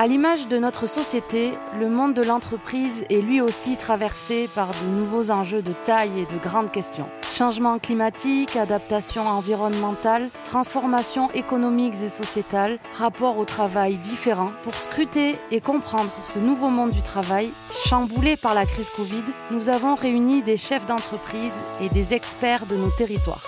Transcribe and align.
À 0.00 0.06
l'image 0.06 0.48
de 0.48 0.56
notre 0.56 0.88
société, 0.88 1.52
le 1.78 1.90
monde 1.90 2.14
de 2.14 2.22
l'entreprise 2.22 3.04
est 3.10 3.20
lui 3.20 3.42
aussi 3.42 3.76
traversé 3.76 4.48
par 4.54 4.70
de 4.70 4.86
nouveaux 4.98 5.30
enjeux 5.30 5.60
de 5.60 5.74
taille 5.74 6.20
et 6.20 6.24
de 6.24 6.38
grandes 6.38 6.72
questions. 6.72 7.04
Changement 7.30 7.78
climatique, 7.78 8.56
adaptation 8.56 9.28
environnementale, 9.28 10.30
transformation 10.46 11.30
économiques 11.32 12.00
et 12.02 12.08
sociétales, 12.08 12.78
rapport 12.94 13.36
au 13.36 13.44
travail 13.44 13.98
différent. 13.98 14.52
Pour 14.62 14.74
scruter 14.74 15.36
et 15.50 15.60
comprendre 15.60 16.10
ce 16.22 16.38
nouveau 16.38 16.70
monde 16.70 16.92
du 16.92 17.02
travail, 17.02 17.50
chamboulé 17.84 18.38
par 18.38 18.54
la 18.54 18.64
crise 18.64 18.88
Covid, 18.96 19.24
nous 19.50 19.68
avons 19.68 19.96
réuni 19.96 20.40
des 20.40 20.56
chefs 20.56 20.86
d'entreprise 20.86 21.62
et 21.82 21.90
des 21.90 22.14
experts 22.14 22.64
de 22.64 22.76
nos 22.76 22.90
territoires 22.90 23.44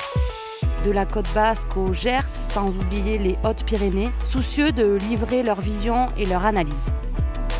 de 0.84 0.90
la 0.90 1.06
côte 1.06 1.32
basque 1.34 1.76
au 1.76 1.92
Gers, 1.92 2.26
sans 2.26 2.68
oublier 2.68 3.18
les 3.18 3.38
Hautes-Pyrénées, 3.44 4.10
soucieux 4.24 4.72
de 4.72 4.94
livrer 4.94 5.42
leur 5.42 5.60
vision 5.60 6.08
et 6.16 6.26
leur 6.26 6.44
analyse. 6.44 6.92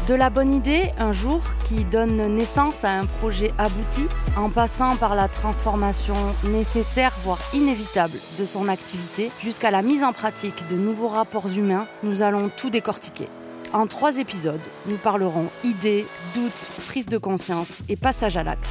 De 0.09 0.15
la 0.15 0.31
bonne 0.31 0.53
idée, 0.53 0.91
un 0.99 1.13
jour, 1.13 1.41
qui 1.65 1.85
donne 1.85 2.35
naissance 2.35 2.85
à 2.85 2.91
un 2.91 3.07
projet 3.07 3.53
abouti, 3.57 4.09
en 4.37 4.51
passant 4.51 4.97
par 4.97 5.15
la 5.15 5.29
transformation 5.29 6.17
nécessaire, 6.43 7.13
voire 7.23 7.39
inévitable, 7.55 8.19
de 8.39 8.45
son 8.45 8.67
activité, 8.67 9.31
jusqu'à 9.41 9.71
la 9.71 9.83
mise 9.83 10.03
en 10.03 10.13
pratique 10.13 10.67
de 10.69 10.75
nouveaux 10.75 11.09
rapports 11.09 11.49
humains, 11.57 11.87
nous 12.03 12.23
allons 12.23 12.51
tout 12.57 12.71
décortiquer. 12.71 13.29
En 13.73 13.87
trois 13.87 14.19
épisodes, 14.19 14.61
nous 14.89 14.97
parlerons 14.97 15.49
idées, 15.63 16.07
doutes, 16.35 16.69
prise 16.89 17.07
de 17.07 17.19
conscience 17.19 17.79
et 17.89 17.97
passage 17.97 18.37
à 18.37 18.43
l'acte. 18.43 18.69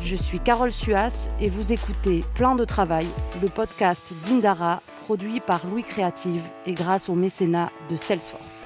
Je 0.00 0.16
suis 0.16 0.40
Carole 0.40 0.72
Suas 0.72 1.30
et 1.40 1.48
vous 1.48 1.72
écoutez 1.72 2.24
Plan 2.34 2.54
de 2.54 2.64
travail, 2.64 3.06
le 3.42 3.48
podcast 3.48 4.14
d'Indara 4.24 4.82
produit 5.04 5.40
par 5.40 5.66
Louis 5.66 5.82
Créative 5.82 6.42
et 6.66 6.74
grâce 6.74 7.08
au 7.08 7.14
mécénat 7.14 7.70
de 7.88 7.96
Salesforce. 7.96 8.64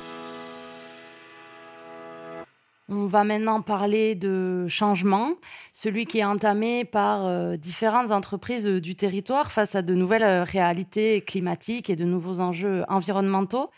On 2.90 3.06
va 3.06 3.22
maintenant 3.22 3.60
parler 3.60 4.14
de 4.14 4.66
changement, 4.66 5.32
celui 5.74 6.06
qui 6.06 6.20
est 6.20 6.24
entamé 6.24 6.86
par 6.86 7.26
euh, 7.26 7.56
différentes 7.56 8.12
entreprises 8.12 8.66
du 8.66 8.96
territoire 8.96 9.52
face 9.52 9.74
à 9.74 9.82
de 9.82 9.94
nouvelles 9.94 10.22
euh, 10.22 10.42
réalités 10.42 11.20
climatiques 11.20 11.90
et 11.90 11.96
de 11.96 12.04
nouveaux 12.04 12.40
enjeux 12.40 12.84
environnementaux. 12.88 13.70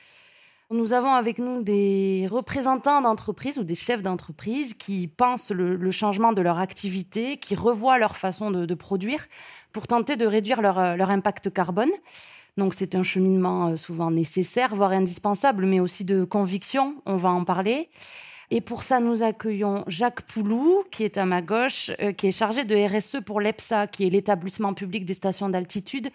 Nous 0.72 0.92
avons 0.92 1.14
avec 1.14 1.40
nous 1.40 1.62
des 1.62 2.28
représentants 2.30 3.00
d'entreprises 3.00 3.58
ou 3.58 3.64
des 3.64 3.74
chefs 3.74 4.02
d'entreprise 4.02 4.74
qui 4.74 5.08
pensent 5.08 5.50
le, 5.50 5.90
changement 5.90 6.32
de 6.32 6.42
leur 6.42 6.60
activité, 6.60 7.38
qui 7.38 7.56
revoient 7.56 7.98
leur 7.98 8.16
façon 8.16 8.52
de, 8.52 8.74
produire 8.74 9.26
pour 9.72 9.88
tenter 9.88 10.14
de 10.14 10.26
réduire 10.26 10.62
leur, 10.62 10.78
euh, 10.78 10.94
leur 10.94 11.10
impact 11.10 11.52
carbone. 11.52 11.90
Donc 12.56 12.74
c'est 12.74 12.94
un 12.94 13.02
cheminement 13.02 13.68
euh, 13.68 13.76
souvent 13.76 14.12
nécessaire, 14.12 14.76
voire 14.76 14.92
indispensable, 14.92 15.66
mais 15.66 15.80
aussi 15.80 16.04
de 16.04 16.22
conviction, 16.22 17.02
on 17.04 17.16
va 17.16 17.30
en 17.30 17.42
parler. 17.42 17.88
Et 18.52 18.60
pour 18.60 18.84
ça, 18.84 19.00
nous 19.00 19.24
accueillons 19.24 19.82
Jacques 19.88 20.22
Poulou, 20.22 20.84
qui 20.92 21.02
est 21.02 21.18
à 21.18 21.24
ma 21.24 21.42
gauche, 21.42 21.90
euh, 22.00 22.12
qui 22.12 22.28
est 22.28 22.32
chargé 22.32 22.62
de 22.62 22.76
RSE 22.76 23.24
pour 23.26 23.40
l'EPSA, 23.40 23.88
qui 23.88 24.06
est 24.06 24.10
l'établissement 24.10 24.72
public 24.72 25.04
des 25.04 25.14
stations 25.14 25.48
d'altitude, 25.48 26.10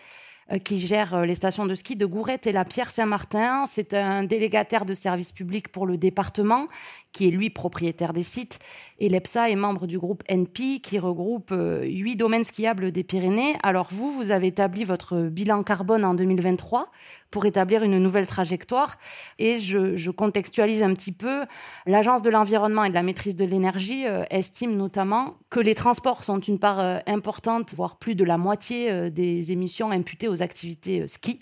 qui 0.64 0.80
gère 0.80 1.16
euh, 1.16 1.26
les 1.26 1.36
stations 1.36 1.66
de 1.66 1.74
ski 1.74 1.96
de 1.96 2.06
Gourette 2.06 2.46
et 2.46 2.52
la 2.52 2.66
Pierre 2.66 2.92
Saint-Martin. 2.92 3.66
C'est 3.68 3.94
un 3.94 4.24
délégataire 4.24 4.86
de 4.86 4.94
service 4.94 5.32
public 5.32 5.70
pour 5.70 5.88
le 5.88 5.98
département, 5.98 6.68
qui 7.12 7.28
est 7.28 7.32
lui 7.32 7.50
propriétaire 7.50 8.14
des 8.14 8.22
sites. 8.22 8.60
Et 9.00 9.10
l'EPSA 9.10 9.50
est 9.50 9.56
membre 9.56 9.88
du 9.88 9.98
groupe 9.98 10.24
NP, 10.30 10.82
qui 10.82 11.00
regroupe 11.00 11.52
euh, 11.52 11.84
huit 11.84 12.16
domaines 12.16 12.44
skiables 12.44 12.92
des 12.92 13.04
Pyrénées. 13.04 13.56
Alors 13.64 13.88
vous, 13.92 14.12
vous 14.12 14.32
avez 14.32 14.48
établi 14.48 14.84
votre 14.84 15.24
bilan 15.30 15.64
carbone 15.64 16.06
en 16.06 16.14
2023 16.14 16.92
pour 17.36 17.46
établir 17.46 17.84
une 17.84 18.00
nouvelle 18.00 18.28
trajectoire. 18.28 18.98
Et 19.40 19.60
je, 19.60 20.10
contextualise 20.10 20.82
un 20.84 20.94
petit 20.94 21.12
peu. 21.12 21.44
L'Agence 21.86 22.22
de 22.22 22.30
l'environnement 22.30 22.86
et 22.86 22.90
de 22.90 22.94
la 22.94 23.04
maîtrise 23.04 23.36
de 23.36 23.44
l'énergie 23.44 24.08
euh, 24.08 24.24
estime 24.30 24.78
notamment 24.78 25.36
que 25.50 25.60
les 25.60 25.76
transports 25.76 26.24
sont 26.24 26.40
une 26.40 26.60
part 26.60 26.80
euh, 26.80 27.00
importante, 27.08 27.74
voire 27.76 27.98
plus 27.98 28.16
de 28.16 28.24
la 28.24 28.38
moitié 28.38 28.90
euh, 28.90 29.10
des 29.10 29.52
émissions 29.52 29.92
imputées 29.92 30.30
aux 30.30 30.35
activités 30.42 31.08
ski. 31.08 31.40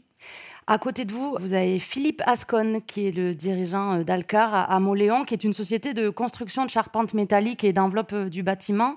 À 0.65 0.77
côté 0.77 1.03
de 1.03 1.11
vous, 1.11 1.35
vous 1.39 1.53
avez 1.53 1.77
Philippe 1.77 2.21
Ascon, 2.25 2.81
qui 2.87 3.07
est 3.07 3.11
le 3.11 3.35
dirigeant 3.35 4.01
d'Alcar 4.01 4.71
à 4.71 4.79
Moléon, 4.79 5.25
qui 5.25 5.33
est 5.33 5.43
une 5.43 5.51
société 5.51 5.93
de 5.93 6.09
construction 6.09 6.65
de 6.65 6.69
charpentes 6.69 7.13
métalliques 7.13 7.65
et 7.65 7.73
d'enveloppes 7.73 8.15
du 8.15 8.43
bâtiment. 8.43 8.95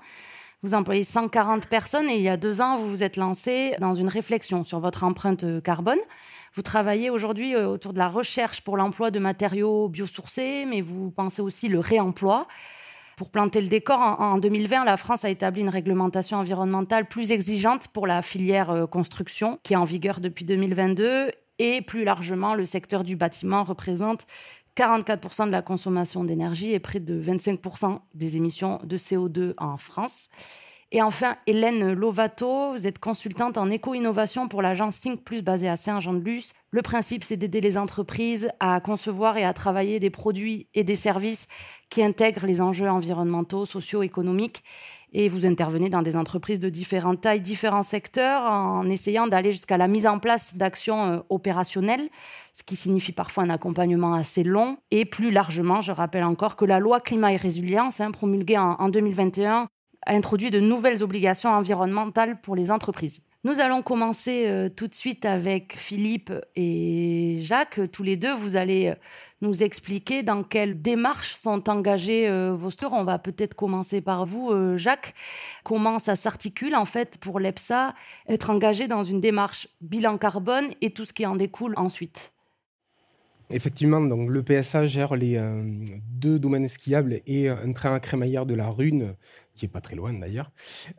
Vous 0.63 0.73
employez 0.73 1.03
140 1.03 1.67
personnes 1.67 2.09
et 2.09 2.15
il 2.15 2.21
y 2.21 2.29
a 2.29 2.37
deux 2.37 2.61
ans, 2.61 2.77
vous 2.77 2.89
vous 2.89 3.03
êtes 3.03 3.17
lancé 3.17 3.75
dans 3.79 3.93
une 3.93 4.07
réflexion 4.07 4.63
sur 4.63 4.79
votre 4.79 5.03
empreinte 5.03 5.61
carbone. 5.61 5.99
Vous 6.55 6.63
travaillez 6.63 7.11
aujourd'hui 7.11 7.53
euh, 7.53 7.67
autour 7.67 7.93
de 7.93 7.99
la 7.99 8.07
recherche 8.07 8.61
pour 8.61 8.77
l'emploi 8.77 9.11
de 9.11 9.19
matériaux 9.19 9.89
biosourcés, 9.89 10.65
mais 10.65 10.81
vous 10.81 11.11
pensez 11.11 11.41
aussi 11.41 11.67
le 11.67 11.79
réemploi. 11.79 12.47
Pour 13.17 13.31
planter 13.31 13.61
le 13.61 13.67
décor, 13.67 13.99
en 13.99 14.37
2020, 14.37 14.85
la 14.85 14.95
France 14.95 15.25
a 15.25 15.31
établi 15.31 15.61
une 15.61 15.69
réglementation 15.69 16.37
environnementale 16.37 17.07
plus 17.07 17.31
exigeante 17.31 17.87
pour 17.87 18.05
la 18.05 18.21
filière 18.21 18.69
euh, 18.69 18.85
construction, 18.85 19.59
qui 19.63 19.73
est 19.73 19.75
en 19.75 19.85
vigueur 19.85 20.19
depuis 20.19 20.45
2022. 20.45 21.31
Et 21.57 21.81
plus 21.81 22.03
largement, 22.03 22.53
le 22.53 22.63
secteur 22.63 23.03
du 23.03 23.15
bâtiment 23.15 23.63
représente 23.63 24.27
44% 24.75 25.47
de 25.47 25.51
la 25.51 25.63
consommation 25.63 26.23
d'énergie 26.25 26.73
et 26.73 26.79
près 26.79 26.99
de 26.99 27.19
25% 27.19 28.01
des 28.13 28.37
émissions 28.37 28.79
de 28.83 28.97
CO2 28.97 29.55
en 29.57 29.77
France. 29.77 30.29
Et 30.93 31.01
enfin, 31.01 31.35
Hélène 31.47 31.91
Lovato, 31.91 32.71
vous 32.71 32.87
êtes 32.87 32.99
consultante 32.99 33.57
en 33.57 33.69
éco-innovation 33.69 34.47
pour 34.47 34.61
l'agence 34.61 35.01
Think 35.01 35.21
Plus 35.25 35.41
basée 35.41 35.67
à 35.67 35.75
Saint-Jean-de-Luz. 35.75 36.53
Le 36.71 36.81
principe, 36.81 37.25
c'est 37.25 37.35
d'aider 37.35 37.59
les 37.59 37.77
entreprises 37.77 38.49
à 38.61 38.79
concevoir 38.79 39.37
et 39.37 39.43
à 39.43 39.51
travailler 39.51 39.99
des 39.99 40.09
produits 40.09 40.69
et 40.73 40.85
des 40.85 40.95
services 40.95 41.49
qui 41.89 42.01
intègrent 42.01 42.45
les 42.45 42.61
enjeux 42.61 42.89
environnementaux, 42.89 43.65
sociaux, 43.65 44.01
économiques. 44.01 44.63
Et 45.11 45.27
vous 45.27 45.45
intervenez 45.45 45.89
dans 45.89 46.01
des 46.01 46.15
entreprises 46.15 46.59
de 46.59 46.69
différentes 46.69 47.19
tailles, 47.19 47.41
différents 47.41 47.83
secteurs, 47.83 48.43
en 48.43 48.89
essayant 48.89 49.27
d'aller 49.27 49.51
jusqu'à 49.51 49.77
la 49.77 49.89
mise 49.89 50.07
en 50.07 50.19
place 50.19 50.55
d'actions 50.55 51.05
euh, 51.05 51.19
opérationnelles, 51.29 52.07
ce 52.53 52.63
qui 52.63 52.77
signifie 52.77 53.11
parfois 53.11 53.43
un 53.43 53.49
accompagnement 53.49 54.13
assez 54.13 54.43
long. 54.43 54.77
Et 54.91 55.03
plus 55.03 55.31
largement, 55.31 55.81
je 55.81 55.91
rappelle 55.91 56.23
encore 56.23 56.55
que 56.55 56.65
la 56.65 56.79
loi 56.79 57.01
climat 57.01 57.33
et 57.33 57.37
résilience, 57.37 57.99
hein, 57.99 58.11
promulguée 58.11 58.57
en 58.57 58.87
2021, 58.87 59.67
a 60.07 60.13
introduit 60.13 60.49
de 60.49 60.59
nouvelles 60.59 61.03
obligations 61.03 61.49
environnementales 61.49 62.39
pour 62.41 62.55
les 62.55 62.71
entreprises. 62.71 63.21
Nous 63.43 63.59
allons 63.59 63.81
commencer 63.81 64.45
euh, 64.47 64.67
tout 64.67 64.87
de 64.87 64.95
suite 64.95 65.23
avec 65.23 65.75
Philippe 65.77 66.33
et 66.55 67.37
Jacques. 67.39 67.79
Tous 67.91 68.03
les 68.03 68.17
deux, 68.17 68.33
vous 68.33 68.55
allez 68.55 68.87
euh, 68.87 68.95
nous 69.41 69.61
expliquer 69.63 70.23
dans 70.23 70.43
quelles 70.43 70.81
démarches 70.81 71.35
sont 71.35 71.69
engagés 71.69 72.27
euh, 72.27 72.53
vos 72.53 72.71
stores. 72.71 72.93
On 72.93 73.03
va 73.03 73.19
peut-être 73.19 73.53
commencer 73.53 74.01
par 74.01 74.25
vous, 74.25 74.51
Jacques. 74.77 75.13
Comment 75.63 75.99
ça 75.99 76.15
s'articule 76.15 76.75
en 76.75 76.85
fait 76.85 77.19
pour 77.19 77.39
l'EPSA, 77.39 77.93
être 78.27 78.49
engagé 78.49 78.87
dans 78.87 79.03
une 79.03 79.21
démarche 79.21 79.67
bilan 79.81 80.17
carbone 80.17 80.69
et 80.81 80.91
tout 80.91 81.05
ce 81.05 81.13
qui 81.13 81.25
en 81.25 81.35
découle 81.35 81.73
ensuite? 81.77 82.33
Effectivement, 83.49 84.01
donc 84.01 84.29
le 84.29 84.43
PSA 84.43 84.87
gère 84.87 85.15
les 85.15 85.41
deux 86.09 86.37
domaines 86.37 86.67
skiables 86.67 87.21
et 87.27 87.47
un 87.47 87.71
train 87.71 87.93
à 87.93 88.01
crémaillère 88.01 88.45
de 88.45 88.55
la 88.55 88.67
Rune 88.67 89.15
qui 89.57 89.65
est 89.65 89.69
pas 89.69 89.81
très 89.81 89.95
loin 89.95 90.13
d'ailleurs, 90.13 90.51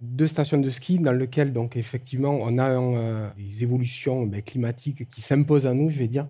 deux 0.03 0.27
stations 0.27 0.59
de 0.59 0.71
ski 0.71 0.99
dans 0.99 1.13
lesquelles 1.13 1.53
donc 1.53 1.77
effectivement 1.77 2.39
on 2.43 2.59
a 2.59 2.69
euh, 2.71 3.29
des 3.39 3.63
évolutions 3.63 4.27
ben, 4.27 4.43
climatiques 4.43 5.09
qui 5.09 5.23
s'imposent 5.23 5.67
à 5.67 5.75
nous, 5.75 5.91
je 5.91 5.99
vais 5.99 6.09
dire. 6.09 6.29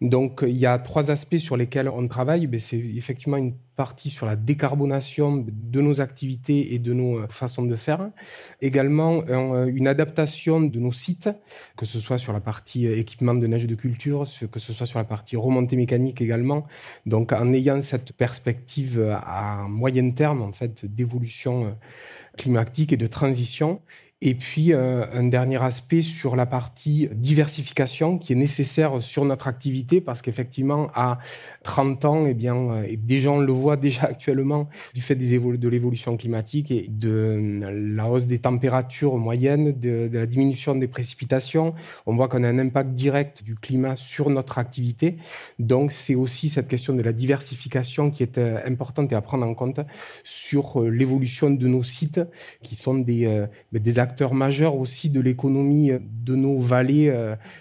Donc 0.00 0.42
il 0.42 0.56
y 0.56 0.66
a 0.66 0.78
trois 0.78 1.10
aspects 1.10 1.36
sur 1.36 1.56
lesquels 1.56 1.88
on 1.88 2.06
travaille. 2.08 2.46
Ben, 2.46 2.60
c'est 2.60 2.78
effectivement 2.78 3.36
une 3.36 3.54
partie 3.76 4.10
sur 4.10 4.26
la 4.26 4.36
décarbonation 4.36 5.44
de 5.46 5.80
nos 5.80 6.00
activités 6.00 6.74
et 6.74 6.78
de 6.78 6.92
nos 6.92 7.18
euh, 7.18 7.26
façons 7.28 7.64
de 7.64 7.76
faire. 7.76 8.10
Également, 8.60 9.22
euh, 9.28 9.66
une 9.66 9.88
adaptation 9.88 10.60
de 10.60 10.78
nos 10.78 10.92
sites, 10.92 11.28
que 11.76 11.86
ce 11.86 11.98
soit 11.98 12.18
sur 12.18 12.32
la 12.32 12.40
partie 12.40 12.86
équipement 12.86 13.34
de 13.34 13.46
neige 13.46 13.66
de 13.66 13.74
culture, 13.74 14.24
que 14.52 14.60
ce 14.60 14.72
soit 14.72 14.86
sur 14.86 14.98
la 14.98 15.04
partie 15.04 15.36
remontée 15.36 15.76
mécanique 15.76 16.20
également. 16.20 16.66
Donc, 17.04 17.32
en 17.32 17.52
ayant 17.52 17.82
cette 17.82 18.12
perspective 18.12 19.00
à 19.12 19.66
moyen 19.68 20.08
terme, 20.12 20.42
en 20.42 20.52
fait, 20.52 20.86
d'évolution 20.86 21.63
climatique 22.36 22.92
et 22.92 22.96
de 22.96 23.06
transition. 23.06 23.82
Et 24.26 24.34
puis, 24.34 24.72
euh, 24.72 25.04
un 25.12 25.24
dernier 25.24 25.62
aspect 25.62 26.00
sur 26.00 26.34
la 26.34 26.46
partie 26.46 27.10
diversification 27.12 28.16
qui 28.16 28.32
est 28.32 28.36
nécessaire 28.36 29.02
sur 29.02 29.26
notre 29.26 29.48
activité 29.48 30.00
parce 30.00 30.22
qu'effectivement, 30.22 30.88
à 30.94 31.18
30 31.62 32.04
ans, 32.06 32.24
eh 32.26 32.32
bien, 32.32 32.56
euh, 32.56 32.86
et 32.88 32.96
déjà, 32.96 33.32
on 33.32 33.40
le 33.40 33.52
voit 33.52 33.76
déjà 33.88 34.04
actuellement 34.04 34.70
du 34.94 35.02
fait 35.02 35.14
de 35.14 35.68
l'évolution 35.68 36.16
climatique 36.16 36.70
et 36.70 36.86
de 36.88 37.60
la 37.70 38.08
hausse 38.08 38.26
des 38.26 38.38
températures 38.38 39.18
moyennes, 39.18 39.78
de, 39.78 40.08
la 40.10 40.24
diminution 40.24 40.74
des 40.74 40.88
précipitations, 40.88 41.74
on 42.06 42.16
voit 42.16 42.28
qu'on 42.28 42.44
a 42.44 42.48
un 42.48 42.58
impact 42.58 42.94
direct 42.94 43.44
du 43.44 43.54
climat 43.56 43.94
sur 43.94 44.30
notre 44.30 44.56
activité. 44.56 45.18
Donc, 45.58 45.92
c'est 45.92 46.14
aussi 46.14 46.48
cette 46.48 46.68
question 46.68 46.94
de 46.94 47.02
la 47.02 47.12
diversification 47.12 48.10
qui 48.10 48.22
est 48.22 48.38
euh, 48.38 48.58
importante 48.64 49.12
et 49.12 49.16
à 49.16 49.20
prendre 49.20 49.46
en 49.46 49.52
compte 49.52 49.80
sur 50.24 50.80
l'évolution 50.80 51.50
de 51.50 51.68
nos 51.68 51.82
sites 51.82 52.22
qui 52.62 52.74
sont 52.74 52.94
des, 52.94 53.44
des 53.70 53.98
acteurs 53.98 54.13
acteur 54.14 54.32
majeur 54.32 54.76
aussi 54.76 55.10
de 55.10 55.20
l'économie 55.20 55.90
de 56.00 56.36
nos 56.36 56.60
vallées, 56.60 57.12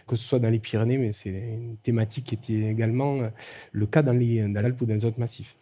que 0.08 0.16
ce 0.16 0.24
soit 0.24 0.38
dans 0.38 0.52
les 0.52 0.60
Pyrénées, 0.60 1.00
mais 1.00 1.12
c'est 1.12 1.30
une 1.30 1.78
thématique 1.82 2.26
qui 2.26 2.36
était 2.36 2.70
également 2.70 3.16
le 3.72 3.86
cas 3.88 4.04
dans 4.04 4.14
l'Alpes 4.14 4.82
ou 4.82 4.86
dans 4.86 4.94
les 4.94 5.06
autres 5.06 5.20
massifs. 5.20 5.56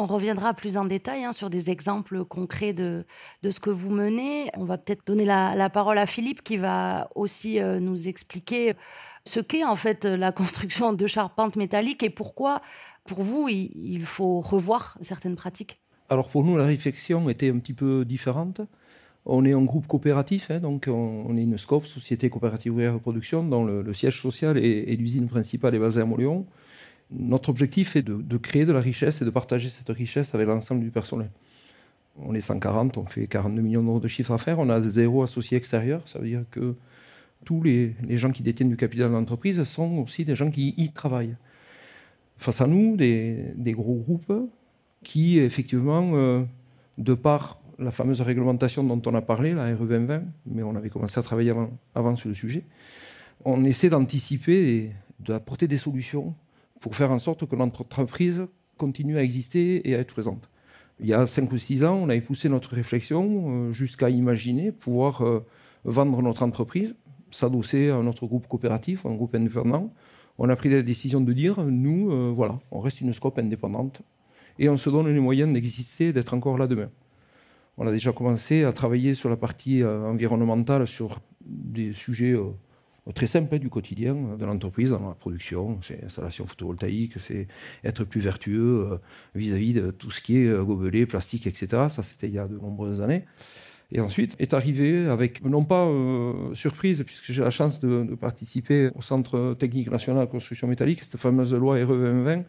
On 0.00 0.06
reviendra 0.06 0.54
plus 0.54 0.76
en 0.76 0.84
détail 0.84 1.24
hein, 1.24 1.32
sur 1.32 1.50
des 1.50 1.70
exemples 1.70 2.24
concrets 2.24 2.72
de, 2.72 3.04
de 3.42 3.50
ce 3.50 3.58
que 3.58 3.68
vous 3.68 3.90
menez. 3.90 4.48
On 4.56 4.64
va 4.64 4.78
peut-être 4.78 5.04
donner 5.04 5.24
la, 5.24 5.70
parole 5.70 5.98
à 5.98 6.06
Philippe 6.06 6.42
qui 6.42 6.56
va 6.56 7.10
aussi 7.16 7.58
euh, 7.58 7.80
nous 7.80 8.06
expliquer 8.06 8.74
ce 9.24 9.40
qu'est 9.40 9.64
en 9.64 9.74
fait 9.74 10.04
la 10.04 10.30
construction 10.30 10.92
de 10.92 11.06
charpentes 11.08 11.56
métalliques 11.56 12.04
et 12.04 12.10
pourquoi, 12.10 12.62
pour 13.06 13.22
vous, 13.22 13.48
il, 13.48 14.04
faut 14.04 14.40
revoir 14.40 14.96
certaines 15.00 15.34
pratiques. 15.34 15.80
Alors 16.10 16.28
pour 16.28 16.44
nous, 16.44 16.56
la 16.56 16.64
réflexion 16.64 17.28
était 17.28 17.50
un 17.50 17.58
petit 17.58 17.74
peu 17.74 18.04
différente. 18.04 18.60
On 19.30 19.44
est 19.44 19.52
un 19.52 19.62
groupe 19.62 19.86
coopératif, 19.86 20.50
hein, 20.50 20.58
donc 20.58 20.88
on, 20.88 21.36
est 21.36 21.42
une 21.42 21.58
SCOF, 21.58 21.86
Société 21.86 22.30
Coopérative 22.30 22.72
Ouvrière 22.72 22.94
de 22.94 22.98
Production, 22.98 23.44
dont 23.44 23.64
le, 23.64 23.92
siège 23.92 24.20
social 24.20 24.56
et, 24.56 24.96
l'usine 24.96 25.28
principale 25.28 25.74
est 25.74 25.78
basée 25.78 26.00
à 26.00 26.06
Montléon 26.06 26.46
notre 27.10 27.48
objectif 27.48 27.96
est 27.96 28.02
de, 28.02 28.36
créer 28.36 28.66
de 28.66 28.72
la 28.72 28.80
richesse 28.80 29.22
et 29.22 29.24
de 29.24 29.30
partager 29.30 29.68
cette 29.68 29.88
richesse 29.88 30.34
avec 30.34 30.46
l'ensemble 30.46 30.82
du 30.82 30.90
personnel. 30.90 31.30
On 32.20 32.34
est 32.34 32.40
140, 32.40 32.98
on 32.98 33.06
fait 33.06 33.26
42 33.26 33.62
millions 33.62 33.82
d'euros 33.82 34.00
de 34.00 34.08
chiffre 34.08 34.32
d'affaires, 34.32 34.58
on 34.58 34.68
a 34.68 34.80
zéro 34.80 35.22
associé 35.22 35.56
extérieur, 35.56 36.02
ça 36.06 36.18
veut 36.18 36.26
dire 36.26 36.44
que 36.50 36.74
tous 37.44 37.62
les, 37.62 37.94
gens 38.10 38.32
qui 38.32 38.42
détiennent 38.42 38.68
du 38.68 38.76
capital 38.76 39.08
de 39.08 39.14
l'entreprise 39.14 39.62
sont 39.64 39.98
aussi 39.98 40.24
des 40.24 40.34
gens 40.34 40.50
qui 40.50 40.74
y 40.76 40.90
travaillent. 40.90 41.36
Face 42.36 42.60
à 42.60 42.66
nous, 42.66 42.96
des, 42.96 43.54
gros 43.72 43.94
groupes 43.94 44.50
qui, 45.02 45.38
effectivement, 45.38 46.10
euh, 46.14 46.42
de 46.98 47.14
par 47.14 47.58
la 47.78 47.90
fameuse 47.90 48.20
réglementation 48.20 48.82
dont 48.82 49.00
on 49.06 49.14
a 49.14 49.22
parlé, 49.22 49.54
la 49.54 49.74
RE 49.74 49.86
2020, 49.86 50.22
mais 50.46 50.62
on 50.62 50.74
avait 50.74 50.90
commencé 50.90 51.18
à 51.18 51.22
travailler 51.22 51.54
avant, 51.94 52.16
sur 52.16 52.28
le 52.28 52.34
sujet, 52.34 52.64
on 53.44 53.64
essaie 53.64 53.88
d'anticiper 53.88 54.74
et 54.74 54.92
d'apporter 55.20 55.68
des 55.68 55.78
solutions 55.78 56.34
pour 56.80 56.96
faire 56.96 57.12
en 57.12 57.18
sorte 57.18 57.46
que 57.46 57.56
notre 57.56 57.82
entreprise 57.82 58.46
continue 58.76 59.16
à 59.16 59.22
exister 59.22 59.88
et 59.88 59.94
à 59.94 59.98
être 59.98 60.12
présente. 60.12 60.48
Il 61.00 61.06
y 61.06 61.14
a 61.14 61.26
5 61.26 61.50
ou 61.52 61.58
6 61.58 61.84
ans, 61.84 61.94
on 62.02 62.08
avait 62.08 62.20
poussé 62.20 62.48
notre 62.48 62.74
réflexion 62.74 63.68
euh, 63.68 63.72
jusqu'à 63.72 64.10
imaginer 64.10 64.72
pouvoir 64.72 65.22
euh, 65.22 65.46
vendre 65.84 66.20
notre 66.22 66.42
entreprise, 66.42 66.96
s'adosser 67.30 67.90
à 67.90 68.02
notre 68.02 68.26
groupe 68.26 68.48
coopératif, 68.48 69.06
un 69.06 69.14
groupe 69.14 69.34
indépendant. 69.36 69.92
On 70.38 70.48
a 70.48 70.56
pris 70.56 70.68
la 70.68 70.82
décision 70.82 71.20
de 71.20 71.32
dire, 71.32 71.62
nous, 71.64 72.10
euh, 72.10 72.32
voilà, 72.34 72.58
on 72.72 72.80
reste 72.80 73.00
une 73.00 73.12
scope 73.12 73.38
indépendante 73.38 74.02
et 74.58 74.68
on 74.68 74.76
se 74.76 74.90
donne 74.90 75.08
les 75.08 75.20
moyens 75.20 75.52
d'exister, 75.52 76.12
d'être 76.12 76.34
encore 76.34 76.58
là 76.58 76.66
demain. 76.66 76.90
On 77.78 77.86
a 77.86 77.92
déjà 77.92 78.12
commencé 78.12 78.64
à 78.64 78.72
travailler 78.72 79.14
sur 79.14 79.30
la 79.30 79.36
partie 79.36 79.84
environnementale, 79.84 80.86
sur 80.86 81.20
des 81.40 81.92
sujets 81.92 82.36
très 83.14 83.26
simple 83.26 83.54
hein, 83.54 83.58
du 83.58 83.68
quotidien 83.68 84.14
de 84.14 84.44
l'entreprise, 84.44 84.90
dans 84.90 85.08
la 85.08 85.14
production, 85.14 85.78
c'est 85.82 86.04
installation 86.04 86.46
photovoltaïque, 86.46 87.14
c'est 87.18 87.46
être 87.84 88.04
plus 88.04 88.20
vertueux 88.20 88.88
euh, 88.92 88.98
vis-à-vis 89.34 89.74
de 89.74 89.90
tout 89.90 90.10
ce 90.10 90.20
qui 90.20 90.38
est 90.38 90.46
euh, 90.46 90.64
gobelet, 90.64 91.06
plastique, 91.06 91.46
etc. 91.46 91.68
Ça, 91.90 92.02
c'était 92.02 92.28
il 92.28 92.34
y 92.34 92.38
a 92.38 92.46
de 92.46 92.58
nombreuses 92.58 93.02
années. 93.02 93.24
Et 93.90 94.00
ensuite 94.00 94.36
est 94.38 94.52
arrivé 94.52 95.06
avec, 95.06 95.42
non 95.42 95.64
pas 95.64 95.86
euh, 95.86 96.54
surprise, 96.54 97.02
puisque 97.06 97.32
j'ai 97.32 97.42
la 97.42 97.50
chance 97.50 97.80
de, 97.80 98.14
participer 98.16 98.90
au 98.94 99.00
Centre 99.00 99.54
technique 99.58 99.90
national 99.90 100.26
de 100.26 100.30
construction 100.30 100.68
métallique, 100.68 101.02
cette 101.02 101.18
fameuse 101.18 101.54
loi 101.54 101.76
RE 101.76 101.96
2020, 101.96 102.44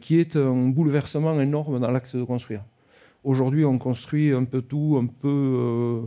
qui 0.00 0.20
est 0.20 0.36
un 0.36 0.68
bouleversement 0.68 1.40
énorme 1.40 1.80
dans 1.80 1.90
l'acte 1.90 2.14
de 2.14 2.22
construire. 2.22 2.62
Aujourd'hui, 3.24 3.64
on 3.64 3.78
construit 3.78 4.32
un 4.32 4.44
peu 4.44 4.62
tout, 4.62 4.98
un 5.02 5.06
peu, 5.06 6.06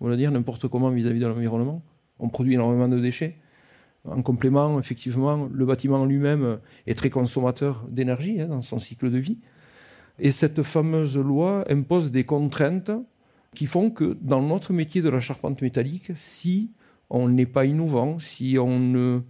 on 0.00 0.08
va 0.08 0.16
dire, 0.16 0.32
n'importe 0.32 0.68
comment 0.68 0.90
vis 0.90 1.06
à 1.06 1.10
-vis 1.10 1.20
de 1.20 1.26
l'environnement 1.26 1.82
on 2.18 2.28
produit 2.28 2.54
énormément 2.54 2.88
de 2.88 2.98
déchets. 2.98 3.36
En 4.04 4.22
complément, 4.22 4.78
effectivement, 4.78 5.48
le 5.50 5.64
bâtiment 5.64 6.04
lui-même 6.04 6.58
est 6.86 6.94
très 6.94 7.10
consommateur 7.10 7.86
d'énergie 7.88 8.40
hein, 8.40 8.48
dans 8.48 8.60
son 8.60 8.78
cycle 8.78 9.10
de 9.10 9.18
vie. 9.18 9.38
Et 10.18 10.30
cette 10.30 10.62
fameuse 10.62 11.16
loi 11.16 11.64
impose 11.70 12.10
des 12.10 12.24
contraintes 12.24 12.92
qui 13.54 13.66
font 13.66 13.90
que 13.90 14.16
dans 14.20 14.42
notre 14.42 14.72
métier 14.72 15.00
de 15.00 15.08
la 15.08 15.20
charpente 15.20 15.62
métallique, 15.62 16.12
si 16.16 16.70
on 17.08 17.28
n'est 17.28 17.46
pas 17.46 17.64
innovant, 17.64 18.18
si 18.18 18.58
on 18.58 19.22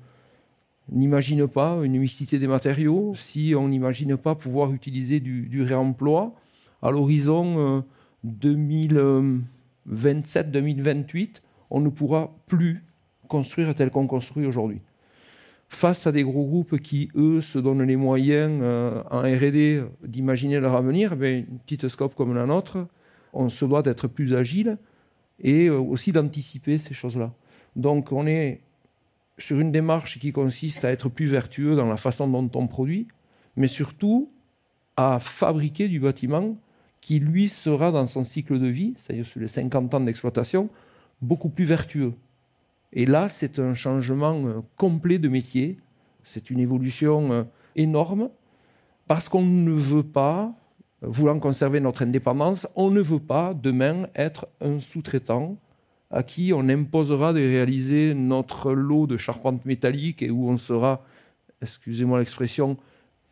n'imagine 0.90 1.46
pas 1.46 1.78
une 1.82 1.98
mixité 1.98 2.38
des 2.38 2.46
matériaux, 2.46 3.14
si 3.14 3.54
on 3.56 3.68
n'imagine 3.68 4.16
pas 4.16 4.34
pouvoir 4.34 4.72
utiliser 4.72 5.20
du, 5.20 5.62
réemploi, 5.62 6.34
à 6.84 6.90
l'horizon 6.90 7.82
2027-2028, 8.24 8.96
euh, 11.36 11.40
on 11.70 11.80
ne 11.80 11.88
pourra 11.88 12.36
plus 12.46 12.84
construire 13.26 13.74
tel 13.74 13.90
qu'on 13.90 14.06
construit 14.06 14.46
aujourd'hui. 14.46 14.82
Face 15.68 16.06
à 16.06 16.12
des 16.12 16.22
gros 16.22 16.44
groupes 16.44 16.78
qui, 16.78 17.10
eux, 17.16 17.40
se 17.40 17.58
donnent 17.58 17.82
les 17.82 17.96
moyens 17.96 18.60
euh, 18.62 19.02
en 19.10 19.22
RD 19.22 19.88
d'imaginer 20.06 20.60
leur 20.60 20.76
avenir, 20.76 21.16
ben, 21.16 21.46
une 21.48 21.58
petite 21.58 21.88
scope 21.88 22.14
comme 22.14 22.34
la 22.34 22.44
nôtre, 22.44 22.86
on 23.32 23.48
se 23.48 23.64
doit 23.64 23.82
d'être 23.82 24.06
plus 24.06 24.34
agile 24.34 24.76
et 25.40 25.66
euh, 25.66 25.78
aussi 25.78 26.12
d'anticiper 26.12 26.76
ces 26.76 26.92
choses-là. 26.92 27.32
Donc 27.76 28.12
on 28.12 28.26
est 28.26 28.60
sur 29.38 29.58
une 29.58 29.72
démarche 29.72 30.20
qui 30.20 30.32
consiste 30.32 30.84
à 30.84 30.92
être 30.92 31.08
plus 31.08 31.26
vertueux 31.26 31.74
dans 31.76 31.86
la 31.86 31.96
façon 31.96 32.28
dont 32.28 32.50
on 32.54 32.66
produit, 32.66 33.08
mais 33.56 33.68
surtout 33.68 34.30
à 34.96 35.18
fabriquer 35.18 35.88
du 35.88 35.98
bâtiment 35.98 36.56
qui, 37.04 37.18
lui, 37.18 37.50
sera 37.50 37.92
dans 37.92 38.06
son 38.06 38.24
cycle 38.24 38.58
de 38.58 38.66
vie, 38.66 38.94
c'est-à-dire 38.96 39.26
sur 39.26 39.38
les 39.38 39.46
50 39.46 39.92
ans 39.92 40.00
d'exploitation, 40.00 40.70
beaucoup 41.20 41.50
plus 41.50 41.66
vertueux. 41.66 42.14
Et 42.94 43.04
là, 43.04 43.28
c'est 43.28 43.58
un 43.58 43.74
changement 43.74 44.46
euh, 44.46 44.62
complet 44.78 45.18
de 45.18 45.28
métier. 45.28 45.78
C'est 46.22 46.48
une 46.48 46.60
évolution 46.60 47.30
euh, 47.30 47.42
énorme 47.76 48.30
parce 49.06 49.28
qu'on 49.28 49.42
ne 49.42 49.70
veut 49.70 50.02
pas, 50.02 50.54
voulant 51.02 51.38
conserver 51.40 51.78
notre 51.78 52.00
indépendance, 52.00 52.66
on 52.74 52.90
ne 52.90 53.02
veut 53.02 53.20
pas 53.20 53.52
demain 53.52 54.06
être 54.14 54.48
un 54.62 54.80
sous-traitant 54.80 55.58
à 56.10 56.22
qui 56.22 56.54
on 56.54 56.70
imposera 56.70 57.34
de 57.34 57.40
réaliser 57.40 58.14
notre 58.14 58.72
lot 58.72 59.06
de 59.06 59.18
charpente 59.18 59.66
métallique 59.66 60.22
et 60.22 60.30
où 60.30 60.48
on 60.48 60.56
sera, 60.56 61.04
excusez-moi 61.60 62.20
l'expression, 62.20 62.78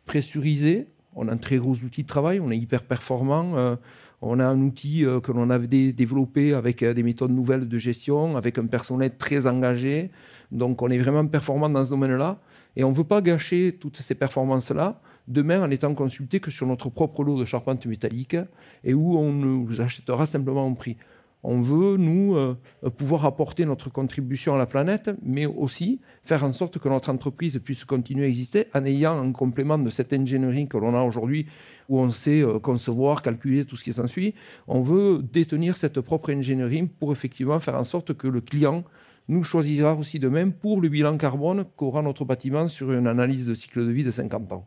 pressurisé. 0.05 0.92
On 1.15 1.27
a 1.27 1.31
un 1.31 1.37
très 1.37 1.57
gros 1.57 1.75
outil 1.75 2.03
de 2.03 2.07
travail, 2.07 2.39
on 2.39 2.49
est 2.49 2.57
hyper 2.57 2.83
performant. 2.83 3.55
Euh, 3.55 3.75
on 4.21 4.39
a 4.39 4.45
un 4.45 4.59
outil 4.61 5.05
euh, 5.05 5.19
que 5.19 5.31
l'on 5.31 5.49
avait 5.49 5.91
développé 5.91 6.53
avec 6.53 6.81
euh, 6.81 6.93
des 6.93 7.03
méthodes 7.03 7.31
nouvelles 7.31 7.67
de 7.67 7.77
gestion, 7.77 8.37
avec 8.37 8.57
un 8.57 8.65
personnel 8.67 9.15
très 9.17 9.47
engagé. 9.47 10.11
Donc 10.51 10.81
on 10.81 10.89
est 10.89 10.97
vraiment 10.97 11.25
performant 11.27 11.69
dans 11.69 11.83
ce 11.83 11.89
domaine-là. 11.89 12.39
Et 12.75 12.83
on 12.83 12.91
ne 12.91 12.95
veut 12.95 13.03
pas 13.03 13.21
gâcher 13.21 13.77
toutes 13.79 13.97
ces 13.97 14.15
performances-là 14.15 15.01
demain 15.27 15.61
en 15.61 15.69
étant 15.69 15.93
consulté 15.93 16.39
que 16.39 16.51
sur 16.51 16.65
notre 16.65 16.89
propre 16.89 17.23
lot 17.23 17.39
de 17.39 17.45
charpente 17.45 17.85
métallique 17.85 18.37
et 18.83 18.93
où 18.93 19.17
on 19.17 19.31
nous 19.31 19.79
achètera 19.79 20.25
simplement 20.25 20.65
en 20.65 20.73
prix. 20.73 20.97
On 21.43 21.59
veut, 21.59 21.97
nous, 21.97 22.35
euh, 22.35 22.55
pouvoir 22.95 23.25
apporter 23.25 23.65
notre 23.65 23.89
contribution 23.89 24.55
à 24.55 24.57
la 24.57 24.65
planète, 24.65 25.11
mais 25.21 25.45
aussi 25.45 25.99
faire 26.23 26.43
en 26.45 26.53
sorte 26.53 26.79
que 26.79 26.87
notre 26.87 27.09
entreprise 27.09 27.59
puisse 27.61 27.83
continuer 27.83 28.25
à 28.25 28.27
exister 28.29 28.67
en 28.73 28.85
ayant 28.85 29.19
un 29.19 29.33
complément 29.33 29.77
de 29.77 29.89
cette 29.89 30.13
ingénierie 30.13 30.69
que 30.69 30.77
l'on 30.77 30.95
a 30.95 31.03
aujourd'hui, 31.03 31.47
où 31.89 31.99
on 31.99 32.11
sait 32.11 32.41
euh, 32.41 32.59
concevoir, 32.59 33.21
calculer 33.21 33.65
tout 33.65 33.75
ce 33.75 33.83
qui 33.83 33.91
s'ensuit. 33.91 34.35
On 34.67 34.81
veut 34.81 35.21
détenir 35.21 35.75
cette 35.75 35.99
propre 35.99 36.31
ingénierie 36.31 36.87
pour 36.87 37.11
effectivement 37.11 37.59
faire 37.59 37.75
en 37.75 37.83
sorte 37.83 38.13
que 38.13 38.27
le 38.27 38.39
client 38.39 38.85
nous 39.27 39.43
choisira 39.43 39.95
aussi 39.95 40.19
de 40.19 40.29
même 40.29 40.53
pour 40.53 40.81
le 40.81 40.87
bilan 40.89 41.17
carbone 41.17 41.65
qu'aura 41.75 42.01
notre 42.01 42.23
bâtiment 42.25 42.69
sur 42.69 42.91
une 42.93 43.07
analyse 43.07 43.47
de 43.47 43.53
cycle 43.53 43.85
de 43.85 43.91
vie 43.91 44.03
de 44.03 44.11
50 44.11 44.53
ans. 44.53 44.65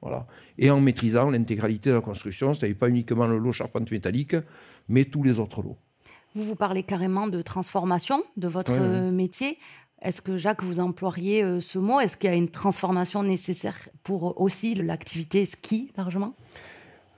Voilà. 0.00 0.26
Et 0.58 0.70
en 0.70 0.80
maîtrisant 0.80 1.30
l'intégralité 1.30 1.90
de 1.90 1.96
la 1.96 2.00
construction, 2.00 2.54
c'est-à-dire 2.54 2.76
pas 2.76 2.88
uniquement 2.88 3.26
le 3.26 3.38
lot 3.38 3.52
charpente 3.52 3.90
métallique, 3.90 4.36
mais 4.88 5.04
tous 5.04 5.22
les 5.22 5.38
autres 5.38 5.62
lots. 5.62 5.76
Vous, 6.34 6.44
vous 6.44 6.56
parlez 6.56 6.82
carrément 6.82 7.26
de 7.26 7.42
transformation 7.42 8.22
de 8.36 8.48
votre 8.48 8.78
métier. 9.10 9.58
Est-ce 10.00 10.22
que 10.22 10.36
Jacques, 10.36 10.62
vous 10.62 10.78
employeriez 10.78 11.42
euh, 11.42 11.60
ce 11.60 11.78
mot? 11.78 11.98
Est-ce 11.98 12.16
qu'il 12.16 12.30
y 12.30 12.32
a 12.32 12.36
une 12.36 12.50
transformation 12.50 13.24
nécessaire 13.24 13.88
pour 14.04 14.40
aussi 14.40 14.74
l'activité 14.74 15.44
ski 15.44 15.90
largement? 15.96 16.34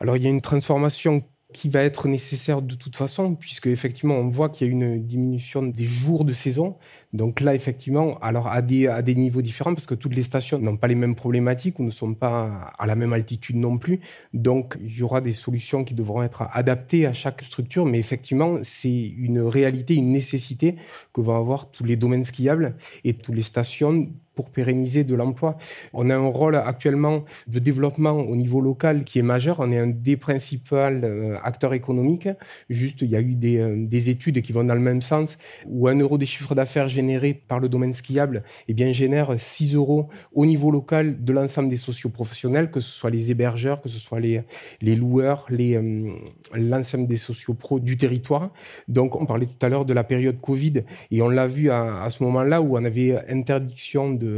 Alors 0.01 0.17
il 0.17 0.23
y 0.23 0.27
a 0.27 0.31
une 0.31 0.41
transformation 0.41 1.23
qui 1.53 1.69
va 1.69 1.83
être 1.83 2.09
nécessaire 2.09 2.63
de 2.63 2.75
toute 2.75 2.97
façon, 2.97 3.35
puisque 3.35 3.67
effectivement, 3.67 4.17
on 4.17 4.29
voit 4.29 4.49
qu'il 4.49 4.67
y 4.67 4.71
a 4.71 4.73
une 4.73 5.03
diminution 5.03 5.63
des 5.63 5.85
jours 5.85 6.25
de 6.25 6.33
saison. 6.33 6.77
Donc 7.13 7.41
là, 7.41 7.55
effectivement, 7.55 8.19
alors 8.21 8.49
à 8.49 8.63
des, 8.63 8.87
à 8.87 9.03
des 9.03 9.15
niveaux 9.15 9.43
différents, 9.43 9.75
parce 9.75 9.87
que 9.87 9.95
toutes 9.95 10.15
les 10.15 10.23
stations 10.23 10.59
n'ont 10.59 10.77
pas 10.77 10.89
les 10.89 10.95
mêmes 10.95 11.15
problématiques 11.15 11.79
ou 11.79 11.85
ne 11.85 11.91
sont 11.91 12.15
pas 12.15 12.73
à 12.79 12.87
la 12.87 12.95
même 12.95 13.13
altitude 13.13 13.57
non 13.57 13.79
plus. 13.79 14.01
Donc 14.35 14.77
il 14.81 14.97
y 14.97 15.03
aura 15.03 15.21
des 15.21 15.33
solutions 15.33 15.85
qui 15.85 15.95
devront 15.95 16.23
être 16.23 16.45
adaptées 16.53 17.07
à 17.07 17.13
chaque 17.13 17.43
structure, 17.43 17.87
mais 17.87 17.99
effectivement, 17.99 18.59
c'est 18.63 19.09
une 19.17 19.41
réalité, 19.41 19.95
une 19.95 20.13
nécessité 20.13 20.77
que 21.13 21.21
vont 21.21 21.37
avoir 21.37 21.71
tous 21.71 21.85
les 21.85 21.97
domaines 21.97 22.25
skiables 22.25 22.77
et 23.05 23.15
toutes 23.15 23.35
les 23.35 23.43
stations 23.43 24.09
pour 24.41 24.49
pérenniser 24.49 25.05
de 25.05 25.15
l'emploi. 25.15 25.59
On 25.93 26.09
a 26.09 26.17
un 26.17 26.29
rôle 26.29 26.57
actuellement 26.57 27.27
de 27.47 27.59
développement 27.59 28.13
au 28.13 28.37
niveau 28.37 28.63
local 28.63 29.05
qui 29.05 29.19
est 29.19 29.23
majeur. 29.23 29.57
On 29.59 29.71
est 29.71 29.77
un 29.77 29.89
des 29.89 30.17
principaux 30.17 30.77
euh, 30.77 31.37
acteurs 31.43 31.75
économiques. 31.75 32.27
Juste, 32.71 33.03
il 33.03 33.11
y 33.11 33.17
a 33.17 33.21
eu 33.21 33.35
des, 33.35 33.59
euh, 33.59 33.77
des, 33.77 34.09
études 34.09 34.41
qui 34.41 34.55
vont 34.55 34.65
dans 34.65 34.75
le 34.75 34.81
même 34.81 35.03
sens, 35.03 35.37
où 35.67 35.89
un 35.89 35.99
euro 35.99 36.17
des 36.17 36.25
chiffres 36.25 36.55
d'affaires 36.55 36.89
générés 36.89 37.35
par 37.35 37.61
le 37.61 37.69
domaine 37.69 37.93
skiable 37.93 38.43
eh 38.67 38.73
bien, 38.73 38.93
génère 38.93 39.39
6 39.39 39.75
euros 39.75 40.09
au 40.33 40.47
niveau 40.47 40.71
local 40.71 41.23
de 41.23 41.33
l'ensemble 41.35 41.69
des 41.69 41.77
socioprofessionnels, 41.77 42.71
que 42.71 42.81
ce 42.81 42.93
soit 42.93 43.11
les 43.11 43.31
hébergeurs, 43.31 43.83
que 43.83 43.91
ce 43.91 43.99
soit 43.99 44.21
les, 44.21 44.41
les 44.81 44.95
loueurs, 44.95 45.45
les, 45.51 45.77
euh, 45.77 46.13
l'ensemble 46.55 47.07
des 47.09 47.19
sociopros 47.19 47.79
du 47.79 47.99
territoire. 47.99 48.49
Donc, 48.89 49.21
on 49.21 49.27
parlait 49.27 49.45
tout 49.45 49.67
à 49.67 49.69
l'heure 49.69 49.85
de 49.85 49.93
la 49.93 50.05
période 50.05 50.41
Covid, 50.41 50.85
et 51.11 51.21
on 51.21 51.29
l'a 51.29 51.47
vu 51.47 51.71
à 51.71 52.09
ce 52.09 52.23
moment-là 52.23 52.63
où 52.63 52.79
on 52.79 52.85
avait 52.87 53.19
interdiction 53.29 54.15
de, 54.15 54.30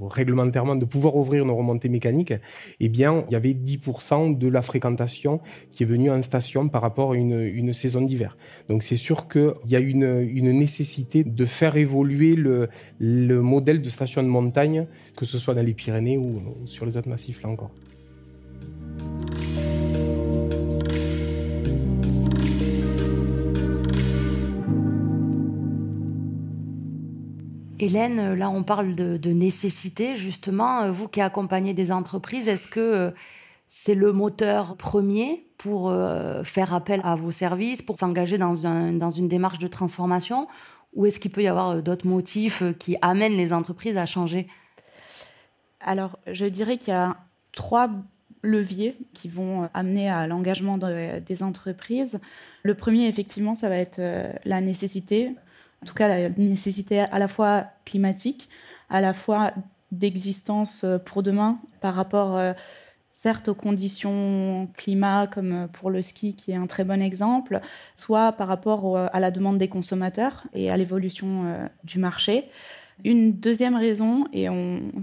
réglementairement 0.00 0.76
de 0.76 0.84
pouvoir 0.84 1.16
ouvrir 1.16 1.44
nos 1.44 1.56
remontées 1.56 1.88
mécaniques, 1.88 2.34
eh 2.80 2.88
bien, 2.88 3.24
il 3.28 3.32
y 3.32 3.36
avait 3.36 3.52
10% 3.52 4.38
de 4.38 4.48
la 4.48 4.62
fréquentation 4.62 5.40
qui 5.70 5.82
est 5.82 5.86
venue 5.86 6.10
en 6.10 6.22
station 6.22 6.68
par 6.68 6.82
rapport 6.82 7.12
à 7.12 7.16
une, 7.16 7.72
saison 7.72 8.00
d'hiver. 8.00 8.36
Donc, 8.68 8.82
c'est 8.82 8.96
sûr 8.96 9.28
qu'il 9.28 9.52
y 9.66 9.76
a 9.76 9.80
une, 9.80 10.22
nécessité 10.52 11.24
de 11.24 11.44
faire 11.44 11.76
évoluer 11.76 12.36
le 12.36 13.40
modèle 13.42 13.82
de 13.82 13.88
station 13.88 14.22
de 14.22 14.28
montagne, 14.28 14.86
que 15.16 15.24
ce 15.24 15.38
soit 15.38 15.54
dans 15.54 15.64
les 15.64 15.74
Pyrénées 15.74 16.18
ou 16.18 16.64
sur 16.66 16.86
les 16.86 16.96
autres 16.96 17.08
massifs, 17.08 17.42
là 17.42 17.48
encore. 17.48 17.70
Hélène, 27.78 28.18
euh, 28.18 28.36
là 28.36 28.50
on 28.50 28.62
parle 28.62 28.94
de, 28.94 29.32
nécessité, 29.32 30.16
justement. 30.16 30.82
Euh, 30.82 30.90
vous 30.90 31.08
qui 31.08 31.20
accompagnez 31.20 31.74
des 31.74 31.92
entreprises, 31.92 32.48
est-ce 32.48 32.68
que 32.68 32.80
euh, 32.80 33.10
c'est 33.68 33.94
le 33.94 34.12
moteur 34.12 34.76
premier 34.76 35.46
pour 35.58 35.90
faire 36.44 36.74
appel 36.74 37.00
à 37.02 37.16
vos 37.16 37.30
services, 37.30 37.80
pour 37.80 37.96
s'engager 37.96 38.36
dans, 38.36 38.54
une 38.54 39.28
démarche 39.28 39.58
de 39.58 39.66
transformation? 39.66 40.48
Ou 40.94 41.06
est-ce 41.06 41.18
qu'il 41.18 41.30
peut 41.30 41.42
y 41.42 41.48
avoir 41.48 41.82
d'autres 41.82 42.06
motifs 42.06 42.62
qui 42.78 42.96
amènent 43.00 43.36
les 43.36 43.54
entreprises 43.54 43.96
à 43.96 44.04
changer? 44.04 44.48
Alors, 45.80 46.18
je 46.30 46.44
dirais 46.44 46.76
qu'il 46.76 46.92
y 46.92 46.96
a 46.96 47.16
trois 47.52 47.88
leviers 48.42 48.98
qui 49.14 49.30
vont 49.30 49.68
amener 49.72 50.10
à 50.10 50.26
l'engagement 50.26 50.76
des 50.78 51.42
entreprises. 51.42 52.20
Le 52.62 52.74
premier, 52.74 53.08
effectivement, 53.08 53.54
ça 53.54 53.70
va 53.70 53.78
être 53.78 54.00
la 54.44 54.60
nécessité 54.60 55.34
en 55.82 55.86
tout 55.86 55.94
cas 55.94 56.08
la 56.08 56.28
nécessité 56.30 57.00
à 57.00 57.18
la 57.18 57.28
fois 57.28 57.66
climatique, 57.84 58.48
à 58.88 59.00
la 59.00 59.12
fois 59.12 59.52
d'existence 59.92 60.84
euh, 60.84 60.98
pour 60.98 61.22
demain 61.22 61.58
par 61.80 61.94
rapport 61.94 62.36
euh, 62.36 62.52
certes 63.12 63.48
aux 63.48 63.54
conditions 63.54 64.68
climat 64.76 65.26
comme 65.26 65.52
euh, 65.52 65.66
pour 65.68 65.90
le 65.90 66.02
ski 66.02 66.34
qui 66.34 66.52
est 66.52 66.56
un 66.56 66.66
très 66.66 66.84
bon 66.84 67.00
exemple, 67.00 67.60
soit 67.94 68.32
par 68.32 68.48
rapport 68.48 68.96
à 68.96 69.20
la 69.20 69.30
demande 69.30 69.58
des 69.58 69.68
consommateurs 69.68 70.44
et 70.52 70.70
à 70.70 70.76
l'évolution 70.76 71.68
du 71.84 71.98
marché. 71.98 72.44
Une 73.04 73.32
deuxième 73.32 73.76
raison, 73.76 74.26
et 74.32 74.46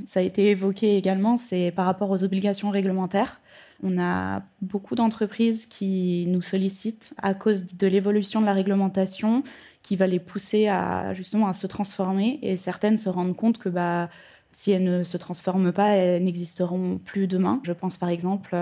ça 0.07 0.19
a 0.19 0.23
été 0.23 0.49
évoqué 0.49 0.97
également, 0.97 1.37
c'est 1.37 1.71
par 1.71 1.85
rapport 1.85 2.09
aux 2.09 2.23
obligations 2.23 2.71
réglementaires. 2.71 3.39
On 3.83 3.99
a 3.99 4.41
beaucoup 4.61 4.95
d'entreprises 4.95 5.67
qui 5.67 6.25
nous 6.27 6.41
sollicitent 6.41 7.13
à 7.21 7.33
cause 7.33 7.65
de 7.75 7.85
l'évolution 7.85 8.41
de 8.41 8.45
la 8.47 8.53
réglementation 8.53 9.43
qui 9.83 9.95
va 9.95 10.07
les 10.07 10.19
pousser 10.19 10.67
à 10.67 11.13
justement 11.13 11.47
à 11.47 11.53
se 11.53 11.67
transformer 11.67 12.39
et 12.41 12.57
certaines 12.57 12.97
se 12.97 13.09
rendent 13.09 13.35
compte 13.35 13.59
que 13.59 13.69
bah 13.69 14.09
si 14.53 14.71
elles 14.71 14.83
ne 14.83 15.03
se 15.03 15.17
transforment 15.17 15.73
pas, 15.73 15.89
elles 15.89 16.23
n'existeront 16.23 16.99
plus 17.03 17.27
demain. 17.27 17.59
Je 17.63 17.73
pense 17.73 17.97
par 17.97 18.09
exemple 18.09 18.55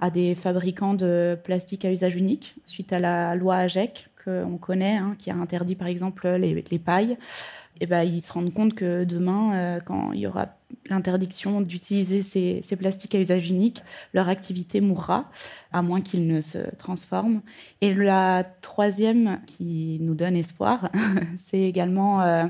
à 0.00 0.10
des 0.10 0.34
fabricants 0.34 0.94
de 0.94 1.38
plastique 1.42 1.84
à 1.84 1.92
usage 1.92 2.16
unique 2.16 2.56
suite 2.64 2.92
à 2.92 2.98
la 2.98 3.34
loi 3.34 3.56
AGEC 3.56 4.08
qu'on 4.24 4.58
connaît, 4.58 4.96
hein, 4.96 5.14
qui 5.18 5.30
a 5.30 5.36
interdit 5.36 5.76
par 5.76 5.88
exemple 5.88 6.28
les, 6.28 6.64
les 6.68 6.78
pailles. 6.78 7.16
Et 7.80 7.86
ben, 7.86 8.02
ils 8.02 8.22
se 8.22 8.32
rendent 8.32 8.52
compte 8.52 8.74
que 8.74 9.04
demain, 9.04 9.54
euh, 9.54 9.80
quand 9.80 10.12
il 10.12 10.20
y 10.20 10.26
aura 10.26 10.48
l'interdiction 10.90 11.60
d'utiliser 11.60 12.22
ces, 12.22 12.76
plastiques 12.76 13.14
à 13.14 13.20
usage 13.20 13.50
unique, 13.50 13.82
leur 14.14 14.28
activité 14.28 14.80
mourra, 14.80 15.30
à 15.72 15.82
moins 15.82 16.00
qu'ils 16.00 16.26
ne 16.26 16.40
se 16.40 16.74
transforment. 16.76 17.40
Et 17.80 17.94
la 17.94 18.44
troisième 18.62 19.40
qui 19.46 19.98
nous 20.00 20.14
donne 20.14 20.36
espoir, 20.36 20.90
c'est 21.36 21.60
également 21.60 22.22
euh, 22.22 22.44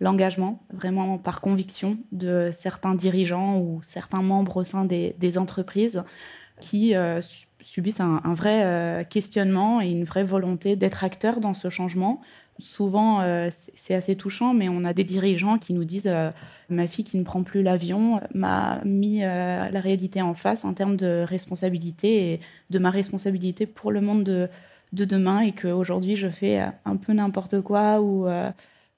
l'engagement, 0.00 0.62
vraiment 0.72 1.18
par 1.18 1.40
conviction, 1.40 1.98
de 2.12 2.50
certains 2.52 2.94
dirigeants 2.94 3.58
ou 3.58 3.80
certains 3.82 4.22
membres 4.22 4.58
au 4.58 4.64
sein 4.64 4.84
des, 4.84 5.38
entreprises 5.38 6.02
qui 6.60 6.94
euh, 6.94 7.20
subissent 7.60 8.00
un 8.00 8.34
vrai 8.34 9.06
questionnement 9.08 9.80
et 9.80 9.90
une 9.90 10.04
vraie 10.04 10.24
volonté 10.24 10.76
d'être 10.76 11.04
acteurs 11.04 11.40
dans 11.40 11.54
ce 11.54 11.68
changement 11.70 12.20
souvent, 12.62 13.20
euh, 13.20 13.50
c'est 13.76 13.94
assez 13.94 14.16
touchant, 14.16 14.54
mais 14.54 14.68
on 14.68 14.84
a 14.84 14.92
des 14.92 15.04
dirigeants 15.04 15.58
qui 15.58 15.72
nous 15.72 15.84
disent 15.84 16.06
euh, 16.06 16.30
ma 16.68 16.86
fille 16.86 17.04
qui 17.04 17.18
ne 17.18 17.24
prend 17.24 17.42
plus 17.42 17.62
l'avion 17.62 18.20
m'a 18.34 18.80
mis 18.84 19.24
euh, 19.24 19.68
la 19.70 19.80
réalité 19.80 20.22
en 20.22 20.34
face 20.34 20.64
en 20.64 20.74
termes 20.74 20.96
de 20.96 21.24
responsabilité 21.26 22.32
et 22.32 22.40
de 22.70 22.78
ma 22.78 22.90
responsabilité 22.90 23.66
pour 23.66 23.92
le 23.92 24.00
monde 24.00 24.24
de, 24.24 24.48
demain 24.92 25.40
et 25.40 25.52
qu'aujourd'hui 25.52 26.16
je 26.16 26.28
fais 26.28 26.60
un 26.84 26.96
peu 26.96 27.12
n'importe 27.12 27.60
quoi 27.62 28.00
ou, 28.00 28.26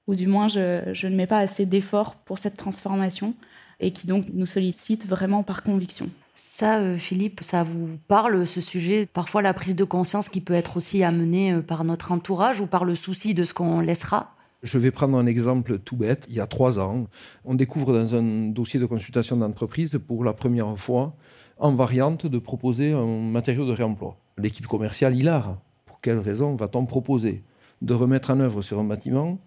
ou 0.08 0.14
du 0.14 0.26
moins 0.26 0.48
je 0.48 1.06
ne 1.06 1.14
mets 1.16 1.26
pas 1.26 1.38
assez 1.38 1.66
d'efforts 1.66 2.16
pour 2.16 2.38
cette 2.38 2.56
transformation 2.56 3.34
et 3.80 3.92
qui 3.92 4.06
donc 4.06 4.26
nous 4.32 4.46
sollicite 4.46 5.06
vraiment 5.06 5.42
par 5.42 5.62
conviction. 5.62 6.10
Ça, 6.34 6.80
euh, 6.80 6.96
Philippe, 6.96 7.40
ça 7.42 7.62
vous 7.62 7.88
parle, 8.08 8.46
ce 8.46 8.60
sujet 8.60 9.06
Parfois 9.06 9.42
la 9.42 9.54
prise 9.54 9.76
de 9.76 9.84
conscience 9.84 10.28
qui 10.28 10.40
peut 10.40 10.54
être 10.54 10.76
aussi 10.76 11.02
amenée 11.02 11.52
euh, 11.52 11.62
par 11.62 11.84
notre 11.84 12.12
entourage 12.12 12.60
ou 12.60 12.66
par 12.66 12.84
le 12.84 12.94
souci 12.94 13.34
de 13.34 13.44
ce 13.44 13.54
qu'on 13.54 13.80
laissera? 13.80 14.34
Je 14.62 14.78
vais 14.78 14.90
prendre 14.90 15.16
un 15.18 15.26
exemple 15.26 15.78
tout 15.78 15.96
bête. 15.96 16.26
Il 16.28 16.34
y 16.34 16.40
a 16.40 16.46
trois 16.46 16.78
ans, 16.78 17.06
on 17.44 17.54
découvre 17.54 17.92
dans 17.92 18.14
un 18.14 18.48
dossier 18.48 18.80
de 18.80 18.86
consultation 18.86 19.36
d'entreprise 19.36 20.00
pour 20.06 20.24
la 20.24 20.32
première 20.32 20.76
fois 20.78 21.14
en 21.58 21.74
variante 21.74 22.26
de 22.26 22.38
proposer 22.38 22.92
un 22.92 23.20
matériau 23.20 23.66
de 23.66 23.72
réemploi. 23.72 24.16
L'équipe 24.38 24.66
commerciale 24.66 25.16
hilar. 25.16 25.60
Pour 25.86 26.00
quelle 26.00 26.18
raison 26.18 26.56
va-t-on 26.56 26.86
proposer 26.86 27.44
de 27.82 27.94
remettre 27.94 28.30
en 28.30 28.40
œuvre 28.40 28.62
sur 28.62 28.80
un 28.80 28.84
bâtiment 28.84 29.38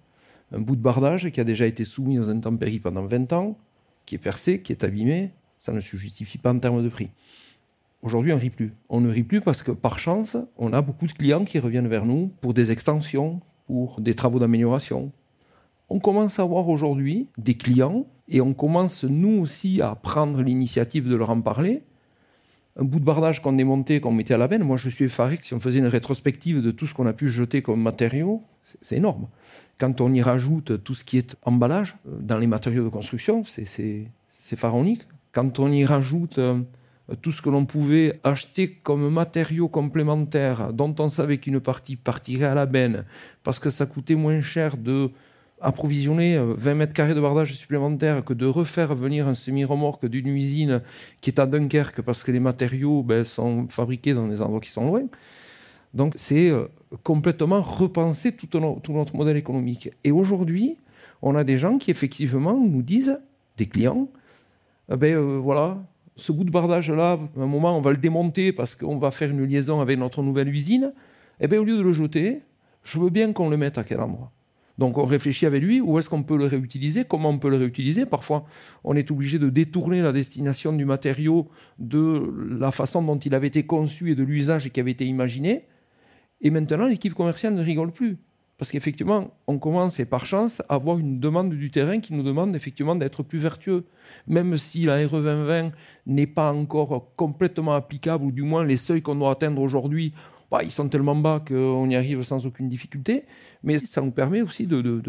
un 0.52 0.62
bout 0.62 0.76
de 0.76 0.82
bardage 0.82 1.30
qui 1.32 1.42
a 1.42 1.44
déjà 1.44 1.66
été 1.66 1.84
soumis 1.84 2.20
aux 2.20 2.30
intempéries 2.30 2.80
pendant 2.80 3.06
20 3.06 3.34
ans, 3.34 3.58
qui 4.06 4.16
est 4.16 4.20
percé, 4.20 4.62
qui 4.62 4.72
est 4.72 4.84
abîmé, 4.84 5.32
ça 5.60 5.72
ne 5.72 5.80
se 5.80 5.98
justifie 5.98 6.38
pas 6.38 6.54
en 6.54 6.60
termes 6.60 6.84
de 6.84 6.90
prix. 6.90 7.10
Aujourd'hui, 8.04 8.32
on 8.32 8.36
ne 8.36 8.42
rit 8.42 8.50
plus. 8.50 8.74
On 8.90 9.02
ne 9.02 9.10
rit 9.10 9.24
plus 9.24 9.42
parce 9.42 9.64
que 9.64 9.72
par 9.72 10.00
chance, 10.00 10.38
on 10.58 10.72
a 10.72 10.82
beaucoup 10.82 11.08
de 11.08 11.12
clients 11.12 11.44
qui 11.44 11.60
reviennent 11.60 11.88
vers 11.88 12.06
nous 12.06 12.32
pour 12.42 12.54
des 12.54 12.72
extensions, 12.72 13.42
pour 13.66 14.00
des 14.02 14.14
travaux 14.14 14.40
d'amélioration. 14.40 15.12
On 15.90 16.00
commence 16.00 16.40
à 16.40 16.44
avoir 16.44 16.70
aujourd'hui 16.70 17.28
des 17.38 17.56
clients 17.56 18.06
et 18.30 18.42
on 18.42 18.54
commence 18.54 19.04
nous 19.04 19.42
aussi 19.42 19.82
à 19.82 19.96
prendre 19.96 20.42
l'initiative 20.42 21.10
de 21.10 21.16
leur 21.16 21.32
en 21.32 21.42
parler. 21.42 21.84
Un 22.80 22.84
bout 22.84 23.00
de 23.00 23.06
bardage 23.06 23.42
qu'on 23.42 23.54
démontait, 23.54 24.00
qu'on 24.00 24.12
mettait 24.12 24.36
à 24.36 24.38
la 24.38 24.46
veine, 24.46 24.64
moi 24.64 24.78
je 24.78 24.90
suis 24.90 25.06
effaré 25.06 25.38
que 25.38 25.46
si 25.46 25.56
on 25.56 25.60
faisait 25.60 25.80
une 25.80 25.88
rétrospective 25.88 26.62
de 26.62 26.70
tout 26.70 26.86
ce 26.86 26.94
qu'on 26.94 27.08
a 27.08 27.14
pu 27.14 27.28
jeter 27.28 27.64
comme 27.64 27.82
matériaux, 27.82 28.44
c'est 28.62 28.98
énorme. 28.98 29.28
Quand 29.80 30.00
on 30.02 30.14
y 30.14 30.22
rajoute 30.22 30.84
tout 30.84 30.94
ce 30.94 31.04
qui 31.04 31.18
est 31.18 31.36
emballage 31.42 31.96
euh, 32.08 32.20
dans 32.20 32.38
les 32.38 32.48
matériaux 32.48 32.84
de 32.84 32.90
construction, 32.90 33.44
c'est 33.46 34.08
pharaonique 34.56 35.08
quand 35.32 35.60
on 35.60 35.72
y 35.72 35.86
rajoute 35.86 36.38
euh, 36.40 36.62
tout 37.22 37.32
ce 37.32 37.42
que 37.42 37.50
l'on 37.50 37.66
pouvait 37.66 38.20
acheter 38.24 38.70
comme 38.84 39.10
matériaux 39.10 39.70
complémentaires, 39.70 40.74
dont 40.74 40.94
on 41.00 41.10
savait 41.10 41.38
qu'une 41.38 41.60
partie 41.60 41.96
partirait 41.96 42.46
à 42.46 42.56
la 42.56 42.66
benne, 42.66 43.06
parce 43.44 43.60
que 43.60 43.70
ça 43.70 43.86
coûtait 43.86 44.16
moins 44.16 44.42
cher 44.42 44.78
de 44.78 45.12
approvisionner 45.60 46.38
20 46.38 46.72
euh, 46.72 46.76
mètres 46.76 46.94
carrés 46.94 47.16
de 47.16 47.22
bardage 47.22 47.56
supplémentaire 47.56 48.24
que 48.24 48.34
de 48.34 48.46
refaire 48.46 48.94
venir 48.94 49.28
un 49.28 49.36
semi-remorque 49.36 50.06
d'une 50.06 50.28
usine 50.28 50.82
qui 51.22 51.32
est 51.32 51.40
à 51.40 51.46
Dunkerque 51.48 52.02
parce 52.02 52.24
que 52.24 52.32
les 52.32 52.40
matériaux 52.40 53.02
ben, 53.02 53.26
sont 53.26 53.68
fabriqués 53.68 54.14
dans 54.14 54.28
des 54.28 54.42
endroits 54.42 54.60
qui 54.60 54.70
sont 54.70 54.86
loin. 54.86 55.04
Donc 55.94 56.14
c'est 56.16 56.50
euh, 56.50 56.66
complètement 57.04 57.62
repenser 57.62 58.34
tout 58.34 58.48
notre 58.60 59.16
modèle 59.16 59.38
économique. 59.38 59.92
Et 60.04 60.12
aujourd'hui, 60.12 60.78
on 61.22 61.36
a 61.36 61.44
des 61.44 61.58
gens 61.58 61.78
qui 61.78 61.92
effectivement 61.92 62.56
nous 62.56 62.84
disent, 62.84 63.20
des 63.58 63.66
clients, 63.66 64.08
eh 64.92 64.98
ben 64.98 65.16
euh, 65.16 65.38
voilà, 65.38 65.84
ce 66.16 66.32
bout 66.32 66.44
de 66.44 66.52
bardage-là, 66.52 67.20
à 67.38 67.42
un 67.42 67.46
moment, 67.46 67.78
on 67.78 67.82
va 67.82 67.92
le 67.92 67.98
démonter 67.98 68.52
parce 68.52 68.76
qu'on 68.76 68.98
va 68.98 69.12
faire 69.12 69.30
une 69.30 69.46
liaison 69.46 69.80
avec 69.82 70.00
notre 70.00 70.24
nouvelle 70.24 70.50
usine. 70.50 70.94
Eh 71.40 71.48
bien, 71.48 71.60
au 71.60 71.64
lieu 71.64 71.78
de 71.78 71.82
le 71.82 71.94
jeter, 71.94 72.42
je 72.84 73.00
veux 73.00 73.10
bien 73.10 73.34
qu'on 73.34 73.50
le 73.50 73.58
mette 73.58 73.78
à 73.78 73.84
quel 73.84 74.00
endroit? 74.00 74.32
Donc, 74.78 74.98
on 74.98 75.06
réfléchit 75.06 75.46
avec 75.46 75.64
lui, 75.64 75.82
où 75.82 75.98
est-ce 75.98 76.10
qu'on 76.10 76.24
peut 76.24 76.38
le 76.38 76.46
réutiliser, 76.46 77.04
comment 77.04 77.30
on 77.30 77.40
peut 77.40 77.50
le 77.50 77.58
réutiliser? 77.58 78.06
Parfois, 78.06 78.46
on 78.84 78.96
est 78.96 79.10
obligé 79.10 79.40
de 79.40 79.50
détourner 79.50 80.02
la 80.02 80.12
destination 80.12 80.72
du 80.72 80.86
matériau 80.86 81.50
de 81.80 82.32
la 82.60 82.72
façon 82.72 83.02
dont 83.02 83.18
il 83.18 83.34
avait 83.34 83.48
été 83.48 83.66
conçu 83.66 84.12
et 84.12 84.16
de 84.16 84.24
l'usage 84.24 84.70
qui 84.72 84.80
avait 84.80 84.92
été 84.92 85.06
imaginé. 85.06 85.66
Et 86.42 86.52
maintenant, 86.52 86.86
l'équipe 86.86 87.16
commerciale 87.16 87.56
ne 87.56 87.64
rigole 87.64 87.92
plus. 87.92 88.18
Parce 88.58 88.72
qu'effectivement, 88.72 89.36
on 89.46 89.60
commence, 89.60 90.00
et 90.00 90.06
par 90.06 90.26
chance, 90.26 90.62
à 90.68 90.76
avoir 90.76 90.98
une 90.98 91.20
demande 91.20 91.54
du 91.54 91.70
terrain 91.70 92.00
qui 92.00 92.14
nous 92.14 92.24
demande 92.24 92.56
effectivement 92.56 92.96
d'être 92.96 93.22
plus 93.22 93.38
vertueux. 93.38 93.86
Même 94.26 94.58
si 94.58 94.86
la 94.86 94.96
RE 95.08 95.22
2020 95.22 95.72
n'est 96.08 96.26
pas 96.26 96.52
encore 96.52 97.14
complètement 97.16 97.74
applicable, 97.74 98.26
ou 98.26 98.32
du 98.32 98.42
moins 98.42 98.66
les 98.66 98.78
seuils 98.78 99.04
qu'on 99.04 99.16
doit 99.16 99.32
atteindre 99.32 99.62
aujourd'hui, 99.62 100.14
bah, 100.52 100.62
ils 100.64 100.72
sont 100.72 100.88
tellement 100.88 101.16
bas 101.16 101.44
qu'on 101.46 101.90
y 101.90 101.96
arrive 101.96 102.24
sans 102.24 102.46
aucune 102.46 102.70
difficulté. 102.70 103.26
Mais 103.64 103.80
ça 103.80 104.02
nous 104.02 104.12
permet 104.12 104.42
aussi 104.42 104.68
de, 104.68 104.82
de, 104.82 105.02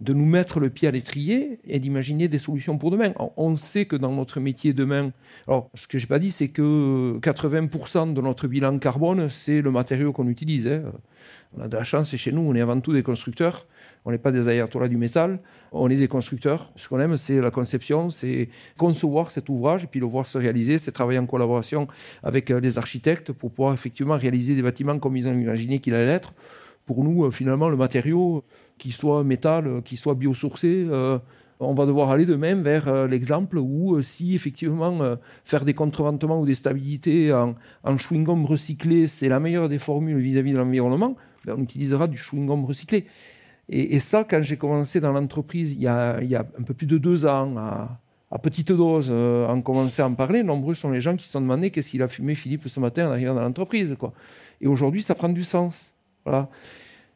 de, 0.00 0.12
nous 0.12 0.24
mettre 0.24 0.58
le 0.58 0.70
pied 0.70 0.88
à 0.88 0.90
l'étrier 0.90 1.60
et 1.64 1.78
d'imaginer 1.78 2.26
des 2.26 2.38
solutions 2.38 2.78
pour 2.78 2.90
demain. 2.90 3.12
On 3.36 3.56
sait 3.56 3.84
que 3.84 3.96
dans 3.96 4.12
notre 4.12 4.40
métier 4.40 4.72
demain, 4.72 5.12
alors 5.46 5.70
ce 5.74 5.86
que 5.86 5.98
je 5.98 6.04
n'ai 6.04 6.08
pas 6.08 6.18
dit, 6.18 6.32
c'est 6.32 6.48
que 6.48 7.18
80% 7.20 8.12
de 8.12 8.20
notre 8.20 8.48
bilan 8.48 8.78
carbone, 8.78 9.28
c'est 9.30 9.60
le 9.60 9.70
matériau 9.70 10.12
qu'on 10.12 10.28
utilise. 10.28 10.66
Hein. 10.66 10.92
On 11.56 11.62
a 11.62 11.68
de 11.68 11.76
la 11.76 11.84
chance, 11.84 12.12
et 12.14 12.16
chez 12.16 12.32
nous, 12.32 12.40
on 12.40 12.54
est 12.54 12.60
avant 12.60 12.80
tout 12.80 12.92
des 12.92 13.02
constructeurs. 13.02 13.66
On 14.04 14.10
n'est 14.10 14.18
pas 14.18 14.32
des 14.32 14.48
ayatollahs 14.48 14.88
du 14.88 14.96
métal, 14.96 15.38
on 15.70 15.88
est 15.88 15.96
des 15.96 16.08
constructeurs. 16.08 16.72
Ce 16.74 16.88
qu'on 16.88 16.98
aime, 16.98 17.16
c'est 17.16 17.40
la 17.40 17.52
conception, 17.52 18.10
c'est 18.10 18.48
concevoir 18.76 19.30
cet 19.30 19.48
ouvrage 19.48 19.84
et 19.84 19.86
puis 19.86 20.00
le 20.00 20.06
voir 20.06 20.26
se 20.26 20.38
réaliser, 20.38 20.78
c'est 20.78 20.90
travailler 20.90 21.20
en 21.20 21.26
collaboration 21.26 21.86
avec 22.24 22.50
euh, 22.50 22.58
les 22.58 22.78
architectes 22.78 23.32
pour 23.32 23.52
pouvoir 23.52 23.74
effectivement 23.74 24.16
réaliser 24.16 24.56
des 24.56 24.62
bâtiments 24.62 24.98
comme 24.98 25.16
ils 25.16 25.28
ont 25.28 25.32
imaginé 25.32 25.78
qu'il 25.78 25.94
allait 25.94 26.10
être. 26.10 26.34
Pour 26.84 27.04
nous, 27.04 27.24
euh, 27.24 27.30
finalement, 27.30 27.68
le 27.68 27.76
matériau, 27.76 28.42
qu'il 28.76 28.92
soit 28.92 29.22
métal, 29.22 29.68
euh, 29.68 29.80
qu'il 29.80 29.98
soit 29.98 30.14
biosourcé, 30.14 30.88
on 31.64 31.74
va 31.74 31.86
devoir 31.86 32.10
aller 32.10 32.26
de 32.26 32.34
même 32.34 32.62
vers 32.62 33.06
l'exemple 33.06 33.56
où 33.56 34.02
si 34.02 34.34
effectivement 34.34 35.16
faire 35.44 35.64
des 35.64 35.74
contreventements 35.74 36.40
ou 36.40 36.44
des 36.44 36.56
stabilités 36.56 37.32
en, 37.32 37.54
chewing-gum 37.96 38.44
recyclé, 38.44 39.06
c'est 39.06 39.28
la 39.28 39.38
meilleure 39.38 39.68
des 39.68 39.78
formules 39.78 40.18
vis-à-vis 40.18 40.54
de 40.54 40.58
l'environnement, 40.58 41.16
ben, 41.44 41.54
on 41.56 41.62
utilisera 41.62 42.08
du 42.08 42.18
chewing-gum 42.18 42.64
recyclé. 42.64 43.06
Et, 43.74 44.00
ça, 44.00 44.22
quand 44.24 44.42
j'ai 44.42 44.58
commencé 44.58 45.00
dans 45.00 45.12
l'entreprise 45.12 45.72
il, 45.72 45.80
y 45.80 45.86
a 45.86 46.16
un 46.18 46.62
peu 46.62 46.74
plus 46.74 46.86
de 46.86 46.98
deux 46.98 47.24
ans, 47.24 47.56
à, 47.56 48.38
petite 48.38 48.70
dose, 48.70 49.08
euh, 49.10 49.48
en 49.48 49.62
commençant 49.62 50.04
à 50.04 50.06
en 50.08 50.14
parler, 50.14 50.42
nombreux 50.42 50.74
sont 50.74 50.90
les 50.90 51.00
gens 51.00 51.16
qui 51.16 51.24
se 51.24 51.32
sont 51.32 51.40
demandé 51.40 51.70
qu'est-ce 51.70 51.90
qu'il 51.90 52.02
a 52.02 52.08
fumé 52.08 52.34
Philippe 52.34 52.68
ce 52.68 52.80
matin 52.80 53.08
en 53.08 53.12
arrivant 53.12 53.34
dans 53.34 53.40
l'entreprise. 53.40 53.96
Quoi. 53.98 54.12
Et 54.60 54.66
aujourd'hui, 54.66 55.02
ça 55.02 55.14
prend 55.14 55.30
du 55.30 55.42
sens. 55.42 55.92
Voilà. 56.26 56.50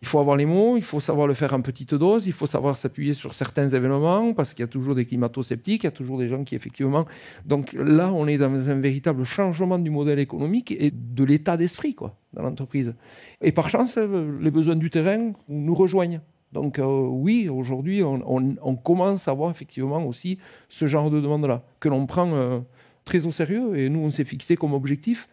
Il 0.01 0.09
faut 0.09 0.19
avoir 0.19 0.37
les 0.37 0.47
mots, 0.47 0.79
il 0.79 0.83
faut 0.83 1.01
savoir 1.01 1.27
le 1.27 1.35
faire 1.35 1.53
en 1.53 1.61
petite 1.61 1.95
dose, 1.95 2.27
il 2.27 2.33
faut 2.33 2.47
savoir 2.47 2.79
s'appuyer 2.79 3.13
sur 3.13 3.35
certains 3.35 3.69
événements, 3.69 4.33
parce 4.33 4.55
qu'il 4.55 4.63
y 4.63 4.65
a 4.65 4.69
toujours 4.69 4.95
des 4.95 5.05
climato-sceptiques, 5.05 5.83
il 5.83 5.87
y 5.87 5.89
a 5.89 5.91
toujours 5.91 6.19
des 6.19 6.29
gens 6.29 6.43
qui, 6.45 6.55
effectivement. 6.55 7.05
Donc 7.45 7.75
là, 7.75 8.13
on 8.13 8.27
est 8.27 8.39
dans 8.39 8.69
un 8.69 8.81
véritable 8.81 9.25
changement 9.25 9.79
du 9.79 9.91
modèle 9.91 10.21
économique 10.21 10.71
et 10.71 10.91
de 10.91 11.25
l'état 11.25 11.59
d'esprit 11.59 11.95
quoi, 11.95 12.17
dans 12.33 12.43
l'entreprise. 12.43 12.95
Et 13.43 13.53
par 13.53 13.69
chance, 13.69 13.99
les 13.99 14.51
besoins 14.51 14.77
du 14.77 14.89
terrain 14.89 15.33
nous 15.49 15.75
rejoignent. 15.75 16.21
Donc 16.53 16.79
euh, 16.79 16.85
oui, 16.85 17.49
aujourd'hui, 17.49 18.03
on, 18.03 18.77
commence 18.77 19.29
à 19.29 19.35
voir 19.35 19.51
effectivement 19.51 20.05
aussi 20.07 20.39
ce 20.69 20.87
genre 20.87 21.11
de 21.11 21.21
demande-là, 21.21 21.65
que 21.81 21.89
l'on 21.89 22.07
prend 22.07 22.29
euh, 22.33 22.61
très 23.05 23.27
au 23.27 23.33
sérieux. 23.33 23.77
Et 23.77 23.89
nous, 23.89 24.01
on 24.01 24.11
s'est 24.11 24.25
fixé 24.25 24.57
comme 24.57 24.75
objectif 24.75 25.29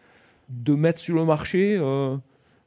de 0.48 0.74
mettre 0.74 1.00
sur 1.00 1.14
le 1.14 1.24
marché, 1.24 1.76
euh, 1.80 2.16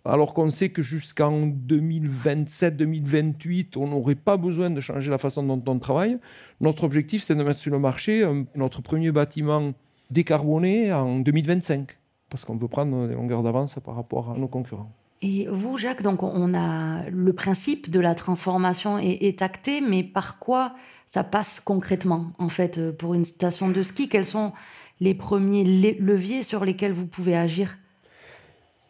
alors 0.06 0.34
qu'on 0.34 0.50
sait 0.50 0.70
que 0.70 0.82
jusqu'en 0.82 1.48
2027-2028, 1.48 3.78
on 3.78 3.88
n'aurait 3.88 4.16
pas 4.16 4.38
besoin 4.38 4.70
de 4.70 4.82
changer 4.82 5.12
la 5.12 5.18
façon 5.18 5.44
dont 5.44 5.62
on 5.68 5.80
travaille. 5.80 6.18
Notre 6.62 6.86
objectif, 6.86 7.24
c'est 7.24 7.36
de 7.36 7.44
mettre 7.44 7.60
sur 7.60 7.72
le 7.72 7.80
marché 7.80 8.26
notre 8.56 8.82
premier 8.82 9.12
bâtiment 9.12 9.74
décarboné 10.10 10.94
en 10.94 11.20
2025, 11.20 11.90
parce 12.30 12.46
qu'on 12.46 12.56
veut 12.56 12.70
prendre 12.70 13.08
des 13.08 13.14
longueurs 13.14 13.44
d'avance 13.44 13.78
par 13.84 13.96
rapport 13.96 14.32
à 14.32 14.38
nos 14.38 14.48
concurrents. 14.48 14.97
Et 15.22 15.48
vous, 15.50 15.78
Jacques, 15.78 16.04
donc 16.04 16.22
on 16.22 16.54
a 16.54 17.10
le 17.10 17.34
principe 17.34 17.90
de 17.90 18.00
la 18.00 18.14
transformation 18.14 19.00
est, 19.00 19.42
acté, 19.42 19.82
mais 19.82 20.04
par 20.04 20.38
quoi 20.38 20.76
ça 21.08 21.24
passe 21.24 21.60
concrètement, 21.60 22.34
en 22.38 22.50
fait, 22.50 22.92
pour 22.92 23.16
une 23.16 23.26
station 23.26 23.70
de 23.70 23.82
ski? 23.82 24.10
Quels 24.10 24.26
sont 24.26 24.54
les 25.00 25.16
premiers 25.16 25.64
leviers 26.00 26.44
sur 26.44 26.64
lesquels 26.66 26.92
vous 26.92 27.08
pouvez 27.08 27.36
agir? 27.36 27.78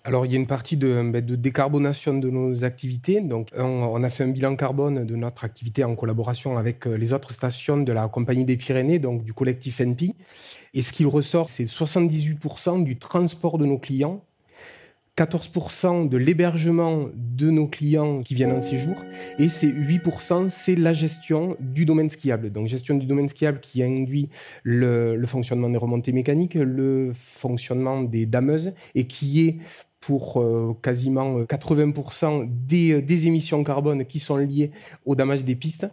Alors, 0.04 0.26
il 0.26 0.32
y 0.32 0.36
a 0.36 0.40
une 0.40 0.48
partie 0.48 0.78
de, 0.78 1.02
ben, 1.12 1.22
décarbonation 1.22 2.18
de 2.18 2.30
nos 2.30 2.64
activités. 2.64 3.20
Donc, 3.20 3.50
on, 3.58 4.02
a 4.04 4.10
fait 4.10 4.24
un 4.24 4.30
bilan 4.30 4.56
carbone 4.56 5.06
de 5.06 5.16
notre 5.18 5.44
activité 5.44 5.84
en 5.84 5.96
collaboration 5.96 6.58
avec 6.58 6.88
euh, 6.88 6.96
les 6.96 7.12
autres 7.12 7.34
stations 7.34 7.76
de 7.76 7.92
la 7.92 8.08
Compagnie 8.08 8.46
des 8.46 8.56
Pyrénées, 8.56 9.00
donc 9.00 9.26
du 9.26 9.34
collectif 9.34 9.82
NP. 9.82 10.14
Et 10.74 10.82
ce 10.82 10.94
qu'il 10.94 11.08
ressort, 11.08 11.50
c'est 11.50 11.66
78% 11.66 12.86
du 12.86 12.98
transport 12.98 13.58
de 13.58 13.66
nos 13.66 13.78
clients 13.78 14.24
14% 15.18 16.10
de 16.10 16.18
l'hébergement 16.18 17.10
de 17.16 17.50
nos 17.50 17.68
clients 17.68 18.22
qui 18.22 18.36
viennent 18.36 18.52
en 18.52 18.62
séjour 18.62 18.96
et 19.40 19.50
ces 19.50 19.68
8% 19.68 20.50
c'est 20.50 20.76
la 20.76 20.94
gestion 20.94 21.58
du 21.60 21.86
domaine 21.86 22.10
skiable. 22.10 22.52
Donc 22.52 22.68
gestion 22.68 22.96
du 22.96 23.08
domaine 23.08 23.28
skiable 23.28 23.60
qui 23.60 23.82
induit 23.82 24.30
le, 24.64 25.20
fonctionnement 25.26 25.70
des 25.70 25.78
remontées 25.78 26.12
mécaniques, 26.12 26.54
le 26.54 27.12
fonctionnement 27.16 28.04
des 28.04 28.28
dameuses 28.28 28.74
et 28.94 29.08
qui 29.08 29.48
est 29.48 29.58
pour 30.00 30.40
euh, 30.40 30.78
quasiment 30.82 31.42
80% 31.42 32.44
euh, 32.44 32.46
des, 32.50 32.94
euh, 32.94 33.02
des, 33.02 33.28
émissions 33.28 33.64
carbone 33.64 34.06
qui 34.06 34.20
sont 34.20 34.38
liées 34.38 34.72
au 35.06 35.16
damage 35.16 35.44
des 35.44 35.56
pistes. 35.56 35.88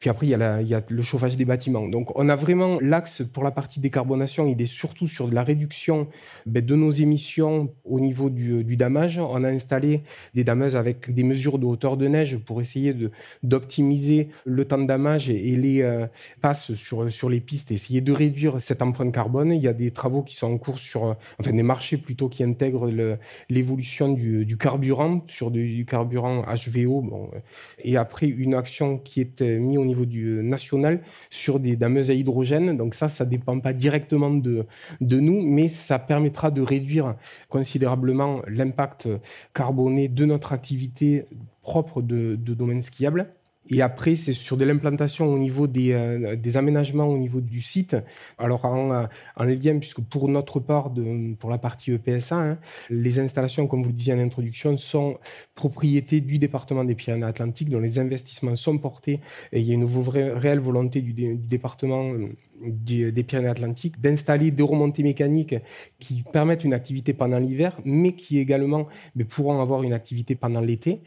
Puis 0.00 0.10
après, 0.10 0.26
il 0.26 0.30
y, 0.30 0.34
a 0.74 0.82
le 0.88 1.02
chauffage 1.02 1.36
des 1.36 1.44
bâtiments. 1.44 1.88
Donc, 1.88 2.10
on 2.18 2.28
a 2.28 2.36
vraiment 2.36 2.78
l'axe 2.80 3.22
pour 3.22 3.44
la 3.44 3.52
partie 3.52 3.80
décarbonation, 3.80 4.46
il 4.46 4.60
est 4.60 4.66
surtout 4.66 5.06
sur 5.06 5.30
la 5.30 5.44
réduction 5.44 6.08
ben, 6.46 6.64
de 6.64 6.74
nos 6.74 6.90
émissions 6.90 7.72
au 7.84 8.00
niveau 8.00 8.28
du, 8.28 8.64
du, 8.64 8.76
damage. 8.76 9.18
On 9.18 9.44
a 9.44 9.48
installé 9.48 10.02
des 10.34 10.44
dameuses 10.44 10.76
avec 10.76 11.12
des 11.12 11.22
mesures 11.22 11.58
de 11.58 11.66
hauteur 11.66 11.96
de 11.96 12.08
neige 12.08 12.36
pour 12.38 12.60
essayer 12.60 12.94
d'optimiser 13.42 14.28
le 14.44 14.64
temps 14.64 14.78
de 14.78 14.86
damage 14.86 15.30
et, 15.30 15.56
les 15.56 16.06
passes 16.40 16.74
sur, 16.74 17.10
sur 17.10 17.30
les 17.30 17.40
pistes, 17.40 17.70
essayer 17.70 18.00
de 18.00 18.12
réduire 18.12 18.60
cette 18.60 18.82
empreinte 18.82 19.14
carbone. 19.14 19.52
Il 19.52 19.62
y 19.62 19.68
a 19.68 19.72
des 19.72 19.92
travaux 19.92 20.22
qui 20.22 20.34
sont 20.34 20.48
en 20.48 20.58
cours 20.58 20.80
sur, 20.80 21.16
enfin 21.38 21.52
des 21.52 21.62
marchés 21.62 21.96
plutôt 21.96 22.28
qui 22.28 22.42
intègrent 22.42 22.90
le, 22.90 23.18
l'évolution 23.48 24.12
du, 24.12 24.56
carburant 24.56 25.22
sur 25.26 25.50
du, 25.50 25.84
carburant 25.84 26.42
HVO. 26.42 27.30
Euh, 27.34 27.38
et 27.80 27.96
après, 27.96 28.26
une 28.26 28.54
action 28.54 28.98
qui 28.98 29.20
est 29.20 29.42
euh, 29.42 29.58
mise 29.58 29.78
au 29.78 29.84
niveau 29.84 30.06
du 30.06 30.42
national 30.42 31.02
sur 31.30 31.60
des 31.60 31.76
dameuses 31.76 32.10
à 32.10 32.14
hydrogène. 32.14 32.76
Donc 32.76 32.94
ça, 32.94 33.08
ça 33.08 33.24
dépend 33.24 33.58
pas 33.60 33.72
directement 33.72 34.30
de, 34.30 34.66
nous, 35.00 35.42
mais 35.42 35.68
ça 35.68 35.98
permettra 35.98 36.50
de 36.50 36.62
réduire 36.62 37.14
considérablement 37.48 38.42
l'impact 38.48 39.08
carboné 39.54 40.08
de 40.08 40.24
notre 40.24 40.52
activité 40.52 41.24
propre 41.62 42.02
de 42.02 42.36
domaine 42.36 42.82
skiable. 42.82 43.34
Et 43.70 43.80
après, 43.80 44.14
c'est 44.16 44.32
sur 44.32 44.56
de 44.56 44.64
l'implantation 44.64 45.26
au 45.26 45.38
niveau 45.38 45.66
des, 45.66 45.92
euh, 45.92 46.36
des, 46.36 46.56
aménagements 46.56 47.06
au 47.06 47.16
niveau 47.16 47.40
du 47.40 47.62
site. 47.62 47.96
Alors, 48.36 48.64
en, 48.66 48.92
euh, 48.92 49.06
en 49.36 49.44
lien, 49.44 49.78
puisque 49.78 50.02
pour 50.02 50.28
notre 50.28 50.60
part, 50.60 50.90
de, 50.90 51.34
pour 51.34 51.48
la 51.48 51.58
partie 51.58 51.92
EPSA, 51.92 52.36
hein, 52.36 52.58
les 52.90 53.18
installations, 53.18 53.66
comme 53.66 53.82
vous 53.82 53.88
le 53.88 53.94
disiez 53.94 54.12
en 54.12 54.18
introduction, 54.18 54.76
sont 54.76 55.18
propriété 55.54 56.20
du 56.20 56.38
département 56.38 56.84
des 56.84 56.94
Pyrénées-Atlantiques, 56.94 57.70
dont 57.70 57.80
les 57.80 57.98
investissements 57.98 58.56
sont 58.56 58.76
portés. 58.76 59.20
Et 59.52 59.60
il 59.60 59.66
y 59.66 59.70
a 59.70 59.74
une 59.74 59.86
vraie, 59.86 60.32
réelle 60.32 60.60
volonté 60.60 61.00
du, 61.00 61.14
département 61.36 62.12
euh, 62.12 62.28
des 62.60 63.22
Pyrénées-Atlantiques 63.22 64.00
d'installer 64.00 64.50
des 64.50 64.62
remontées 64.62 65.02
mécaniques 65.02 65.54
qui 65.98 66.22
permettent 66.32 66.64
une 66.64 66.74
activité 66.74 67.14
pendant 67.14 67.38
l'hiver, 67.38 67.76
mais 67.84 68.12
qui 68.12 68.38
également 68.38 68.86
mais 69.14 69.24
pourront 69.24 69.60
avoir 69.60 69.82
une 69.82 69.92
activité 69.92 70.34
pendant 70.34 70.60
l'été. 70.60 71.00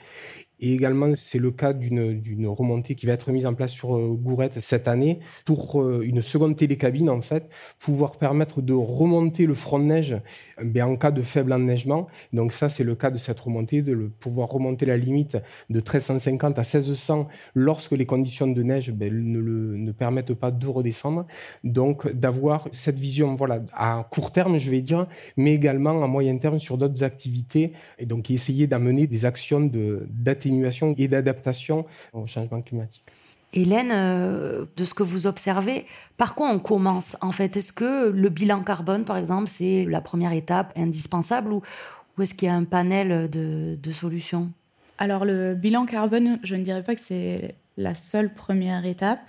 Et 0.60 0.74
également, 0.74 1.14
c'est 1.16 1.38
le 1.38 1.52
cas 1.52 1.74
d'une 1.74 2.48
remontée 2.48 2.96
qui 2.96 3.06
va 3.06 3.14
être 3.14 3.32
mise 3.32 3.46
en 3.46 3.54
place 3.54 3.72
sur 3.72 3.96
euh, 3.96 4.16
Gourette 4.16 4.60
cette 4.62 4.88
année 4.88 5.20
pour 5.46 5.82
euh, 5.82 6.02
une 6.04 6.22
seconde 6.22 6.56
télécabine, 6.56 7.10
en 7.10 7.22
fait, 7.22 7.48
pouvoir 7.80 8.18
permettre 8.18 8.62
de 8.62 8.74
remonter 8.74 9.46
le 9.46 9.54
front 9.54 9.78
de 9.78 9.84
neige 9.86 10.18
ben, 10.64 10.86
en 10.86 10.96
cas 10.96 11.12
de 11.12 11.22
faible 11.22 11.54
enneigement. 11.54 12.08
Donc 12.34 12.54
ça, 12.54 12.70
c'est 12.70 12.84
le 12.84 12.96
cas 12.96 13.12
de 13.12 13.18
cette 13.18 13.40
remontée, 13.40 13.84
de 13.84 13.96
pouvoir 14.20 14.50
remonter 14.50 14.86
la 14.88 14.98
limite 14.98 15.38
de 15.70 15.78
1350 15.78 16.58
à 16.58 16.62
1600 16.62 17.28
lorsque 17.54 17.92
les 17.92 18.06
conditions 18.06 18.48
de 18.48 18.64
neige 18.64 18.92
ben, 18.92 19.14
ne, 19.14 19.40
le, 19.40 19.78
ne 19.78 19.92
permettent 19.92 20.34
pas 20.34 20.50
de 20.50 20.68
redescendre. 20.68 21.28
Donc 21.64 22.12
d'avoir 22.12 22.68
cette 22.72 22.98
vision 22.98 23.36
voilà, 23.36 23.62
à 23.74 24.08
court 24.10 24.32
terme, 24.32 24.58
je 24.58 24.72
vais 24.72 24.82
dire, 24.82 25.06
mais 25.36 25.54
également 25.54 26.04
à 26.04 26.08
moyen 26.08 26.36
terme 26.38 26.60
sur 26.60 26.78
d'autres 26.80 27.04
activités, 27.04 27.74
et 28.00 28.08
donc 28.08 28.32
essayer 28.32 28.66
d'amener 28.66 29.06
des 29.06 29.26
actions 29.26 29.70
d'atténuation 30.10 30.47
et 30.98 31.08
d'adaptation 31.08 31.86
au 32.14 32.26
changement 32.26 32.62
climatique. 32.62 33.04
Hélène, 33.54 33.92
euh, 33.94 34.66
de 34.76 34.84
ce 34.84 34.94
que 34.94 35.04
vous 35.04 35.26
observez, 35.26 35.86
par 36.18 36.36
quoi 36.36 36.50
on 36.50 36.60
commence 36.60 37.16
en 37.22 37.32
fait? 37.32 37.56
Est-ce 37.56 37.72
que 37.72 38.10
le 38.10 38.30
bilan 38.30 38.62
carbone, 38.62 39.06
par 39.06 39.18
exemple, 39.18 39.48
c'est 39.48 39.86
la 39.86 40.02
première 40.02 40.34
étape 40.34 40.74
indispensable 40.76 41.54
ou, 41.54 41.62
est-ce 42.22 42.34
qu'il 42.34 42.48
y 42.48 42.52
a 42.52 42.56
un 42.56 42.64
panel 42.64 43.30
de, 43.30 43.78
de 43.82 43.92
solutions? 43.92 44.52
Alors 44.98 45.24
le 45.24 45.54
bilan 45.54 45.86
carbone, 45.86 46.40
je 46.44 46.56
ne 46.56 46.64
dirais 46.64 46.84
pas 46.84 46.96
que 46.96 47.02
c'est 47.02 47.56
la 47.78 47.94
seule 47.94 48.34
première 48.34 48.86
étape. 48.86 49.22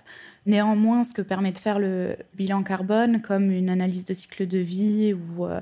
Néanmoins, 0.46 1.04
ce 1.04 1.12
que 1.12 1.20
permet 1.20 1.52
de 1.52 1.58
faire 1.58 1.78
le 1.78 2.16
bilan 2.34 2.62
carbone, 2.62 3.20
comme 3.20 3.50
une 3.50 3.68
analyse 3.68 4.06
de 4.06 4.14
cycle 4.14 4.46
de 4.46 4.58
vie 4.58 5.14
ou 5.14 5.44
euh, 5.44 5.60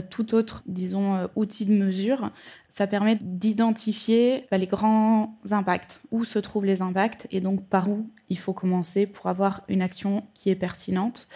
tout 0.00 0.34
autre, 0.34 0.62
disons, 0.66 1.28
outil 1.36 1.66
de 1.66 1.74
mesure, 1.74 2.30
ça 2.70 2.86
permet 2.86 3.18
d'identifier 3.20 4.46
bah, 4.50 4.56
les 4.56 4.66
grands 4.66 5.36
impacts, 5.50 6.00
où 6.10 6.24
se 6.24 6.38
trouvent 6.38 6.64
les 6.64 6.80
impacts 6.80 7.26
et 7.30 7.42
donc 7.42 7.66
par 7.66 7.90
où 7.90 8.08
il 8.30 8.38
faut 8.38 8.54
commencer 8.54 9.06
pour 9.06 9.26
avoir 9.26 9.62
une 9.68 9.82
action 9.82 10.24
qui 10.32 10.48
est 10.48 10.56
pertinente. 10.56 11.28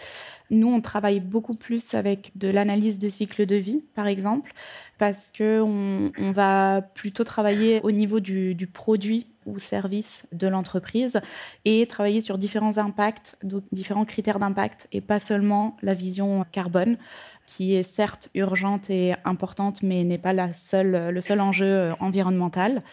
Nous, 0.49 0.67
on 0.67 0.81
travaille 0.81 1.19
beaucoup 1.19 1.55
plus 1.55 1.93
avec 1.93 2.31
de 2.35 2.47
l'analyse 2.47 2.99
de 2.99 3.09
cycle 3.09 3.45
de 3.45 3.55
vie, 3.55 3.83
par 3.93 4.07
exemple, 4.07 4.53
parce 4.97 5.31
qu'on 5.31 6.11
on 6.17 6.31
va 6.31 6.81
plutôt 6.81 7.23
travailler 7.23 7.81
au 7.83 7.91
niveau 7.91 8.19
du, 8.19 8.55
du 8.55 8.65
produit 8.65 9.27
ou 9.45 9.59
service 9.59 10.25
de 10.31 10.47
l'entreprise 10.47 11.21
et 11.65 11.85
travailler 11.85 12.21
sur 12.21 12.37
différents 12.37 12.77
impacts, 12.77 13.37
différents 13.71 14.05
critères 14.05 14.39
d'impact 14.39 14.87
et 14.91 15.01
pas 15.01 15.19
seulement 15.19 15.77
la 15.81 15.93
vision 15.93 16.45
carbone 16.51 16.97
qui 17.47 17.73
est 17.73 17.83
certes 17.83 18.29
urgente 18.35 18.91
et 18.91 19.15
importante, 19.25 19.81
mais 19.81 20.03
n'est 20.03 20.19
pas 20.19 20.33
la 20.33 20.53
seule, 20.53 21.09
le 21.09 21.21
seul 21.21 21.39
enjeu 21.39 21.65
euh, 21.65 21.93
environnemental. 21.99 22.83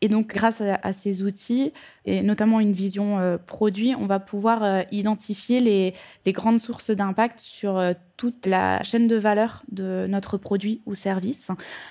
Et 0.00 0.08
donc, 0.08 0.28
grâce 0.28 0.60
à, 0.60 0.92
ces 0.92 1.24
outils, 1.24 1.72
et 2.04 2.22
notamment 2.22 2.60
une 2.60 2.72
vision 2.72 3.18
euh, 3.18 3.36
produit, 3.36 3.96
on 3.98 4.06
va 4.06 4.20
pouvoir 4.20 4.62
euh, 4.62 4.82
identifier 4.92 5.58
les, 5.58 6.32
grandes 6.32 6.60
sources 6.60 6.90
d'impact 6.90 7.40
sur 7.40 7.82
toute 8.16 8.46
la 8.46 8.80
chaîne 8.84 9.08
de 9.08 9.16
valeur 9.16 9.64
de 9.72 10.06
notre 10.08 10.36
produit 10.36 10.82
ou 10.86 10.94
service. 10.94 11.50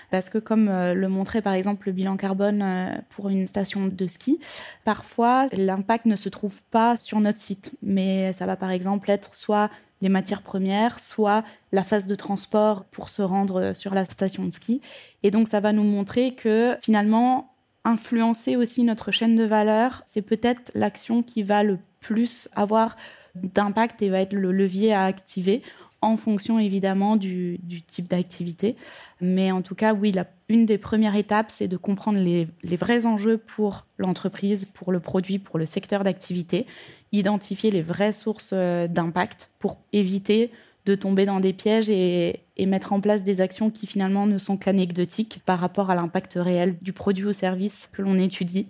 Parce 0.10 0.30
que, 0.30 0.38
comme 0.38 0.69
le 0.69 1.08
montrait 1.10 1.41
par 1.41 1.53
exemple 1.53 1.88
le 1.88 1.93
bilan 1.93 2.15
carbone 2.17 3.03
pour 3.10 3.30
une 3.30 3.45
station 3.45 3.88
de 3.88 4.08
ski, 4.08 4.39
parfois 4.86 5.47
l'impact 5.51 6.06
ne 6.06 6.15
se 6.15 6.30
trouve 6.30 6.63
pas 6.71 6.97
sur 6.97 7.19
notre 7.19 7.39
site, 7.39 7.73
mais 7.82 8.32
ça 8.34 8.45
va 8.45 8.56
par 8.56 8.69
exemple 8.69 9.10
être 9.10 9.36
soit 9.36 9.69
les 10.02 10.10
matières 10.10 10.42
premières, 10.42 11.00
soit 11.00 11.44
la 11.72 11.84
phase 11.84 12.08
de 12.08 12.16
transport 12.16 12.86
pour 12.86 13.10
se 13.10 13.22
rendre 13.22 13.74
sur 13.74 13.94
la 13.94 14.06
station 14.06 14.46
de 14.46 14.52
ski. 14.52 14.82
Et 15.24 15.32
donc, 15.32 15.48
ça 15.48 15.60
va 15.60 15.74
nous 15.74 15.84
montrer 15.84 16.36
que 16.36 16.78
finalement, 16.82 17.54
influencer 17.84 18.56
aussi 18.56 18.84
notre 18.84 19.12
chaîne 19.12 19.36
de 19.36 19.44
valeur, 19.44 20.04
c'est 20.06 20.22
peut-être 20.22 20.72
l'action 20.76 21.24
qui 21.24 21.42
va 21.42 21.64
le 21.64 21.80
plus 22.00 22.50
avoir 22.56 22.98
d'impact 23.36 24.02
et 24.02 24.10
va 24.10 24.20
être 24.20 24.34
le 24.34 24.52
levier 24.52 24.94
à 24.94 25.06
activer 25.06 25.64
en 26.02 26.18
fonction 26.18 26.60
évidemment 26.60 27.16
du, 27.16 27.60
type 27.88 28.08
d'activité. 28.08 28.76
Mais 29.20 29.52
en 29.52 29.62
tout 29.62 29.76
cas, 29.76 29.94
oui, 29.94 30.14
une 30.50 30.66
des 30.66 30.78
premières 30.78 31.16
étapes, 31.16 31.52
c'est 31.52 31.68
de 31.68 31.78
comprendre 31.78 32.20
les, 32.20 32.48
les 32.64 32.76
vrais 32.76 33.06
enjeux 33.06 33.38
pour 33.38 33.86
l'entreprise, 33.98 34.66
pour 34.66 34.92
le 34.92 35.00
produit, 35.00 35.40
pour 35.40 35.58
le 35.58 35.66
secteur 35.66 36.04
d'activité 36.04 36.68
identifier 37.12 37.72
les 37.72 37.82
vraies 37.82 38.14
sources 38.14 38.52
euh, 38.54 38.88
d'impact 38.88 39.50
pour 39.60 39.78
éviter 39.94 40.52
de 40.86 40.96
tomber 40.96 41.26
dans 41.26 41.40
des 41.40 41.54
pièges 41.54 41.90
et, 41.90 42.42
mettre 42.66 42.94
en 42.94 43.02
place 43.02 43.24
des 43.24 43.40
actions 43.42 43.70
qui 43.70 43.88
finalement 43.88 44.26
ne 44.26 44.38
sont 44.38 44.58
qu'anecdotiques 44.58 45.42
par 45.46 45.60
rapport 45.60 45.90
à 45.90 45.96
l'impact 45.96 46.34
réel 46.38 46.76
du 46.82 46.92
produit 46.92 47.26
ou 47.26 47.34
service 47.34 47.90
que 47.94 48.02
l'on 48.02 48.18
étudie. 48.18 48.68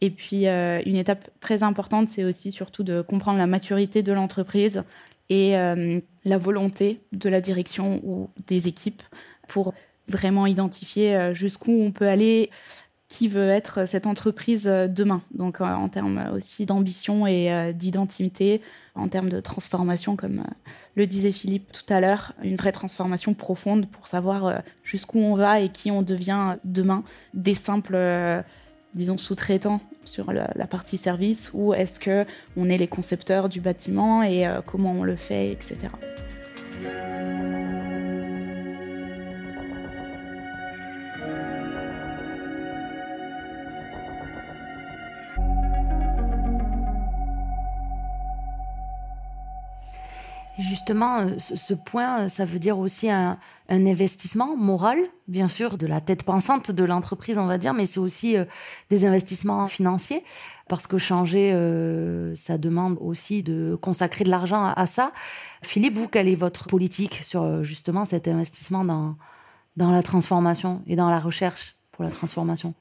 Et 0.00 0.10
puis, 0.10 0.48
euh, 0.48 0.82
une 0.84 0.96
étape 0.96 1.30
très 1.40 1.62
importante, 1.62 2.08
c'est 2.08 2.24
aussi 2.24 2.50
surtout 2.50 2.82
de 2.82 3.00
comprendre 3.00 3.38
la 3.38 3.46
maturité 3.46 4.02
de 4.02 4.12
l'entreprise 4.12 4.82
et 5.28 5.56
euh, 5.56 6.00
la 6.24 6.38
volonté 6.38 7.00
de 7.12 7.28
la 7.28 7.40
direction 7.40 8.00
ou 8.04 8.30
des 8.46 8.68
équipes 8.68 9.02
pour 9.48 9.74
vraiment 10.08 10.46
identifier 10.46 11.32
jusqu'où 11.32 11.72
on 11.72 11.90
peut 11.90 12.08
aller 12.08 12.50
qui 13.12 13.28
veut 13.28 13.50
être 13.50 13.86
cette 13.86 14.06
entreprise 14.06 14.66
euh, 14.66 14.88
demain. 14.88 15.20
Donc 15.34 15.60
euh, 15.60 15.64
en 15.64 15.90
termes 15.90 16.30
aussi 16.32 16.64
d'ambition 16.64 17.26
et 17.26 17.52
euh, 17.52 17.72
d'identité, 17.72 18.62
en 18.94 19.06
termes 19.08 19.28
de 19.28 19.38
transformation, 19.38 20.16
comme 20.16 20.44
le 20.94 21.06
disait 21.06 21.32
Philippe 21.32 21.72
tout 21.72 21.92
à 21.92 22.00
l'heure, 22.00 22.32
une 22.42 22.56
vraie 22.56 22.72
transformation 22.72 23.34
profonde 23.34 23.86
pour 23.90 24.06
savoir 24.06 24.62
jusqu'où 24.82 25.18
on 25.18 25.34
va 25.34 25.60
et 25.60 25.68
qui 25.68 25.90
on 25.90 26.02
devient 26.02 26.56
demain. 26.64 27.02
Des 27.32 27.54
simples, 27.54 27.96
disons, 28.94 29.18
sous-traitants 29.18 29.80
sur 30.04 30.32
la, 30.32 30.48
partie 30.66 30.96
service 30.96 31.50
ou 31.52 31.74
est-ce 31.74 32.00
que 32.00 32.24
on 32.56 32.68
est 32.68 32.78
les 32.78 32.88
concepteurs 32.88 33.48
du 33.48 33.60
bâtiment 33.60 34.22
et 34.22 34.46
comment 34.66 34.92
on 34.92 35.04
le 35.04 35.16
fait, 35.16 35.50
etc. 35.50 35.76
Justement, 50.68 51.20
euh, 51.20 51.38
ce 51.38 51.74
point, 51.74 52.22
euh, 52.22 52.28
ça 52.28 52.44
veut 52.44 52.58
dire 52.58 52.78
aussi 52.78 53.10
un, 53.10 53.38
investissement 53.68 54.54
moral, 54.56 54.98
bien 55.28 55.48
sûr, 55.48 55.78
de 55.78 55.86
la 55.86 56.00
tête 56.00 56.24
pensante 56.24 56.70
de 56.70 56.84
l'entreprise, 56.84 57.38
on 57.38 57.46
va 57.46 57.56
dire, 57.56 57.72
mais 57.72 57.86
c'est 57.86 58.00
aussi 58.00 58.36
euh, 58.36 58.44
des 58.90 59.06
investissements 59.06 59.66
financiers, 59.66 60.22
parce 60.68 60.86
que 60.86 60.98
changer, 60.98 61.50
ça 62.36 62.58
demande 62.58 62.96
aussi 63.00 63.42
de 63.42 63.76
consacrer 63.80 64.24
de 64.24 64.30
l'argent 64.30 64.72
à, 64.76 64.86
ça. 64.86 65.12
Philippe, 65.62 65.96
vous, 65.96 66.08
quelle 66.08 66.28
est 66.28 66.34
votre 66.34 66.66
politique 66.66 67.20
sur 67.22 67.62
justement 67.62 68.04
cet 68.04 68.28
investissement 68.28 68.84
dans, 68.84 69.16
la 69.76 70.02
transformation 70.02 70.82
et 70.86 70.96
dans 70.96 71.10
la 71.10 71.20
recherche 71.20 71.76
pour 71.92 72.04
la 72.04 72.10
transformation? 72.10 72.74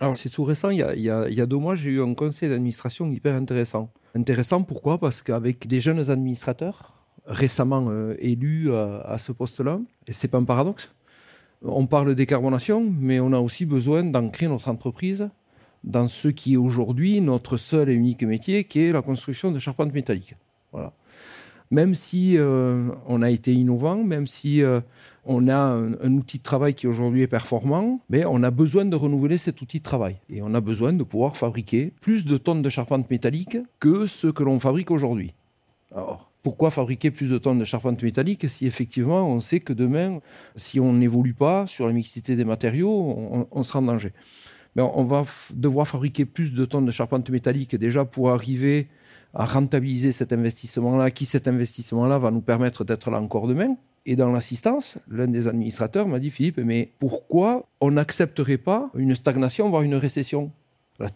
Alors, 0.00 0.16
c'est 0.16 0.28
tout 0.28 0.44
récent. 0.44 0.70
Il 0.70 0.78
y, 0.78 0.82
a, 0.82 0.94
il, 0.94 1.02
y 1.02 1.40
a, 1.40 1.46
deux 1.46 1.56
mois, 1.56 1.74
j'ai 1.74 1.90
eu 1.90 2.02
un 2.02 2.14
conseil 2.14 2.50
d'administration 2.50 3.10
hyper 3.10 3.34
intéressant. 3.34 3.90
Intéressant, 4.14 4.62
pourquoi? 4.62 4.98
Parce 4.98 5.22
qu'avec 5.22 5.66
des 5.66 5.80
jeunes 5.80 6.10
administrateurs, 6.10 6.97
récemment 7.28 7.86
euh, 7.90 8.16
élu 8.18 8.74
à, 8.74 9.16
ce 9.18 9.32
poste-là. 9.32 9.78
Et 10.06 10.12
c'est 10.12 10.28
pas 10.28 10.38
un 10.38 10.44
paradoxe. 10.44 10.90
On 11.62 11.86
parle 11.86 12.08
de 12.08 12.14
décarbonation, 12.14 12.92
mais 13.00 13.20
on 13.20 13.32
a 13.32 13.38
aussi 13.38 13.66
besoin 13.66 14.04
d'ancrer 14.04 14.48
notre 14.48 14.68
entreprise 14.68 15.28
dans 15.84 16.08
ce 16.08 16.28
qui 16.28 16.54
est 16.54 16.56
aujourd'hui 16.56 17.20
notre 17.20 17.56
seul 17.56 17.88
et 17.88 17.94
unique 17.94 18.22
métier, 18.22 18.64
qui 18.64 18.80
est 18.80 18.92
la 18.92 19.02
construction 19.02 19.50
de 19.50 19.58
charpentes 19.58 19.92
métalliques. 19.92 20.34
Voilà. 20.72 20.92
Même 21.70 21.94
si 21.94 22.38
euh, 22.38 22.88
on 23.06 23.20
a 23.22 23.30
été 23.30 23.52
innovant, 23.52 24.02
même 24.02 24.26
si 24.26 24.62
euh, 24.62 24.80
on 25.24 25.48
a 25.48 25.56
un, 25.56 26.12
outil 26.14 26.38
de 26.38 26.42
travail 26.42 26.74
qui 26.74 26.86
aujourd'hui 26.86 27.22
est 27.22 27.28
performant, 27.28 28.00
mais 28.08 28.24
on 28.24 28.42
a 28.42 28.50
besoin 28.50 28.86
de 28.86 28.96
renouveler 28.96 29.36
cet 29.36 29.60
outil 29.60 29.78
de 29.78 29.82
travail. 29.82 30.16
Et 30.30 30.40
on 30.40 30.54
a 30.54 30.60
besoin 30.60 30.94
de 30.94 31.02
pouvoir 31.02 31.36
fabriquer 31.36 31.92
plus 32.00 32.24
de 32.24 32.38
tonnes 32.38 32.62
de 32.62 32.70
charpentes 32.70 33.10
métalliques 33.10 33.58
que 33.80 34.06
ce 34.06 34.28
que 34.28 34.42
l'on 34.42 34.60
fabrique 34.60 34.90
aujourd'hui. 34.90 35.34
Alors, 35.94 36.27
pourquoi 36.42 36.70
fabriquer 36.70 37.10
plus 37.10 37.28
de 37.28 37.38
tonnes 37.38 37.58
de 37.58 37.64
charpente 37.64 38.02
métallique 38.02 38.48
si 38.48 38.66
effectivement 38.66 39.28
on 39.28 39.40
sait 39.40 39.60
que 39.60 39.72
demain, 39.72 40.20
si 40.56 40.80
on 40.80 40.92
n'évolue 40.92 41.34
pas 41.34 41.66
sur 41.66 41.86
la 41.86 41.92
mixité 41.92 42.36
des 42.36 42.44
matériaux, 42.44 43.46
on, 43.50 43.62
sera 43.64 43.80
en 43.80 43.82
danger 43.82 44.12
Mais 44.76 44.82
On 44.82 45.04
va 45.04 45.24
devoir 45.54 45.88
fabriquer 45.88 46.24
plus 46.24 46.54
de 46.54 46.64
tonnes 46.64 46.86
de 46.86 46.92
charpente 46.92 47.28
métallique 47.30 47.76
déjà 47.76 48.04
pour 48.04 48.30
arriver 48.30 48.88
à 49.34 49.44
rentabiliser 49.44 50.12
cet 50.12 50.32
investissement-là, 50.32 51.10
qui 51.10 51.26
cet 51.26 51.48
investissement-là 51.48 52.18
va 52.18 52.30
nous 52.30 52.40
permettre 52.40 52.84
d'être 52.84 53.10
là 53.10 53.20
encore 53.20 53.46
demain. 53.46 53.76
Et 54.06 54.16
dans 54.16 54.32
l'assistance, 54.32 54.96
l'un 55.10 55.26
des 55.26 55.48
administrateurs 55.48 56.08
m'a 56.08 56.18
dit, 56.18 56.30
Philippe, 56.30 56.58
mais 56.58 56.92
pourquoi 56.98 57.66
on 57.80 57.90
n'accepterait 57.90 58.56
pas 58.56 58.90
une 58.94 59.14
stagnation, 59.14 59.68
voire 59.68 59.82
une 59.82 59.96
récession? 59.96 60.50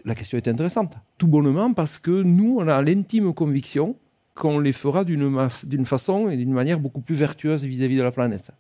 La 0.04 0.14
question 0.14 0.36
est 0.36 0.46
intéressante. 0.46 0.94
Tout 1.18 1.26
bonnement 1.26 1.72
parce 1.72 1.98
que 1.98 2.22
nous, 2.22 2.58
on 2.60 2.68
a 2.68 2.82
l'intime 2.82 3.32
conviction 3.32 3.96
qu'on 4.34 4.58
les 4.58 4.72
fera 4.72 5.04
d'une 5.04 5.84
façon 5.84 6.28
et 6.30 6.36
d'une 6.36 6.52
manière 6.52 6.80
beaucoup 6.80 7.00
plus 7.00 7.14
vertueuse 7.14 7.64
vis-à-vis 7.64 7.96
de 7.96 8.02
la 8.02 8.10
planète. 8.10 8.50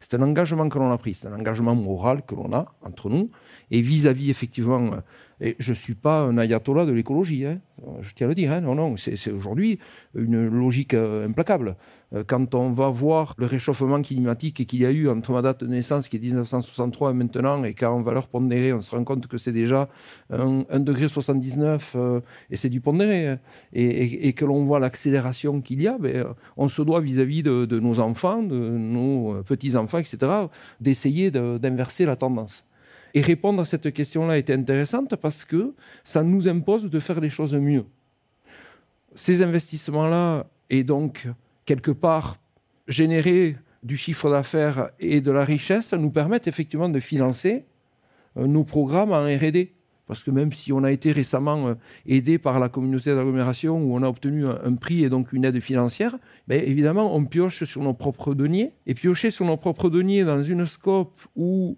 C'est 0.00 0.14
un 0.14 0.22
engagement 0.22 0.68
que 0.68 0.78
l'on 0.78 0.90
a 0.90 0.98
pris, 0.98 1.14
c'est 1.14 1.28
un 1.28 1.34
engagement 1.34 1.74
moral 1.74 2.22
que 2.24 2.34
l'on 2.34 2.52
a 2.52 2.72
entre 2.82 3.10
nous 3.10 3.30
et 3.70 3.80
vis-à-vis 3.82 4.30
effectivement, 4.30 4.90
et 5.40 5.56
je 5.58 5.70
ne 5.70 5.76
suis 5.76 5.94
pas 5.94 6.22
un 6.22 6.36
ayatollah 6.38 6.84
de 6.84 6.92
l'écologie, 6.92 7.44
hein, 7.44 7.60
je 8.00 8.10
tiens 8.14 8.26
à 8.26 8.28
le 8.28 8.34
dire, 8.34 8.52
hein, 8.52 8.60
non, 8.60 8.74
non, 8.74 8.96
c'est 8.96 9.30
aujourd'hui 9.30 9.78
une 10.14 10.48
logique 10.48 10.94
euh, 10.94 11.26
implacable. 11.28 11.76
Euh, 12.14 12.24
quand 12.26 12.54
on 12.54 12.72
va 12.72 12.88
voir 12.88 13.34
le 13.38 13.46
réchauffement 13.46 14.00
climatique 14.02 14.66
qu'il 14.66 14.80
y 14.80 14.86
a 14.86 14.90
eu 14.90 15.08
entre 15.08 15.32
ma 15.32 15.42
date 15.42 15.62
de 15.62 15.66
naissance, 15.68 16.08
qui 16.08 16.16
est 16.16 16.20
1963, 16.20 17.10
et 17.10 17.14
maintenant, 17.14 17.62
et 17.64 17.74
quand 17.74 17.94
on 17.94 18.02
va 18.02 18.12
leur 18.12 18.28
pondérer, 18.28 18.72
on 18.72 18.82
se 18.82 18.90
rend 18.90 19.04
compte 19.04 19.26
que 19.26 19.38
c'est 19.38 19.52
déjà 19.52 19.88
1, 20.30 20.80
degré 20.80 21.08
79, 21.08 21.94
euh, 21.96 22.20
et 22.50 22.56
c'est 22.56 22.70
du 22.70 22.80
pondéré, 22.80 23.28
hein. 23.28 23.38
et, 23.72 24.32
que 24.32 24.44
l'on 24.44 24.64
voit 24.64 24.80
l'accélération 24.80 25.60
qu'il 25.60 25.82
y 25.82 25.88
a, 25.88 25.98
ben, 25.98 26.26
on 26.56 26.68
se 26.68 26.82
doit 26.82 27.00
vis-à-vis 27.00 27.42
de, 27.42 27.64
de, 27.64 27.78
nos 27.78 28.00
enfants, 28.00 28.42
de 28.42 28.56
nos 28.56 29.42
petits-enfants, 29.44 29.98
etc., 29.98 30.18
d'essayer 30.80 31.30
d'inverser 31.30 32.06
la 32.06 32.16
tendance. 32.16 32.64
Et 33.18 33.20
répondre 33.20 33.60
à 33.60 33.64
cette 33.64 33.92
question-là 33.92 34.38
était 34.38 34.52
intéressante 34.52 35.16
parce 35.16 35.44
que 35.44 35.74
ça 36.04 36.22
nous 36.22 36.46
impose 36.46 36.88
de 36.88 37.00
faire 37.00 37.20
les 37.20 37.30
choses 37.30 37.52
mieux. 37.52 37.84
Ces 39.16 39.42
investissements-là, 39.42 40.46
et 40.70 40.84
donc 40.84 41.26
quelque 41.64 41.90
part 41.90 42.38
générer 42.86 43.56
du 43.82 43.96
chiffre 43.96 44.30
d'affaires 44.30 44.90
et 45.00 45.20
de 45.20 45.32
la 45.32 45.44
richesse 45.44 45.92
nous 45.94 46.10
permettent 46.10 46.46
effectivement 46.46 46.88
de 46.88 47.00
financer 47.00 47.64
euh, 48.36 48.46
nos 48.46 48.62
programmes 48.62 49.10
en 49.10 49.24
RD. 49.24 49.66
parce 50.06 50.22
que 50.22 50.30
même 50.30 50.52
si 50.52 50.72
on 50.72 50.84
a 50.84 50.92
été 50.92 51.10
récemment 51.10 51.70
euh, 51.70 51.74
aidé 52.06 52.38
par 52.38 52.60
la 52.60 52.68
communauté 52.68 53.12
d'agglomération 53.16 53.82
où 53.82 53.96
on 53.96 54.02
a 54.04 54.08
obtenu 54.08 54.46
un, 54.46 54.74
prix 54.74 55.02
et 55.02 55.08
donc 55.08 55.32
une 55.32 55.44
aide 55.44 55.58
financière, 55.58 56.16
ben 56.46 56.62
évidemment, 56.64 57.16
on 57.16 57.24
pioche 57.24 57.64
sur 57.64 57.82
nos 57.82 57.94
propres 57.94 58.32
deniers. 58.32 58.74
Et 58.86 58.94
piocher 58.94 59.32
sur 59.32 59.44
nos 59.44 59.56
propres 59.56 59.90
deniers 59.90 60.22
dans 60.22 60.40
une 60.40 60.66
scope 60.66 61.16
où 61.34 61.76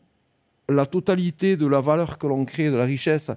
la 0.70 0.86
totalité 0.86 1.56
de 1.56 1.66
la 1.66 1.80
valeur 1.80 2.18
que 2.18 2.26
l'on 2.26 2.44
crée, 2.44 2.70
de 2.70 2.76
la 2.76 2.84
richesse, 2.84 3.30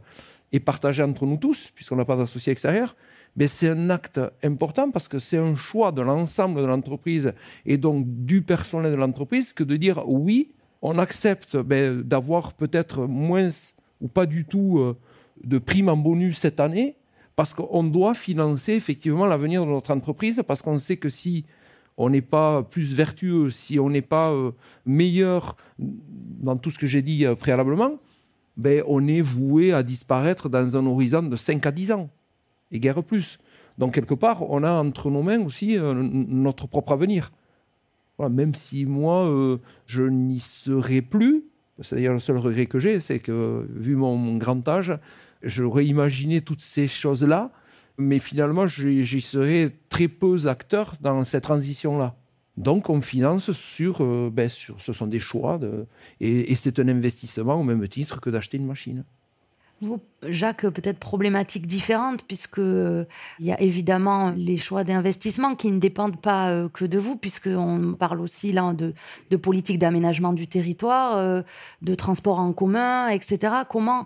est 0.51 0.59
partagée 0.59 1.03
entre 1.03 1.25
nous 1.25 1.37
tous, 1.37 1.71
puisqu'on 1.73 1.95
n'a 1.95 2.05
pas 2.05 2.15
d'associé 2.15 2.51
extérieur, 2.51 2.95
mais 3.35 3.47
c'est 3.47 3.69
un 3.69 3.89
acte 3.89 4.21
important 4.43 4.91
parce 4.91 5.07
que 5.07 5.17
c'est 5.17 5.37
un 5.37 5.55
choix 5.55 5.91
de 5.91 6.01
l'ensemble 6.01 6.61
de 6.61 6.65
l'entreprise 6.65 7.33
et 7.65 7.77
donc 7.77 8.05
du 8.07 8.43
personnel 8.43 8.91
de 8.91 8.97
l'entreprise 8.97 9.53
que 9.53 9.63
de 9.63 9.75
dire 9.75 10.07
oui, 10.07 10.53
on 10.83 10.99
accepte 10.99 11.57
ben, 11.57 12.01
d'avoir 12.01 12.53
peut-être 12.53 13.07
moins 13.07 13.49
ou 14.01 14.07
pas 14.07 14.25
du 14.25 14.45
tout 14.45 14.77
euh, 14.79 14.97
de 15.43 15.57
prime 15.57 15.89
en 15.89 15.97
bonus 15.97 16.37
cette 16.37 16.59
année, 16.59 16.97
parce 17.35 17.53
qu'on 17.53 17.83
doit 17.83 18.13
financer 18.13 18.73
effectivement 18.73 19.25
l'avenir 19.25 19.65
de 19.65 19.71
notre 19.71 19.91
entreprise, 19.91 20.43
parce 20.45 20.61
qu'on 20.61 20.77
sait 20.77 20.97
que 20.97 21.09
si 21.09 21.45
on 21.97 22.09
n'est 22.09 22.21
pas 22.21 22.63
plus 22.63 22.93
vertueux, 22.93 23.49
si 23.49 23.79
on 23.79 23.89
n'est 23.89 24.01
pas 24.01 24.31
euh, 24.31 24.51
meilleur 24.85 25.55
dans 25.79 26.57
tout 26.57 26.71
ce 26.71 26.79
que 26.79 26.87
j'ai 26.87 27.01
dit 27.01 27.25
euh, 27.25 27.35
préalablement, 27.35 27.99
ben, 28.57 28.83
on 28.87 29.07
est 29.07 29.21
voué 29.21 29.73
à 29.73 29.83
disparaître 29.83 30.49
dans 30.49 30.77
un 30.77 30.85
horizon 30.85 31.23
de 31.23 31.35
5 31.35 31.65
à 31.65 31.71
10 31.71 31.91
ans, 31.91 32.09
et 32.71 32.79
guère 32.79 33.03
plus. 33.03 33.39
Donc 33.77 33.95
quelque 33.95 34.13
part, 34.13 34.49
on 34.49 34.63
a 34.63 34.71
entre 34.71 35.09
nos 35.09 35.23
mains 35.23 35.41
aussi 35.41 35.77
notre 35.79 36.67
propre 36.67 36.91
avenir. 36.91 37.31
même 38.19 38.53
si 38.53 38.85
moi, 38.85 39.57
je 39.87 40.03
n'y 40.03 40.37
serai 40.37 41.01
plus, 41.01 41.45
c'est 41.81 41.95
d'ailleurs 41.95 42.13
le 42.13 42.19
seul 42.19 42.37
regret 42.37 42.67
que 42.67 42.79
j'ai, 42.79 42.99
c'est 42.99 43.19
que, 43.19 43.67
vu 43.73 43.95
mon, 43.95 44.37
grand 44.37 44.67
âge, 44.67 44.93
j'aurais 45.41 45.85
imaginé 45.85 46.41
toutes 46.41 46.61
ces 46.61 46.87
choses-là, 46.87 47.51
mais 47.97 48.19
finalement, 48.19 48.67
j'y 48.67 49.21
serais 49.21 49.71
très 49.89 50.07
peu 50.07 50.47
acteur 50.47 50.95
dans 51.01 51.23
cette 51.25 51.43
transition-là. 51.43 52.15
Donc, 52.57 52.89
on 52.89 53.01
finance 53.01 53.51
sur, 53.51 54.01
euh, 54.01 54.29
ben, 54.31 54.47
sur, 54.47 54.79
ce 54.79 54.93
sont 54.93 55.07
des 55.07 55.19
choix, 55.19 55.57
de, 55.57 55.87
et 56.19 56.53
c'est 56.55 56.77
un 56.79 56.87
investissement 56.87 57.55
au 57.55 57.63
même 57.63 57.87
titre 57.87 58.21
que 58.21 58.29
d'acheter 58.29 58.57
une 58.57 58.67
machine. 58.67 59.03
Jacques, 60.27 60.67
peut-être 60.69 60.99
problématique 60.99 61.67
différente, 61.67 62.23
puisque 62.25 62.59
il 62.59 63.45
y 63.45 63.51
a 63.51 63.59
évidemment 63.59 64.33
les 64.35 64.57
choix 64.57 64.83
d'investissement 64.83 65.55
qui 65.55 65.71
ne 65.71 65.79
dépendent 65.79 66.21
pas 66.21 66.49
euh, 66.51 66.69
que 66.69 66.85
de 66.85 66.97
vous, 66.97 67.15
puisqu'on 67.17 67.95
parle 67.97 68.21
aussi 68.21 68.51
là 68.51 68.73
de, 68.73 69.37
politique 69.37 69.79
d'aménagement 69.79 70.33
du 70.33 70.47
territoire, 70.47 71.17
euh, 71.17 71.41
de 71.81 71.95
transport 71.95 72.39
en 72.39 72.53
commun, 72.53 73.09
etc. 73.09 73.53
Comment 73.69 74.05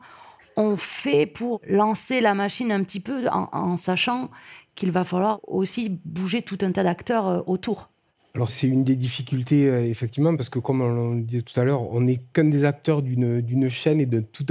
on 0.57 0.75
fait 0.75 1.25
pour 1.25 1.61
lancer 1.67 2.19
la 2.19 2.33
machine 2.33 2.71
un 2.71 2.83
petit 2.83 2.99
peu 2.99 3.27
en 3.29 3.77
sachant 3.77 4.29
qu'il 4.75 4.91
va 4.91 5.03
falloir 5.05 5.39
aussi 5.47 5.99
bouger 6.03 6.41
tout 6.41 6.57
un 6.61 6.71
tas 6.71 6.83
d'acteurs 6.83 7.47
autour 7.47 7.89
alors 8.37 8.51
c'est 8.51 8.67
une 8.67 8.83
des 8.83 8.95
difficultés, 8.95 9.67
euh, 9.67 9.83
effectivement, 9.89 10.35
parce 10.35 10.49
que 10.49 10.59
comme 10.59 10.81
on 10.81 11.15
le 11.15 11.23
disait 11.23 11.41
tout 11.41 11.59
à 11.59 11.63
l'heure, 11.63 11.81
on 11.91 12.01
n'est 12.01 12.19
qu'un 12.33 12.43
des 12.43 12.65
acteurs 12.65 13.01
d'une 13.01 13.67
chaîne 13.67 13.99
et 13.99 14.05
de 14.05 14.19
tout 14.19 14.45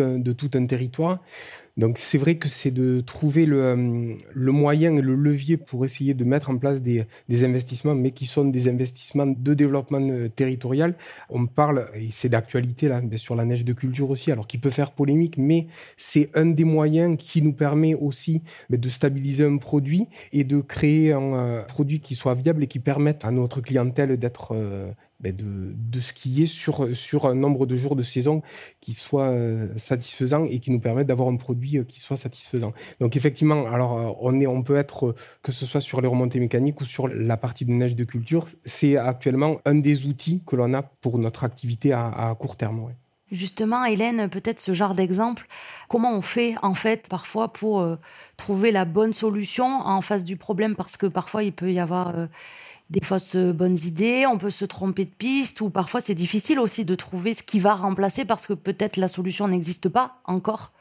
un 0.55 0.66
territoire. 0.66 1.21
Donc 1.76 1.98
c'est 1.98 2.16
vrai 2.16 2.36
que 2.36 2.48
c'est 2.48 2.70
de 2.70 3.02
trouver 3.02 3.44
le, 3.44 3.62
euh, 3.62 4.14
le, 4.32 4.52
moyen 4.52 4.96
et 4.96 5.02
le 5.02 5.14
levier 5.14 5.58
pour 5.58 5.84
essayer 5.84 6.14
de 6.14 6.24
mettre 6.24 6.48
en 6.48 6.56
place 6.56 6.80
des, 6.80 7.04
des 7.28 7.44
investissements, 7.44 7.94
mais 7.94 8.12
qui 8.12 8.24
sont 8.24 8.46
des 8.46 8.68
investissements 8.68 9.26
de 9.26 9.54
développement 9.54 10.00
euh, 10.00 10.28
territorial. 10.28 10.94
On 11.28 11.46
parle, 11.46 11.90
et 11.94 12.08
c'est 12.12 12.30
d'actualité 12.30 12.88
là, 12.88 13.02
bien 13.02 13.18
sûr 13.18 13.36
la 13.36 13.44
neige 13.44 13.64
de 13.64 13.74
culture 13.74 14.08
aussi, 14.08 14.32
alors 14.32 14.46
qui 14.46 14.56
peut 14.56 14.70
faire 14.70 14.92
polémique, 14.92 15.36
mais 15.36 15.66
c'est 15.98 16.30
un 16.34 16.46
des 16.46 16.64
moyens 16.64 17.18
qui 17.18 17.42
nous 17.42 17.52
permet 17.52 17.94
aussi 17.94 18.40
de 18.70 18.88
stabiliser 18.88 19.44
un 19.44 19.58
produit 19.58 20.06
et 20.32 20.44
de 20.44 20.62
créer 20.62 21.12
un 21.12 21.34
euh, 21.34 21.62
produit 21.62 22.00
qui 22.00 22.14
soit 22.14 22.34
viable 22.34 22.64
et 22.64 22.68
qui 22.68 22.78
permette 22.78 23.26
à 23.26 23.30
notre 23.30 23.60
clientèle 23.60 24.16
d'être 24.16 24.54
de, 25.20 25.72
de, 25.74 26.00
skier 26.00 26.46
sur, 26.46 26.94
sur 26.94 27.26
un 27.26 27.35
nombre 27.35 27.66
de 27.66 27.76
jours 27.76 27.96
de 27.96 28.02
saison 28.02 28.42
qui 28.81 28.92
soit 28.92 29.29
euh, 29.29 29.68
satisfaisant 29.76 30.44
et 30.44 30.59
qui 30.59 30.70
nous 30.70 30.81
permette 30.81 31.07
d'avoir 31.07 31.29
un 31.29 31.37
produit 31.37 31.79
euh, 31.79 31.85
qui 31.85 32.00
soit 32.00 32.16
satisfaisant. 32.16 32.72
Donc 33.00 33.16
effectivement, 33.16 33.66
alors 33.66 33.98
euh, 33.98 34.12
on, 34.20 34.40
est, 34.40 34.46
on 34.46 34.62
peut 34.62 34.76
être, 34.76 35.14
que 35.42 35.52
ce 35.52 35.64
soit 35.64 35.81
sur 35.81 36.00
les 36.00 36.09
remontées 36.09 36.40
mécaniques 36.40 36.81
ou 36.81 36.87
sur 36.87 37.09
la 37.09 37.37
partie 37.37 37.64
de 37.64 37.72
neige 37.72 37.96
de 37.96 38.05
culture, 38.05 38.46
c'est 38.64 38.96
actuellement 38.96 39.59
un 39.64 39.76
des 39.76 40.07
outils 40.07 40.42
que 40.46 40.57
l'on 40.57 40.74
a 40.74 40.83
pour 40.83 41.18
notre 41.18 41.44
activité 41.44 41.92
à 41.92 42.37
court 42.38 42.57
terme. 42.57 42.92
Justement, 43.33 43.85
Hélène, 43.85 44.29
peut-être 44.29 44.61
ce 44.61 44.72
genre 44.72 44.94
d'exemple, 44.94 45.48
comment 45.88 46.14
on 46.14 46.20
fait 46.20 46.55
en 46.62 46.74
fait 46.74 47.09
parfois 47.09 47.52
pour 47.52 47.85
trouver 48.37 48.70
la 48.70 48.85
bonne 48.85 49.12
solution 49.12 49.66
en 49.66 50.00
face 50.00 50.22
du 50.24 50.37
problème? 50.37 50.76
Parce 50.76 50.96
que 50.96 51.07
parfois 51.07 51.42
il 51.42 51.52
peut 51.52 51.72
y 51.72 51.81
avoir 51.81 52.14
des 52.90 53.01
fausses 53.03 53.37
bonnes 53.37 53.79
idées, 53.85 54.27
on 54.27 54.38
peut 54.38 54.51
se 54.51 54.64
tromper 54.64 55.05
de 55.05 55.11
piste, 55.11 55.61
ou 55.61 55.70
parfois 55.70 56.01
c'est 56.01 56.14
difficile 56.14 56.61
aussi 56.61 56.85
de 56.85 56.94
trouver 56.94 57.35
ce 57.35 57.42
qui 57.42 57.59
va 57.59 57.75
remplacer 57.75 58.25
parce 58.25 58.46
que 58.46 58.53
peut-être 58.53 58.96
la 58.96 59.09
solution 59.09 59.49
n'existe 59.49 59.88
pas 59.88 60.20
encore. 60.25 60.72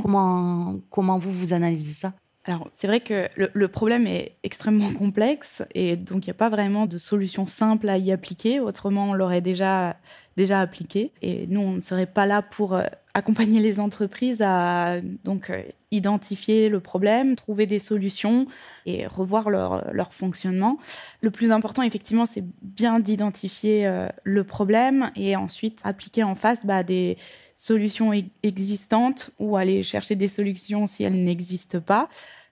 Comment, 0.00 0.76
comment 0.90 1.18
vous, 1.18 1.30
vous 1.30 1.52
analysez 1.52 1.92
ça? 1.92 2.14
Alors, 2.46 2.70
c'est 2.74 2.86
vrai 2.86 3.00
que 3.00 3.28
le, 3.34 3.68
problème 3.68 4.06
est 4.06 4.36
extrêmement 4.42 4.92
complexe 4.98 5.62
et 5.74 5.96
donc 5.96 6.26
il 6.26 6.28
n'y 6.28 6.32
a 6.32 6.34
pas 6.34 6.48
vraiment 6.48 6.86
de 6.86 6.96
solution 6.96 7.46
simple 7.46 7.88
à 7.88 7.98
y 7.98 8.12
appliquer. 8.12 8.60
Autrement, 8.60 9.10
on 9.10 9.12
l'aurait 9.12 9.40
déjà, 9.40 9.96
déjà 10.36 10.60
appliqué. 10.60 11.12
Et 11.22 11.46
nous, 11.48 11.60
on 11.60 11.72
ne 11.72 11.80
serait 11.80 12.06
pas 12.06 12.26
là 12.26 12.42
pour 12.42 12.74
euh, 12.74 12.84
accompagner 13.14 13.60
les 13.60 13.80
entreprises 13.80 14.42
à 14.42 15.00
donc 15.24 15.50
euh, 15.50 15.62
identifier 15.90 16.68
le 16.68 16.80
problème, 16.80 17.36
trouver 17.36 17.66
des 17.66 17.78
solutions 17.78 18.46
et 18.84 19.06
revoir 19.06 19.50
leur, 19.50 19.92
leur 19.92 20.12
fonctionnement. 20.12 20.78
Le 21.22 21.30
plus 21.30 21.50
important, 21.50 21.82
effectivement, 21.82 22.26
c'est 22.26 22.44
bien 22.62 23.00
d'identifier 23.00 23.86
euh, 23.86 24.08
le 24.24 24.44
problème 24.44 25.10
et 25.16 25.36
ensuite 25.36 25.80
appliquer 25.84 26.22
en 26.22 26.34
face 26.34 26.66
bah, 26.66 26.82
des 26.82 27.16
solutions 27.56 28.12
existantes 28.42 29.30
ou 29.38 29.56
aller 29.56 29.82
chercher 29.82 30.14
des 30.14 30.28
solutions 30.28 30.86
si 30.86 31.04
elles 31.04 31.24
n'existent 31.24 31.80
pas 31.80 32.10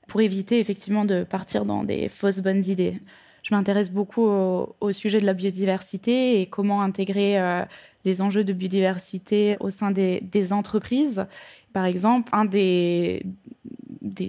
pour 0.08 0.22
éviter 0.22 0.60
effectivement 0.60 1.04
de 1.04 1.24
partir 1.24 1.64
dans 1.64 1.84
des 1.84 2.08
fausses 2.08 2.40
bonnes 2.40 2.64
idées. 2.64 3.00
Je 3.44 3.54
m'intéresse 3.54 3.90
beaucoup 3.90 4.24
au, 4.24 4.92
sujet 4.92 5.20
de 5.20 5.26
la 5.26 5.34
biodiversité 5.34 6.40
et 6.40 6.46
comment 6.46 6.80
intégrer 6.80 7.38
euh, 7.38 7.62
les 8.06 8.22
enjeux 8.22 8.42
de 8.42 8.54
biodiversité 8.54 9.58
au 9.60 9.68
sein 9.68 9.90
des, 9.90 10.52
entreprises. 10.52 11.26
Par 11.74 11.84
exemple, 11.84 12.30
un 12.32 12.46
des, 12.46 13.22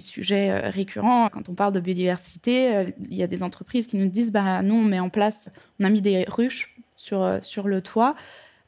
sujets 0.00 0.50
euh, 0.50 0.68
récurrents 0.68 1.30
quand 1.30 1.48
on 1.48 1.54
parle 1.54 1.72
de 1.72 1.80
biodiversité, 1.80 2.76
euh, 2.76 2.90
il 3.08 3.16
y 3.16 3.22
a 3.22 3.26
des 3.26 3.42
entreprises 3.42 3.86
qui 3.86 3.96
nous 3.96 4.08
disent 4.08 4.32
bah, 4.32 4.60
nous, 4.60 4.74
on 4.74 4.84
met 4.84 5.00
en 5.00 5.08
place, 5.08 5.48
on 5.80 5.84
a 5.84 5.88
mis 5.88 6.02
des 6.02 6.26
ruches 6.28 6.76
sur, 6.98 7.38
sur 7.40 7.68
le 7.68 7.80
toit. 7.80 8.16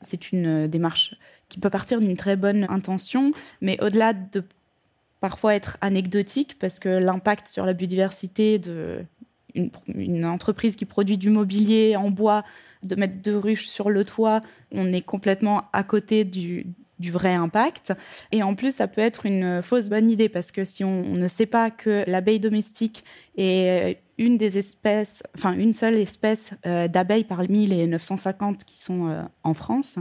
C'est 0.00 0.32
une 0.32 0.66
démarche 0.66 1.14
qui 1.50 1.60
peut 1.60 1.70
partir 1.70 2.00
d'une 2.00 2.16
très 2.16 2.36
bonne 2.36 2.64
intention, 2.70 3.32
mais 3.60 3.78
au-delà 3.82 4.14
de 4.14 4.42
parfois 5.20 5.54
être 5.54 5.76
anecdotique, 5.82 6.58
parce 6.58 6.78
que 6.78 6.88
l'impact 6.88 7.48
sur 7.48 7.66
la 7.66 7.74
biodiversité 7.74 8.58
de 8.58 9.04
une, 9.54 10.24
entreprise 10.24 10.76
qui 10.76 10.84
produit 10.84 11.18
du 11.18 11.30
mobilier 11.30 11.96
en 11.96 12.10
bois, 12.10 12.44
de 12.82 12.94
mettre 12.94 13.16
deux 13.22 13.36
ruches 13.36 13.66
sur 13.66 13.90
le 13.90 14.04
toit, 14.04 14.40
on 14.72 14.92
est 14.92 15.04
complètement 15.04 15.64
à 15.72 15.82
côté 15.82 16.24
du, 16.24 16.66
vrai 17.00 17.34
impact. 17.34 17.92
Et 18.32 18.42
en 18.42 18.54
plus, 18.54 18.74
ça 18.74 18.88
peut 18.88 19.00
être 19.00 19.26
une 19.26 19.62
fausse 19.62 19.88
bonne 19.88 20.10
idée 20.10 20.28
parce 20.28 20.52
que 20.52 20.64
si 20.64 20.84
on, 20.84 21.02
ne 21.14 21.28
sait 21.28 21.46
pas 21.46 21.70
que 21.70 22.04
l'abeille 22.06 22.40
domestique 22.40 23.04
est 23.36 24.00
une 24.18 24.36
des 24.36 24.58
espèces, 24.58 25.22
enfin 25.36 25.52
une 25.52 25.72
seule 25.72 25.96
espèce 25.96 26.52
euh, 26.66 26.88
d'abeilles 26.88 27.24
parmi 27.24 27.68
les 27.68 27.86
950 27.86 28.64
qui 28.64 28.80
sont 28.80 29.08
euh, 29.08 29.22
en 29.44 29.54
France 29.54 29.96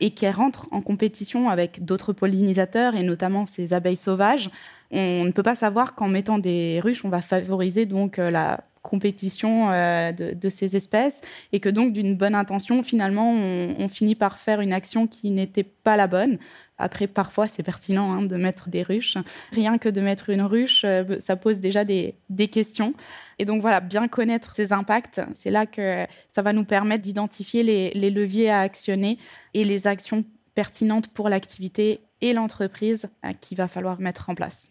et 0.00 0.10
qui 0.10 0.28
rentre 0.28 0.66
en 0.72 0.80
compétition 0.80 1.48
avec 1.48 1.84
d'autres 1.84 2.12
pollinisateurs 2.12 2.96
et 2.96 3.04
notamment 3.04 3.46
ces 3.46 3.72
abeilles 3.72 3.96
sauvages, 3.96 4.50
on 4.90 5.24
ne 5.24 5.30
peut 5.30 5.44
pas 5.44 5.54
savoir 5.54 5.94
qu'en 5.94 6.08
mettant 6.08 6.38
des 6.38 6.80
ruches, 6.82 7.04
on 7.04 7.10
va 7.10 7.20
favoriser 7.20 7.86
donc 7.86 8.18
euh, 8.18 8.30
la 8.30 8.64
compétition 8.82 9.68
de, 9.68 10.48
ces 10.48 10.76
espèces 10.76 11.20
et 11.52 11.60
que 11.60 11.68
donc 11.68 11.92
d'une 11.92 12.16
bonne 12.16 12.34
intention, 12.34 12.82
finalement, 12.82 13.30
on, 13.32 13.88
finit 13.88 14.14
par 14.14 14.38
faire 14.38 14.60
une 14.60 14.72
action 14.72 15.06
qui 15.06 15.30
n'était 15.30 15.64
pas 15.64 15.96
la 15.96 16.06
bonne. 16.06 16.38
Après, 16.78 17.06
parfois, 17.06 17.46
c'est 17.46 17.62
pertinent 17.62 18.12
hein, 18.12 18.22
de 18.22 18.36
mettre 18.36 18.70
des 18.70 18.82
ruches. 18.82 19.18
Rien 19.52 19.76
que 19.76 19.90
de 19.90 20.00
mettre 20.00 20.30
une 20.30 20.40
ruche, 20.40 20.86
ça 21.18 21.36
pose 21.36 21.60
déjà 21.60 21.84
des, 21.84 22.14
des 22.30 22.48
questions. 22.48 22.94
Et 23.40 23.46
donc 23.46 23.62
voilà, 23.62 23.80
bien 23.80 24.06
connaître 24.06 24.54
ces 24.54 24.74
impacts, 24.74 25.18
c'est 25.32 25.50
là 25.50 25.64
que 25.64 26.06
ça 26.28 26.42
va 26.42 26.52
nous 26.52 26.66
permettre 26.66 27.02
d'identifier 27.02 27.62
les, 27.62 28.10
leviers 28.10 28.50
à 28.50 28.60
actionner 28.60 29.16
et 29.54 29.64
les 29.64 29.86
actions 29.86 30.26
pertinentes 30.54 31.08
pour 31.08 31.30
l'activité 31.30 32.00
et 32.20 32.34
l'entreprise 32.34 33.08
euh, 33.24 33.32
qu'il 33.40 33.56
va 33.56 33.66
falloir 33.66 33.98
mettre 33.98 34.28
en 34.28 34.34
place. 34.34 34.68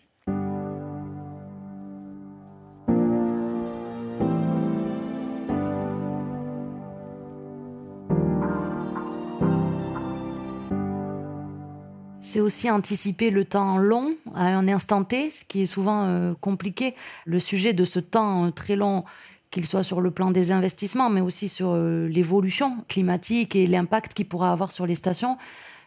C'est 12.31 12.41
aussi 12.41 12.69
anticiper 12.69 13.31
le 13.31 13.43
temps 13.43 13.79
long 13.79 14.13
à 14.35 14.45
un 14.45 14.67
instant 14.67 15.03
T, 15.03 15.31
ce 15.31 15.43
qui 15.43 15.63
est 15.63 15.65
souvent 15.65 16.05
euh, 16.05 16.33
compliqué. 16.39 16.93
Le 17.25 17.39
sujet 17.39 17.73
de 17.73 17.83
ce 17.85 17.99
temps 17.99 18.45
euh, 18.45 18.51
très 18.51 18.75
long, 18.75 19.03
qu'il 19.49 19.65
soit 19.65 19.81
sur 19.81 19.99
le 19.99 20.11
plan 20.11 20.29
des 20.29 20.51
investissements, 20.51 21.09
mais 21.09 21.21
aussi 21.21 21.49
sur 21.49 21.71
euh, 21.71 22.07
l'évolution 22.07 22.77
climatique 22.87 23.55
et 23.55 23.65
l'impact 23.65 24.13
qu'il 24.13 24.27
pourra 24.27 24.51
avoir 24.51 24.71
sur 24.71 24.85
les 24.85 24.93
stations. 24.93 25.39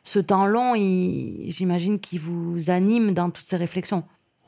Ce 0.02 0.18
temps 0.18 0.46
long, 0.46 0.74
j'imagine 0.74 2.00
qu'il 2.00 2.18
vous 2.18 2.70
anime 2.70 3.14
dans 3.14 3.30
toutes 3.30 3.46
ces 3.46 3.56
réflexions. 3.56 4.02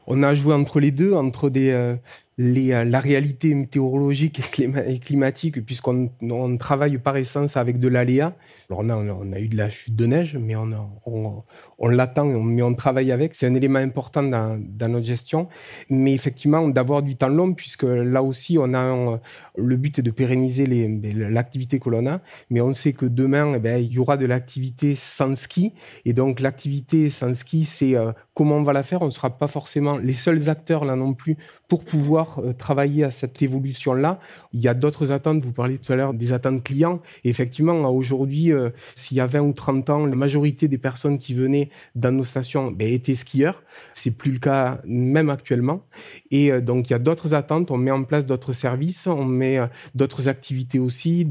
On 0.09 0.25
a 0.25 0.35
joué 0.35 0.53
entre 0.53 0.81
les 0.81 0.91
deux, 0.91 1.13
entre 1.13 1.49
des, 1.49 1.97
euh, 2.41 2.85
la 2.85 2.99
réalité 2.99 3.55
météorologique 3.55 4.41
et, 4.59 4.99
climatique, 4.99 5.65
puisqu'on 5.65 6.11
on 6.23 6.57
travaille 6.57 6.99
par 6.99 7.17
essence 7.17 7.57
avec 7.57 7.79
de 7.79 7.89
l'aléa. 7.89 8.35
Alors 8.69 8.83
on 8.83 8.91
a, 8.91 8.97
on 8.97 9.33
a 9.33 9.39
eu 9.39 9.49
de 9.49 9.57
la 9.57 9.69
chute 9.69 9.95
de 9.95 10.07
neige, 10.07 10.37
mais 10.37 10.57
on, 10.57 11.89
l'attend, 11.89 12.25
mais 12.25 12.63
on 12.63 12.75
travaille 12.75 13.13
avec. 13.13 13.35
C'est 13.35 13.47
un 13.47 13.55
élément 13.55 13.79
important 13.79 14.23
dans, 14.23 14.61
dans, 14.61 14.89
notre 14.89 15.07
gestion. 15.07 15.49
Mais 15.91 16.13
effectivement, 16.13 16.67
d'avoir 16.69 17.03
du 17.03 17.15
temps 17.15 17.29
long, 17.29 17.53
puisque 17.53 17.85
là 17.85 18.23
aussi, 18.23 18.59
on 18.59 18.75
a 18.75 19.21
le 19.57 19.77
but 19.77 19.99
est 20.01 20.03
de 20.03 20.11
pérenniser 20.11 20.67
ben, 20.67 21.31
l'activité 21.31 21.79
que 21.79 21.89
l'on 21.89 22.07
a, 22.07 22.21
mais 22.51 22.61
on 22.61 22.75
sait 22.75 22.95
que 22.95 23.07
demain, 23.07 23.55
eh 23.55 23.61
ben, 23.61 23.77
il 23.81 23.93
y 23.93 23.99
aura 23.99 24.17
de 24.17 24.27
l'activité 24.27 24.97
sans 24.97 25.37
ski. 25.37 25.73
Et 26.05 26.13
donc 26.13 26.41
l'activité 26.41 27.11
sans 27.11 27.35
ski, 27.35 27.65
c'est 27.65 27.97
euh, 27.97 28.13
comment 28.35 28.57
on 28.57 28.63
va 28.63 28.73
la 28.73 28.83
faire? 28.83 29.03
On 29.03 29.07
ne 29.07 29.11
sera 29.11 29.31
pas 29.31 29.47
forcément 29.47 29.99
les 29.99 30.15
seuls 30.15 30.49
acteurs 30.49 30.85
là 30.85 30.97
non 30.97 31.13
plus 31.13 31.37
pour 31.69 31.85
pouvoir 31.85 32.24
euh, 32.39 32.53
travailler 32.53 33.05
à 33.05 33.11
cette 33.11 33.41
évolution-là. 33.43 34.19
Il 34.53 34.61
y 34.61 34.69
a 34.69 34.75
d'autres 34.75 35.13
attentes. 35.13 35.43
Vous 35.43 35.53
parliez 35.53 35.79
tout 35.79 35.93
à 35.93 35.97
l'heure 35.97 36.15
des 36.15 36.33
attentes 36.33 36.63
clients. 36.63 37.01
Et 37.25 37.29
effectivement, 37.29 37.75
aujourd'hui, 37.91 38.53
euh, 38.53 38.71
s'il 38.95 39.17
y 39.17 39.21
a 39.21 39.27
20 39.27 39.41
ou 39.41 39.53
30 39.53 39.91
ans, 39.91 40.07
la 40.07 40.17
majorité 40.17 40.69
des 40.69 40.79
personnes 40.79 41.19
qui 41.19 41.35
venaient 41.35 41.71
dans 41.95 42.13
nos 42.13 42.25
stations 42.25 42.71
ben, 42.71 42.93
étaient 42.93 43.15
skieurs. 43.15 43.63
C'est 43.93 44.17
plus 44.17 44.33
le 44.33 44.39
cas 44.39 44.81
même 44.85 45.31
actuellement. 45.31 45.83
Et 46.31 46.53
euh, 46.53 46.61
donc, 46.61 46.91
il 46.91 46.93
y 46.93 46.97
a 46.97 46.99
d'autres 46.99 47.35
attentes. 47.35 47.71
On 47.71 47.77
met 47.77 47.91
en 47.91 48.05
place 48.05 48.27
d'autres 48.27 48.53
services, 48.53 49.07
on 49.07 49.25
met 49.25 49.59
d'autres 49.95 50.29
activités 50.29 50.79
aussi. 50.79 51.27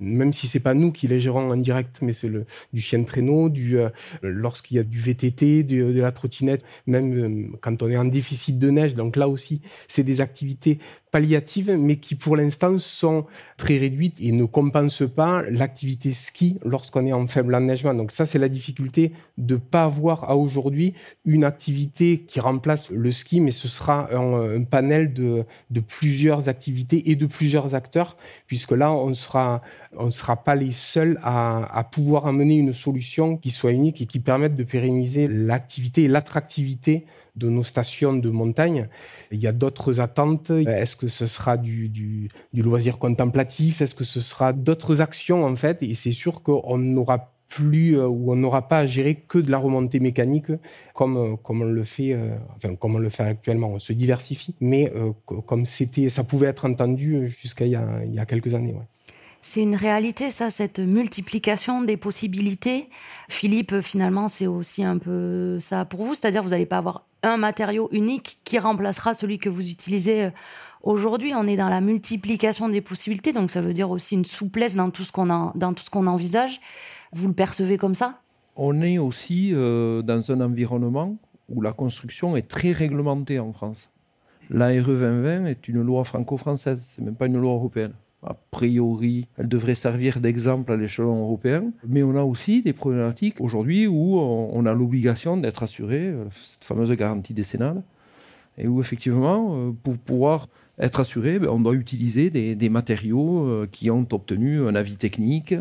Même 0.00 0.32
si 0.32 0.46
c'est 0.46 0.60
pas 0.60 0.74
nous 0.74 0.92
qui 0.92 1.08
les 1.08 1.20
gérons 1.20 1.50
en 1.50 1.56
direct, 1.56 1.98
mais 2.02 2.12
c'est 2.12 2.30
du 2.72 2.80
chien 2.80 3.00
de 3.00 3.04
traîneau, 3.04 3.48
du 3.48 3.78
lorsqu'il 4.22 4.76
y 4.76 4.80
a 4.80 4.82
du 4.82 4.98
VTT, 4.98 5.62
de 5.62 6.00
la 6.00 6.12
trottinette, 6.12 6.62
même 6.86 7.56
quand 7.60 7.82
on 7.82 7.88
est 7.88 7.96
en 7.96 8.04
déficit 8.04 8.58
de 8.58 8.70
neige. 8.70 8.94
Donc 8.94 9.16
là 9.16 9.28
aussi, 9.28 9.60
c'est 9.88 10.02
des 10.02 10.17
activités 10.20 10.78
palliatives, 11.10 11.74
mais 11.78 11.96
qui 11.96 12.14
pour 12.14 12.36
l'instant 12.36 12.78
sont 12.78 13.26
très 13.56 13.78
réduites 13.78 14.18
et 14.20 14.32
ne 14.32 14.44
compensent 14.44 15.08
pas 15.08 15.42
l'activité 15.48 16.12
ski 16.12 16.58
lorsqu'on 16.64 17.06
est 17.06 17.12
en 17.12 17.26
faible 17.26 17.54
enneigement. 17.54 17.94
Donc 17.94 18.12
ça, 18.12 18.26
c'est 18.26 18.38
la 18.38 18.48
difficulté 18.48 19.12
de 19.38 19.56
pas 19.56 19.84
avoir 19.84 20.24
à 20.30 20.36
aujourd'hui 20.36 20.94
une 21.24 21.44
activité 21.44 22.20
qui 22.26 22.40
remplace 22.40 22.90
le 22.90 23.10
ski, 23.10 23.40
mais 23.40 23.50
ce 23.50 23.68
sera 23.68 24.08
un, 24.14 24.62
panel 24.64 25.12
de, 25.12 25.44
plusieurs 25.86 26.48
activités 26.48 27.10
et 27.10 27.16
de 27.16 27.26
plusieurs 27.26 27.74
acteurs, 27.74 28.16
puisque 28.46 28.72
là, 28.72 28.92
on 28.92 29.14
sera, 29.14 29.62
on 29.96 30.10
sera 30.10 30.36
pas 30.36 30.54
les 30.54 30.72
seuls 30.72 31.18
à 31.22 31.88
pouvoir 31.90 32.26
amener 32.26 32.56
une 32.56 32.72
solution 32.72 33.36
qui 33.36 33.50
soit 33.50 33.72
unique 33.72 34.00
et 34.00 34.06
qui 34.06 34.20
permette 34.20 34.56
de 34.56 34.64
pérenniser 34.64 35.28
l'activité 35.28 36.04
et 36.04 36.08
l'attractivité 36.08 37.06
de 37.38 37.48
nos 37.48 37.62
stations 37.62 38.14
de 38.14 38.30
montagne. 38.30 38.88
Il 39.30 39.40
y 39.40 39.46
a 39.46 39.52
d'autres 39.52 40.00
attentes. 40.00 40.50
Est-ce 40.50 40.96
que 40.96 41.08
ce 41.08 41.26
sera 41.26 41.56
du, 41.56 42.28
loisir 42.54 42.98
contemplatif? 42.98 43.80
Est-ce 43.80 43.94
que 43.94 44.04
ce 44.04 44.20
sera 44.20 44.52
d'autres 44.52 45.00
actions 45.00 45.44
en 45.44 45.56
fait? 45.56 45.82
Et 45.82 45.94
c'est 45.94 46.12
sûr 46.12 46.42
qu'on 46.42 46.78
n'aura 46.78 47.32
plus 47.48 47.96
euh, 47.96 48.06
ou 48.06 48.30
on 48.32 48.36
n'aura 48.36 48.68
pas 48.68 48.80
à 48.80 48.86
gérer 48.86 49.14
que 49.14 49.38
de 49.38 49.50
la 49.50 49.56
remontée 49.56 50.00
mécanique 50.00 50.52
comme 50.92 51.16
euh, 51.16 51.36
comme 51.36 51.62
on 51.62 51.64
le 51.64 51.82
fait 51.82 52.12
euh, 52.12 52.36
enfin 52.56 52.74
comme 52.74 52.96
on 52.96 52.98
le 52.98 53.08
fait 53.08 53.22
actuellement 53.22 53.68
on 53.68 53.78
se 53.78 53.94
diversifie 53.94 54.54
mais 54.60 54.92
comme 55.46 55.64
c'était 55.64 56.10
ça 56.10 56.24
pouvait 56.24 56.48
être 56.48 56.66
entendu 56.66 57.26
jusqu'à 57.26 57.64
il, 57.64 57.72
y 57.72 58.18
a 58.18 58.26
quelques 58.26 58.52
années. 58.52 58.76
C'est 59.42 59.62
une 59.62 59.76
réalité, 59.76 60.30
ça, 60.30 60.50
cette 60.50 60.78
multiplication 60.78 61.82
des 61.82 61.96
possibilités. 61.96 62.88
Philippe, 63.28 63.80
finalement, 63.80 64.28
c'est 64.28 64.46
aussi 64.46 64.84
un 64.84 64.98
peu 64.98 65.58
ça 65.60 65.84
pour 65.84 66.02
vous, 66.02 66.14
c'est-à-dire 66.14 66.42
vous 66.42 66.50
n'allez 66.50 66.66
pas 66.66 66.78
avoir 66.78 67.04
un 67.22 67.36
matériau 67.36 67.88
unique 67.92 68.38
qui 68.44 68.58
remplacera 68.58 69.14
celui 69.14 69.38
que 69.38 69.48
vous 69.48 69.68
utilisez 69.70 70.24
euh, 70.24 70.30
aujourd'hui. 70.82 71.32
On 71.34 71.46
est 71.46 71.56
dans 71.56 71.68
la 71.68 71.80
multiplication 71.80 72.68
des 72.68 72.80
possibilités, 72.80 73.32
donc 73.32 73.50
ça 73.50 73.60
veut 73.60 73.72
dire 73.72 73.90
aussi 73.90 74.14
une 74.14 74.24
souplesse 74.24 74.74
dans 74.74 74.90
tout 74.90 75.02
ce 75.02 75.12
qu'on 75.12 75.26
dans 75.54 75.72
tout 75.72 75.84
ce 75.84 75.90
qu'on 75.90 76.06
envisage. 76.06 76.60
Vous 77.12 77.28
le 77.28 77.34
percevez 77.34 77.78
comme 77.78 77.94
ça? 77.94 78.20
On 78.56 78.82
est 78.82 78.98
aussi 78.98 79.52
euh, 79.54 80.02
dans 80.02 80.30
un 80.32 80.40
environnement 80.40 81.16
où 81.48 81.62
la 81.62 81.72
construction 81.72 82.36
est 82.36 82.48
très 82.48 82.72
réglementée 82.72 83.38
en 83.38 83.52
France. 83.52 83.90
L'ARE 84.50 84.84
2020 84.84 85.46
est 85.46 85.68
une 85.68 85.82
loi 85.82 86.04
franco-française, 86.04 86.80
c'est 86.82 87.02
même 87.02 87.14
pas 87.14 87.26
une 87.26 87.38
loi 87.38 87.52
européenne. 87.52 87.92
A 88.22 88.34
priori, 88.50 89.28
elle 89.36 89.48
devrait 89.48 89.76
servir 89.76 90.20
d'exemple 90.20 90.72
à 90.72 90.76
l'échelon 90.76 91.22
européen. 91.22 91.72
Mais 91.86 92.02
on 92.02 92.16
a 92.16 92.22
aussi 92.22 92.62
des 92.62 92.72
problématiques 92.72 93.40
aujourd'hui 93.40 93.86
où 93.86 94.18
on 94.18 94.66
a 94.66 94.72
l'obligation 94.72 95.36
d'être 95.36 95.62
assuré, 95.62 96.08
euh, 96.08 96.24
cette 96.32 96.64
fameuse 96.64 96.90
garantie 96.92 97.32
décennale, 97.32 97.82
et 98.56 98.66
où 98.66 98.80
effectivement, 98.80 99.56
euh, 99.56 99.70
pour 99.84 99.98
pouvoir 99.98 100.48
être 100.80 100.98
assuré, 100.98 101.38
ben, 101.38 101.48
on 101.48 101.60
doit 101.60 101.74
utiliser 101.74 102.30
des, 102.30 102.68
matériaux 102.68 103.46
euh, 103.46 103.68
qui 103.70 103.88
ont 103.88 104.06
obtenu 104.10 104.66
un 104.66 104.74
avis 104.74 104.96
technique. 104.96 105.54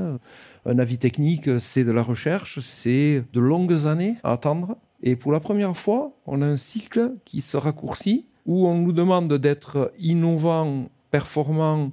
Un 0.65 0.79
avis 0.79 0.97
technique, 0.97 1.59
c'est 1.59 1.83
de 1.83 1.91
la 1.91 2.01
recherche, 2.01 2.59
c'est 2.59 3.23
de 3.33 3.39
longues 3.39 3.85
années 3.85 4.15
à 4.23 4.31
attendre. 4.31 4.77
Et 5.03 5.15
pour 5.15 5.31
la 5.31 5.39
première 5.39 5.77
fois, 5.77 6.11
on 6.25 6.41
a 6.41 6.45
un 6.45 6.57
cycle 6.57 7.13
qui 7.23 7.41
se 7.41 7.55
raccourcit, 7.55 8.25
où 8.47 8.67
on 8.67 8.79
nous 8.79 8.93
demande 8.93 9.31
d'être 9.33 9.91
innovant, 9.99 10.87
performant, 11.11 11.91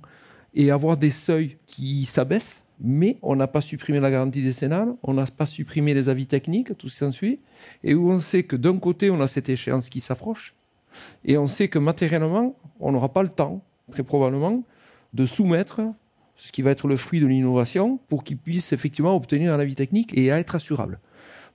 et 0.54 0.70
avoir 0.70 0.96
des 0.96 1.10
seuils 1.10 1.56
qui 1.66 2.04
s'abaissent. 2.06 2.62
Mais 2.80 3.18
on 3.22 3.36
n'a 3.36 3.46
pas 3.46 3.60
supprimé 3.60 4.00
la 4.00 4.10
garantie 4.10 4.42
décennale, 4.42 4.94
on 5.04 5.14
n'a 5.14 5.26
pas 5.26 5.46
supprimé 5.46 5.94
les 5.94 6.08
avis 6.08 6.26
techniques, 6.26 6.76
tout 6.76 6.88
ce 6.88 6.94
qui 6.94 6.98
s'ensuit, 6.98 7.40
et 7.84 7.94
où 7.94 8.10
on 8.10 8.20
sait 8.20 8.42
que 8.42 8.56
d'un 8.56 8.78
côté, 8.78 9.10
on 9.10 9.20
a 9.20 9.28
cette 9.28 9.48
échéance 9.48 9.88
qui 9.88 10.00
s'approche, 10.00 10.54
et 11.24 11.38
on 11.38 11.46
sait 11.46 11.68
que 11.68 11.78
matériellement, 11.78 12.56
on 12.80 12.90
n'aura 12.90 13.10
pas 13.10 13.22
le 13.22 13.28
temps, 13.28 13.62
très 13.92 14.02
probablement, 14.02 14.64
de 15.12 15.24
soumettre 15.24 15.82
ce 16.36 16.50
qui 16.50 16.62
va 16.62 16.72
être 16.72 16.88
le 16.88 16.96
fruit 16.96 17.20
de 17.20 17.26
l'innovation 17.26 17.98
pour 18.08 18.24
qu'il 18.24 18.38
puisse 18.38 18.72
effectivement 18.72 19.14
obtenir 19.14 19.52
un 19.52 19.60
avis 19.60 19.76
technique 19.76 20.16
et 20.18 20.26
être 20.26 20.56
assurable. 20.56 20.98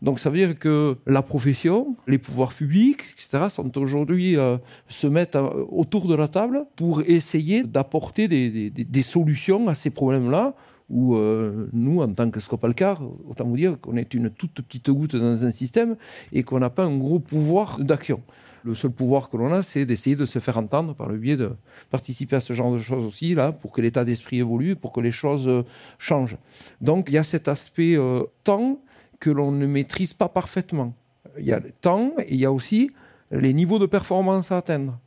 Donc 0.02 0.20
ça 0.20 0.30
veut 0.30 0.38
dire 0.38 0.58
que 0.58 0.98
la 1.06 1.22
profession, 1.22 1.96
les 2.08 2.18
pouvoirs 2.18 2.54
publics, 2.54 3.02
etc., 3.14 3.48
sont 3.50 3.78
aujourd'hui 3.78 4.38
euh, 4.38 4.58
se 4.88 5.08
mettent 5.08 5.36
euh, 5.36 5.66
autour 5.70 6.08
de 6.08 6.16
la 6.16 6.28
table 6.28 6.66
pour 6.76 7.02
essayer 7.02 7.64
d'apporter 7.64 8.28
des, 8.28 8.70
des, 8.70 8.70
des, 8.70 9.02
solutions 9.02 9.68
à 9.68 9.76
ces 9.76 9.90
problèmes-là. 9.90 10.54
Où 10.92 11.16
euh, 11.16 11.70
nous, 11.72 12.02
en 12.02 12.12
tant 12.12 12.32
que 12.32 12.40
Scopalcar, 12.40 13.04
autant 13.28 13.46
vous 13.46 13.58
dire 13.58 13.80
qu'on 13.80 13.96
est 13.96 14.12
une 14.16 14.32
toute 14.32 14.54
petite 14.62 14.90
goutte 14.90 15.16
dans 15.16 15.46
un 15.46 15.52
système 15.52 15.96
et 16.34 16.42
qu'on 16.42 16.58
n'a 16.58 16.72
pas 16.72 16.84
un 16.84 16.98
gros 16.98 17.20
pouvoir 17.20 17.78
d'action. 17.80 18.24
Le 18.64 18.74
seul 18.74 18.90
pouvoir 18.90 19.30
que 19.30 19.38
l'on 19.38 19.54
a, 19.54 19.62
c'est 19.62 19.86
d'essayer 19.86 20.16
de 20.16 20.26
se 20.26 20.40
faire 20.40 20.58
entendre 20.58 20.96
par 20.96 21.08
le 21.08 21.18
biais 21.18 21.38
de 21.38 21.52
participer 21.92 22.38
à 22.38 22.40
ce 22.40 22.54
genre 22.54 22.74
de 22.74 22.80
choses 22.80 23.06
aussi, 23.06 23.36
là, 23.36 23.52
pour 23.52 23.72
que 23.72 23.82
l'état 23.82 24.04
d'esprit 24.04 24.40
évolue, 24.40 24.76
pour 24.76 24.92
que 24.92 25.00
les 25.00 25.12
choses 25.12 25.64
changent. 26.00 26.38
Donc 26.82 27.06
il 27.10 27.14
y 27.14 27.18
a 27.20 27.24
cet 27.24 27.48
aspect 27.48 27.96
temps 28.44 28.80
que 29.20 29.30
l'on 29.30 29.52
ne 29.52 29.66
maîtrise 29.66 30.14
pas 30.14 30.30
parfaitement. 30.30 30.94
Il 31.38 31.46
y 31.46 31.52
a 31.52 31.60
le 31.60 31.72
temps 31.72 32.14
et 32.20 32.34
il 32.34 32.40
y 32.40 32.46
a 32.46 32.52
aussi 32.52 32.92
les 33.32 33.54
niveaux 33.54 33.80
de 33.80 33.86
performance 33.86 34.52
à 34.52 34.58
atteindre, 34.58 35.00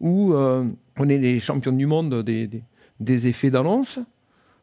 où 0.00 0.32
euh, 0.32 0.64
on 0.96 1.08
est 1.08 1.18
les 1.18 1.38
champions 1.40 1.72
du 1.72 1.86
monde 1.86 2.22
des, 2.22 2.48
des, 3.00 3.28
effets 3.28 3.50
d'annonce, 3.50 3.98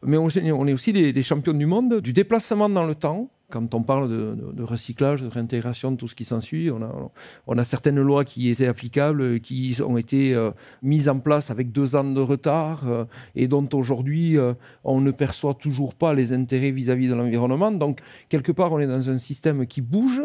mais 0.01 0.17
on, 0.17 0.29
est 0.29 0.73
aussi 0.73 0.91
les 0.91 1.21
champions 1.21 1.53
du 1.53 1.65
monde 1.65 1.99
du 1.99 2.13
déplacement 2.13 2.69
dans 2.69 2.85
le 2.85 2.95
temps, 2.95 3.29
quand 3.49 3.73
on 3.75 3.83
parle 3.83 4.09
de, 4.09 4.63
recyclage, 4.63 5.21
de 5.21 5.27
réintégration, 5.27 5.91
de 5.91 5.97
tout 5.97 6.07
ce 6.07 6.15
qui 6.15 6.25
s'ensuit, 6.25 6.71
on 6.71 7.57
a, 7.57 7.63
certaines 7.63 8.01
lois 8.01 8.25
qui 8.25 8.49
étaient 8.49 8.67
applicables, 8.67 9.39
qui 9.39 9.77
ont 9.85 9.97
été 9.97 10.33
euh, 10.33 10.51
mises 10.81 11.09
en 11.09 11.19
place 11.19 11.51
avec 11.51 11.71
deux 11.71 11.95
ans 11.95 12.03
de 12.03 12.21
retard 12.21 12.87
euh, 12.87 13.05
et 13.35 13.47
dont 13.47 13.67
aujourd'hui 13.73 14.37
euh, 14.37 14.53
on 14.83 14.99
ne 14.99 15.11
perçoit 15.11 15.53
toujours 15.53 15.95
pas 15.95 16.13
les 16.13 16.33
intérêts 16.33 16.71
vis-à-vis 16.71 17.07
-vis 17.07 17.09
de 17.09 17.15
l'environnement. 17.15 17.71
Donc, 17.71 17.99
quelque 18.29 18.51
part, 18.51 18.71
on 18.73 18.79
est 18.79 18.87
dans 18.87 19.09
un 19.09 19.19
système 19.19 19.65
qui 19.67 19.81
bouge, 19.81 20.23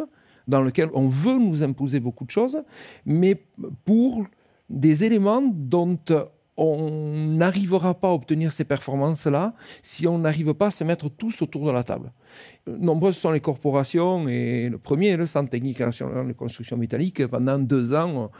dans 0.48 0.62
lequel 0.62 0.88
on 0.94 1.08
veut 1.08 1.38
nous 1.38 1.62
imposer 1.62 2.00
beaucoup 2.00 2.24
de 2.24 2.30
choses, 2.30 2.62
mais 3.04 3.34
pour 3.84 4.26
des 4.68 5.04
éléments 5.04 5.42
dont 5.54 5.98
on 6.60 6.90
n'arrivera 7.38 7.94
pas 7.94 8.08
à 8.08 8.12
obtenir 8.12 8.52
ces 8.52 8.64
performances-là 8.64 9.54
si 9.82 10.06
on 10.06 10.18
n'arrive 10.18 10.52
pas 10.52 10.66
à 10.66 10.70
se 10.70 10.84
mettre 10.84 11.08
tous 11.08 11.40
autour 11.40 11.66
de 11.66 11.72
la 11.72 11.82
table. 11.82 12.12
Nombreuses 12.66 13.16
sont 13.16 13.30
les 13.30 13.40
corporations 13.40 14.28
et 14.28 14.68
le 14.68 14.76
premier, 14.76 15.16
le 15.16 15.24
Centre 15.24 15.48
technique 15.48 15.80
national 15.80 16.28
de 16.28 16.32
construction 16.34 16.76
métallique, 16.76 17.26
pendant 17.26 17.58
deux 17.58 17.94
ans, 17.94 18.30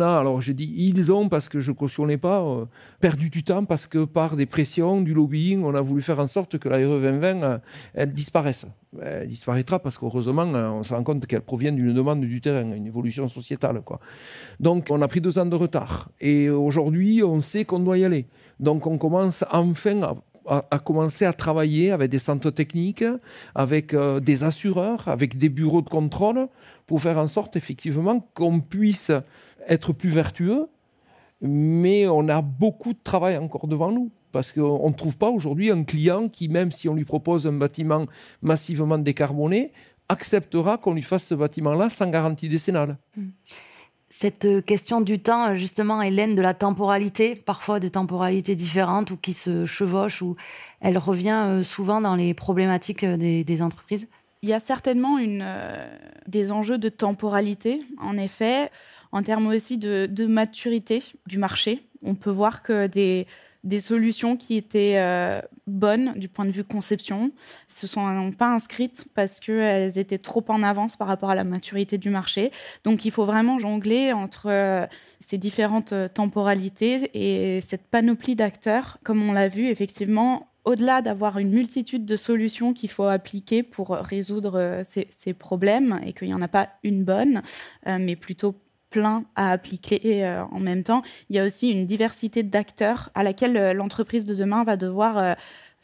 a, 0.00 0.18
alors 0.18 0.40
j'ai 0.40 0.54
dit 0.54 0.72
ils 0.76 1.12
ont 1.12 1.28
parce 1.28 1.48
que 1.48 1.60
je 1.60 1.72
cautionnais 1.72 2.18
pas, 2.18 2.42
euh, 2.42 2.64
perdu 3.00 3.30
du 3.30 3.42
temps 3.42 3.64
parce 3.64 3.86
que 3.86 4.04
par 4.04 4.36
des 4.36 4.46
pressions, 4.46 5.00
du 5.00 5.14
lobbying, 5.14 5.62
on 5.62 5.74
a 5.74 5.80
voulu 5.80 6.02
faire 6.02 6.18
en 6.18 6.26
sorte 6.26 6.58
que 6.58 6.68
la 6.68 6.76
RE 6.76 7.00
2020, 7.00 7.42
euh, 7.42 7.58
elle 7.94 8.12
disparaisse. 8.12 8.66
Elle 9.02 9.28
disparaîtra 9.28 9.78
parce 9.78 9.98
qu'heureusement, 9.98 10.44
on 10.44 10.82
se 10.82 10.94
rend 10.94 11.02
compte 11.02 11.26
qu'elle 11.26 11.42
provient 11.42 11.72
d'une 11.72 11.92
demande 11.92 12.20
du 12.20 12.40
terrain, 12.40 12.70
une 12.74 12.86
évolution 12.86 13.28
sociétale. 13.28 13.82
Quoi. 13.82 14.00
Donc 14.58 14.86
on 14.90 15.02
a 15.02 15.08
pris 15.08 15.20
deux 15.20 15.38
ans 15.38 15.46
de 15.46 15.54
retard. 15.54 16.10
Et 16.20 16.48
aujourd'hui, 16.48 17.22
on 17.22 17.42
sait 17.42 17.64
qu'on 17.64 17.80
doit 17.80 17.98
y 17.98 18.04
aller. 18.04 18.26
Donc 18.58 18.86
on 18.86 18.96
commence 18.96 19.44
enfin 19.52 20.00
à 20.02 20.14
a, 20.48 20.78
commencé 20.78 21.24
à 21.24 21.32
travailler 21.32 21.90
avec 21.90 22.10
des 22.10 22.18
centres 22.18 22.50
techniques, 22.50 23.04
avec 23.54 23.94
euh, 23.94 24.20
des 24.20 24.44
assureurs, 24.44 25.08
avec 25.08 25.36
des 25.36 25.48
bureaux 25.48 25.82
de 25.82 25.88
contrôle, 25.88 26.48
pour 26.86 27.00
faire 27.00 27.18
en 27.18 27.28
sorte 27.28 27.56
effectivement 27.56 28.20
qu'on 28.34 28.60
puisse 28.60 29.12
être 29.68 29.92
plus 29.92 30.10
vertueux. 30.10 30.66
Mais 31.40 32.06
on 32.08 32.28
a 32.28 32.40
beaucoup 32.42 32.92
de 32.92 32.98
travail 33.02 33.36
encore 33.36 33.66
devant 33.66 33.90
nous. 33.90 34.10
Parce 34.32 34.52
qu'on 34.52 34.88
ne 34.88 34.94
trouve 34.94 35.16
pas 35.16 35.30
aujourd'hui 35.30 35.70
un 35.70 35.84
client 35.84 36.28
qui, 36.28 36.48
même 36.48 36.70
si 36.70 36.88
on 36.88 36.94
lui 36.94 37.04
propose 37.04 37.46
un 37.46 37.52
bâtiment 37.52 38.04
massivement 38.42 38.98
décarboné, 38.98 39.72
acceptera 40.08 40.76
qu'on 40.78 40.94
lui 40.94 41.02
fasse 41.02 41.24
ce 41.24 41.34
bâtiment-là 41.34 41.90
sans 41.90 42.10
garantie 42.10 42.48
décennale. 42.48 42.98
Mmh 43.16 43.28
cette 44.08 44.44
euh, 44.44 44.60
question 44.60 45.00
du 45.00 45.18
temps, 45.18 45.48
euh, 45.48 45.54
justement, 45.56 46.00
Hélène, 46.00 46.34
de 46.34 46.42
la 46.42 46.54
temporalité, 46.54 47.34
parfois 47.34 47.80
des 47.80 47.90
temporalités 47.90 48.54
différentes 48.54 49.10
ou 49.10 49.16
qui 49.16 49.32
se 49.32 49.66
chevauchent, 49.66 50.22
ou 50.22 50.36
elle 50.80 50.98
revient 50.98 51.42
euh, 51.46 51.62
souvent 51.62 52.00
dans 52.00 52.14
les 52.14 52.32
problématiques 52.32 53.04
des, 53.04 53.62
entreprises? 53.62 54.08
Il 54.42 54.48
y 54.48 54.52
a 54.52 54.60
certainement 54.60 55.18
une, 55.18 55.44
des 56.26 56.52
enjeux 56.52 56.78
de 56.78 56.88
temporalité, 56.88 57.80
en 57.98 58.16
effet, 58.16 58.70
en 59.10 59.22
termes 59.22 59.48
aussi 59.48 59.78
de, 59.78 60.06
de 60.06 60.26
maturité 60.26 61.02
du 61.26 61.38
marché. 61.38 61.82
On 62.02 62.14
peut 62.14 62.30
voir 62.30 62.62
que 62.62 62.86
des 62.86 63.26
des 63.66 63.80
solutions 63.80 64.36
qui 64.36 64.56
étaient 64.56 64.94
euh, 64.96 65.40
bonnes 65.66 66.14
du 66.16 66.28
point 66.28 66.44
de 66.44 66.52
vue 66.52 66.64
conception 66.64 67.32
se 67.66 67.86
sont 67.86 68.32
pas 68.32 68.54
inscrites 68.54 69.06
parce 69.14 69.40
qu'elles 69.40 69.98
étaient 69.98 70.18
trop 70.18 70.44
en 70.48 70.62
avance 70.62 70.96
par 70.96 71.08
rapport 71.08 71.30
à 71.30 71.34
la 71.34 71.44
maturité 71.44 71.98
du 71.98 72.08
marché. 72.08 72.52
Donc 72.84 73.04
il 73.04 73.10
faut 73.10 73.24
vraiment 73.24 73.58
jongler 73.58 74.12
entre 74.12 74.46
euh, 74.48 74.86
ces 75.18 75.36
différentes 75.36 75.92
euh, 75.92 76.08
temporalités 76.08 77.10
et 77.12 77.60
cette 77.60 77.82
panoplie 77.82 78.36
d'acteurs. 78.36 78.98
Comme 79.02 79.28
on 79.28 79.32
l'a 79.32 79.48
vu, 79.48 79.66
effectivement, 79.66 80.48
au-delà 80.64 81.02
d'avoir 81.02 81.38
une 81.38 81.50
multitude 81.50 82.06
de 82.06 82.16
solutions 82.16 82.72
qu'il 82.72 82.90
faut 82.90 83.04
appliquer 83.04 83.64
pour 83.64 83.90
résoudre 83.90 84.82
ces, 84.84 85.08
ces 85.10 85.34
problèmes 85.34 86.00
et 86.04 86.12
qu'il 86.12 86.28
n'y 86.28 86.34
en 86.34 86.42
a 86.42 86.48
pas 86.48 86.70
une 86.82 87.04
bonne, 87.04 87.42
mais 87.86 88.16
plutôt 88.16 88.56
plein 88.90 89.24
à 89.34 89.50
appliquer 89.50 90.24
euh, 90.24 90.44
en 90.44 90.60
même 90.60 90.82
temps. 90.82 91.02
Il 91.28 91.36
y 91.36 91.38
a 91.38 91.44
aussi 91.44 91.70
une 91.70 91.86
diversité 91.86 92.42
d'acteurs 92.42 93.10
à 93.14 93.22
laquelle 93.22 93.56
euh, 93.56 93.72
l'entreprise 93.72 94.24
de 94.24 94.34
demain 94.34 94.64
va 94.64 94.76
devoir 94.76 95.18
euh, 95.18 95.34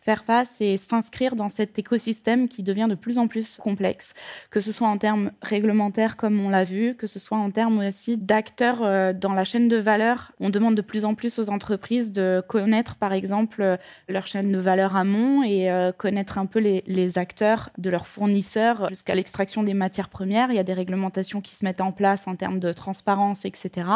faire 0.03 0.24
face 0.24 0.61
et 0.61 0.76
s'inscrire 0.78 1.36
dans 1.36 1.48
cet 1.48 1.78
écosystème 1.78 2.48
qui 2.48 2.64
devient 2.64 2.88
de 2.90 2.96
plus 2.96 3.18
en 3.18 3.28
plus 3.28 3.57
complexe, 3.59 4.14
que 4.50 4.61
ce 4.61 4.72
soit 4.72 4.88
en 4.88 4.98
termes 4.98 5.30
réglementaires 5.42 6.16
comme 6.16 6.40
on 6.40 6.50
l'a 6.50 6.64
vu, 6.64 6.96
que 6.96 7.07
ce 7.07 7.20
soit 7.20 7.38
en 7.38 7.53
termes 7.53 7.78
aussi 7.78 8.16
d'acteurs 8.16 8.82
euh, 8.82 9.12
dans 9.12 9.32
la 9.32 9.44
chaîne 9.44 9.68
de 9.68 9.76
valeur. 9.76 10.32
On 10.40 10.50
demande 10.50 10.74
de 10.74 10.82
plus 10.82 11.05
en 11.05 11.14
plus 11.14 11.38
aux 11.38 11.50
entreprises 11.50 12.11
de 12.11 12.42
connaître 12.48 12.96
par 12.96 13.12
exemple 13.12 13.62
euh, 13.62 13.76
leur 14.09 14.26
chaîne 14.26 14.50
de 14.50 14.59
valeur 14.59 14.96
amont 14.96 15.44
et 15.44 15.70
euh, 15.70 15.92
connaître 15.92 16.36
un 16.36 16.46
peu 16.46 16.59
les, 16.59 16.82
les 16.88 17.16
acteurs 17.16 17.70
de 17.78 17.88
leurs 17.88 18.09
fournisseurs 18.09 18.88
jusqu'à 18.88 19.14
l'extraction 19.14 19.62
des 19.62 19.74
matières 19.74 20.09
premières. 20.09 20.50
Il 20.50 20.57
y 20.57 20.61
a 20.61 20.64
des 20.64 20.74
réglementations 20.74 21.40
qui 21.40 21.55
se 21.55 21.64
mettent 21.64 21.80
en 21.80 21.92
place 21.92 22.26
en 22.26 22.34
termes 22.34 22.59
de 22.59 22.72
transparence, 22.72 23.44
etc. 23.44 23.86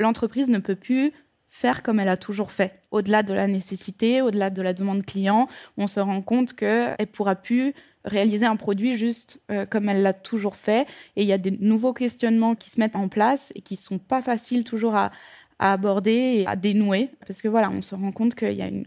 L'entreprise 0.00 0.48
ne 0.48 0.58
peut 0.58 0.74
plus 0.74 1.12
faire 1.48 1.82
comme 1.82 2.00
elle 2.00 2.08
a 2.08 2.16
toujours 2.16 2.52
fait. 2.52 2.82
Au-delà 2.90 3.22
de 3.22 3.32
la 3.32 3.46
nécessité, 3.46 4.22
au-delà 4.22 4.50
de 4.50 4.62
la 4.62 4.72
demande 4.74 5.04
client, 5.04 5.48
on 5.76 5.86
se 5.86 6.00
rend 6.00 6.22
compte 6.22 6.54
qu'elle 6.54 6.96
ne 6.98 7.04
pourra 7.04 7.36
plus 7.36 7.74
réaliser 8.04 8.46
un 8.46 8.56
produit 8.56 8.96
juste 8.96 9.40
euh, 9.50 9.66
comme 9.66 9.88
elle 9.88 10.02
l'a 10.02 10.14
toujours 10.14 10.56
fait. 10.56 10.86
Et 11.16 11.22
il 11.22 11.28
y 11.28 11.32
a 11.32 11.38
des 11.38 11.50
nouveaux 11.50 11.92
questionnements 11.92 12.54
qui 12.54 12.70
se 12.70 12.80
mettent 12.80 12.96
en 12.96 13.08
place 13.08 13.52
et 13.54 13.60
qui 13.60 13.74
ne 13.74 13.78
sont 13.78 13.98
pas 13.98 14.22
faciles 14.22 14.64
toujours 14.64 14.94
à, 14.94 15.10
aborder 15.58 16.12
et 16.12 16.46
à 16.46 16.54
dénouer. 16.54 17.10
Parce 17.26 17.42
que 17.42 17.48
voilà, 17.48 17.70
on 17.70 17.82
se 17.82 17.94
rend 17.94 18.12
compte 18.12 18.34
qu'il 18.34 18.52
y 18.52 18.62
a 18.62 18.68
une 18.68 18.86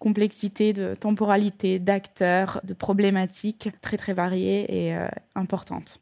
complexité 0.00 0.72
de 0.72 0.94
temporalité, 0.94 1.78
d'acteurs, 1.78 2.60
de 2.64 2.74
problématiques 2.74 3.70
très 3.80 3.96
très 3.96 4.14
variées 4.14 4.86
et 4.86 4.94
euh, 4.94 5.08
importantes. 5.34 6.00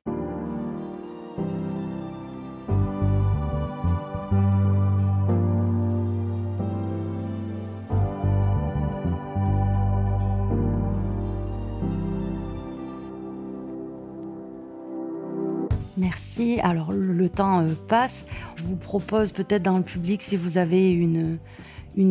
Merci. 15.97 16.61
Alors, 16.63 16.93
le 16.93 17.29
temps 17.29 17.63
euh, 17.63 17.73
passe. 17.89 18.27
Je 18.57 18.63
vous 18.65 18.77
propose 18.77 19.33
peut-être 19.33 19.63
dans 19.63 19.79
le 19.79 19.83
public, 19.83 20.23
si 20.23 20.37
vous 20.37 20.59
avez 20.59 20.91
une, 20.91 21.39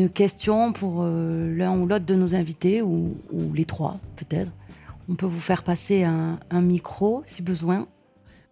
question 0.09 0.73
pour 0.73 1.01
euh, 1.03 1.55
l'un 1.55 1.77
ou 1.77 1.85
l'autre 1.85 2.05
de 2.05 2.15
nos 2.15 2.33
invités, 2.33 2.81
ou, 2.81 3.15
les 3.53 3.65
trois 3.65 3.99
peut-être, 4.15 4.51
on 5.07 5.13
peut 5.13 5.27
vous 5.27 5.39
faire 5.39 5.63
passer 5.63 6.03
un, 6.03 6.61
micro 6.61 7.21
si 7.27 7.43
besoin. 7.43 7.87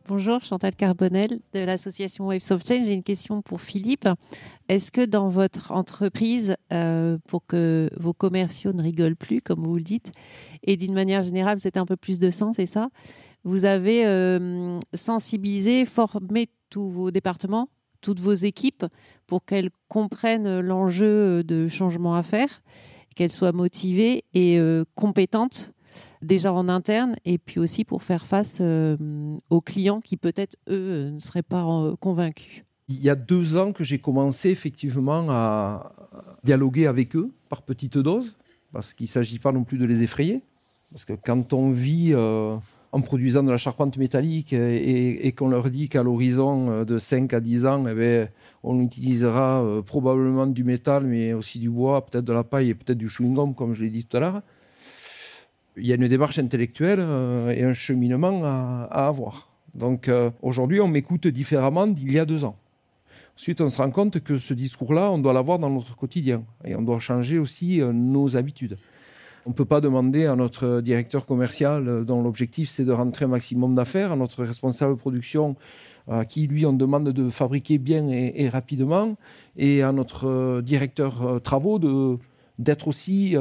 Bonjour, 0.07 0.41
Chantal 0.41 0.75
Carbonel 0.75 1.39
de 1.53 1.59
l'association 1.61 2.27
Waves 2.27 2.51
of 2.51 2.61
Change. 2.67 2.85
J'ai 2.85 2.93
une 2.93 3.03
question 3.03 3.41
pour 3.41 3.61
Philippe. 3.61 4.07
Est-ce 4.67 4.91
que 4.91 5.05
dans 5.05 5.29
votre 5.29 5.71
entreprise, 5.71 6.57
euh, 6.73 7.17
pour 7.25 7.45
que 7.47 7.89
vos 7.97 8.13
commerciaux 8.13 8.73
ne 8.73 8.83
rigolent 8.83 9.15
plus, 9.15 9.41
comme 9.41 9.63
vous 9.65 9.75
le 9.75 9.81
dites, 9.81 10.11
et 10.63 10.75
d'une 10.77 10.93
manière 10.93 11.21
générale, 11.21 11.57
c'est 11.59 11.77
un 11.77 11.85
peu 11.85 11.95
plus 11.95 12.19
de 12.19 12.29
sens, 12.29 12.57
c'est 12.57 12.65
ça? 12.65 12.89
Vous 13.43 13.65
avez 13.65 14.05
euh, 14.05 14.79
sensibilisé, 14.93 15.85
formé 15.85 16.49
tous 16.69 16.89
vos 16.89 17.11
départements, 17.11 17.69
toutes 18.01 18.19
vos 18.19 18.33
équipes 18.33 18.85
pour 19.27 19.45
qu'elles 19.45 19.69
comprennent 19.87 20.59
l'enjeu 20.61 21.43
de 21.43 21.67
changement 21.67 22.15
à 22.15 22.23
faire, 22.23 22.61
qu'elles 23.15 23.31
soient 23.31 23.51
motivées 23.51 24.23
et 24.33 24.59
euh, 24.59 24.83
compétentes 24.95 25.73
déjà 26.23 26.51
en 26.51 26.69
interne 26.69 27.15
et 27.23 27.37
puis 27.37 27.59
aussi 27.59 27.85
pour 27.85 28.01
faire 28.01 28.25
face 28.25 28.57
euh, 28.61 28.97
aux 29.51 29.61
clients 29.61 30.01
qui 30.01 30.17
peut-être 30.17 30.57
eux 30.67 31.11
ne 31.11 31.19
seraient 31.19 31.43
pas 31.43 31.93
convaincus. 31.99 32.63
Il 32.87 32.99
y 32.99 33.09
a 33.09 33.15
deux 33.15 33.57
ans 33.57 33.71
que 33.73 33.83
j'ai 33.83 33.99
commencé 33.99 34.49
effectivement 34.49 35.27
à 35.29 35.91
dialoguer 36.43 36.87
avec 36.87 37.15
eux 37.15 37.31
par 37.47 37.61
petites 37.61 37.97
doses 37.97 38.35
parce 38.71 38.93
qu'il 38.93 39.05
ne 39.05 39.09
s'agit 39.09 39.39
pas 39.39 39.51
non 39.51 39.63
plus 39.63 39.77
de 39.77 39.85
les 39.85 40.01
effrayer. 40.01 40.41
Parce 40.91 41.05
que 41.05 41.13
quand 41.13 41.53
on 41.53 41.71
vit 41.71 42.13
en 42.93 43.01
produisant 43.01 43.41
de 43.41 43.49
la 43.49 43.57
charpente 43.57 43.97
métallique 43.97 44.53
et, 44.53 45.31
qu'on 45.35 45.49
leur 45.49 45.71
dit 45.71 45.89
qu'à 45.89 46.03
l'horizon 46.03 46.69
euh, 46.69 46.85
de 46.85 46.99
5 46.99 47.33
à 47.33 47.39
10 47.39 47.65
ans, 47.65 47.85
eh 47.87 47.93
bien, 47.95 48.27
on 48.63 48.79
utilisera 48.81 49.63
euh, 49.63 49.81
probablement 49.81 50.45
du 50.45 50.63
métal, 50.63 51.03
mais 51.03 51.33
aussi 51.33 51.57
du 51.57 51.71
bois, 51.71 52.05
peut-être 52.05 52.23
de 52.23 52.33
la 52.33 52.43
paille 52.43 52.69
et 52.69 52.75
peut-être 52.75 52.99
du 52.99 53.07
chewing-gum, 53.07 53.55
comme 53.55 53.73
je 53.73 53.83
l'ai 53.83 53.89
dit 53.89 54.05
tout 54.05 54.17
à 54.17 54.19
l'heure. 54.19 54.41
Il 55.75 55.87
y 55.87 55.91
a 55.91 55.95
une 55.95 56.07
démarche 56.07 56.37
intellectuelle 56.37 56.99
euh, 57.01 57.49
et 57.49 57.63
un 57.63 57.73
cheminement 57.73 58.41
à, 58.43 59.07
avoir. 59.07 59.49
Donc 59.73 60.11
aujourd'hui, 60.43 60.79
on 60.79 60.87
m'écoute 60.87 61.25
différemment 61.25 61.87
d'il 61.87 62.13
y 62.13 62.19
a 62.19 62.25
deux 62.25 62.43
ans. 62.43 62.55
Ensuite, 63.35 63.59
on 63.59 63.69
se 63.69 63.79
rend 63.79 63.89
compte 63.89 64.19
que 64.19 64.37
ce 64.37 64.53
discours-là, 64.53 65.11
on 65.11 65.17
doit 65.17 65.33
l'avoir 65.33 65.57
dans 65.57 65.71
notre 65.71 65.95
quotidien. 65.95 66.43
Et 66.63 66.75
on 66.75 66.83
doit 66.83 66.99
changer 66.99 67.39
aussi 67.39 67.81
nos 67.81 68.37
habitudes. 68.37 68.77
On 69.45 69.49
ne 69.49 69.55
peut 69.55 69.65
pas 69.65 69.81
demander 69.81 70.25
à 70.25 70.37
notre 70.37 70.79
directeur 70.79 71.25
commercial, 71.25 71.87
euh, 71.89 72.03
dont 72.05 72.23
l'objectif 72.23 72.69
c'est 72.69 72.85
de 72.85 72.93
rentrer 72.93 73.25
un 73.25 73.29
maximum 73.29 73.75
d'affaires, 73.75 74.13
à 74.13 74.15
notre 74.15 74.45
responsable 74.45 74.95
production, 74.95 75.57
à 76.09 76.23
qui 76.23 76.47
lui 76.47 76.65
on 76.65 76.71
demande 76.71 77.09
de 77.09 77.29
fabriquer 77.29 77.77
bien 77.77 78.07
et, 78.09 78.47
rapidement, 78.47 79.15
et 79.57 79.81
à 79.81 79.91
notre 79.91 80.27
euh, 80.27 80.61
directeur 80.61 81.25
euh, 81.25 81.39
travaux 81.39 81.77
d'être 82.57 82.87
aussi 82.87 83.35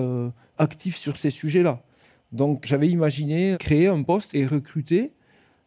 actif 0.59 0.97
sur 0.97 1.19
ces 1.19 1.31
sujets-là. 1.31 1.83
Donc 2.33 2.67
j'avais 2.67 2.89
imaginé 2.89 3.57
créer 3.61 3.87
un 3.87 4.03
poste 4.03 4.35
et 4.35 4.47
recruter. 4.47 5.13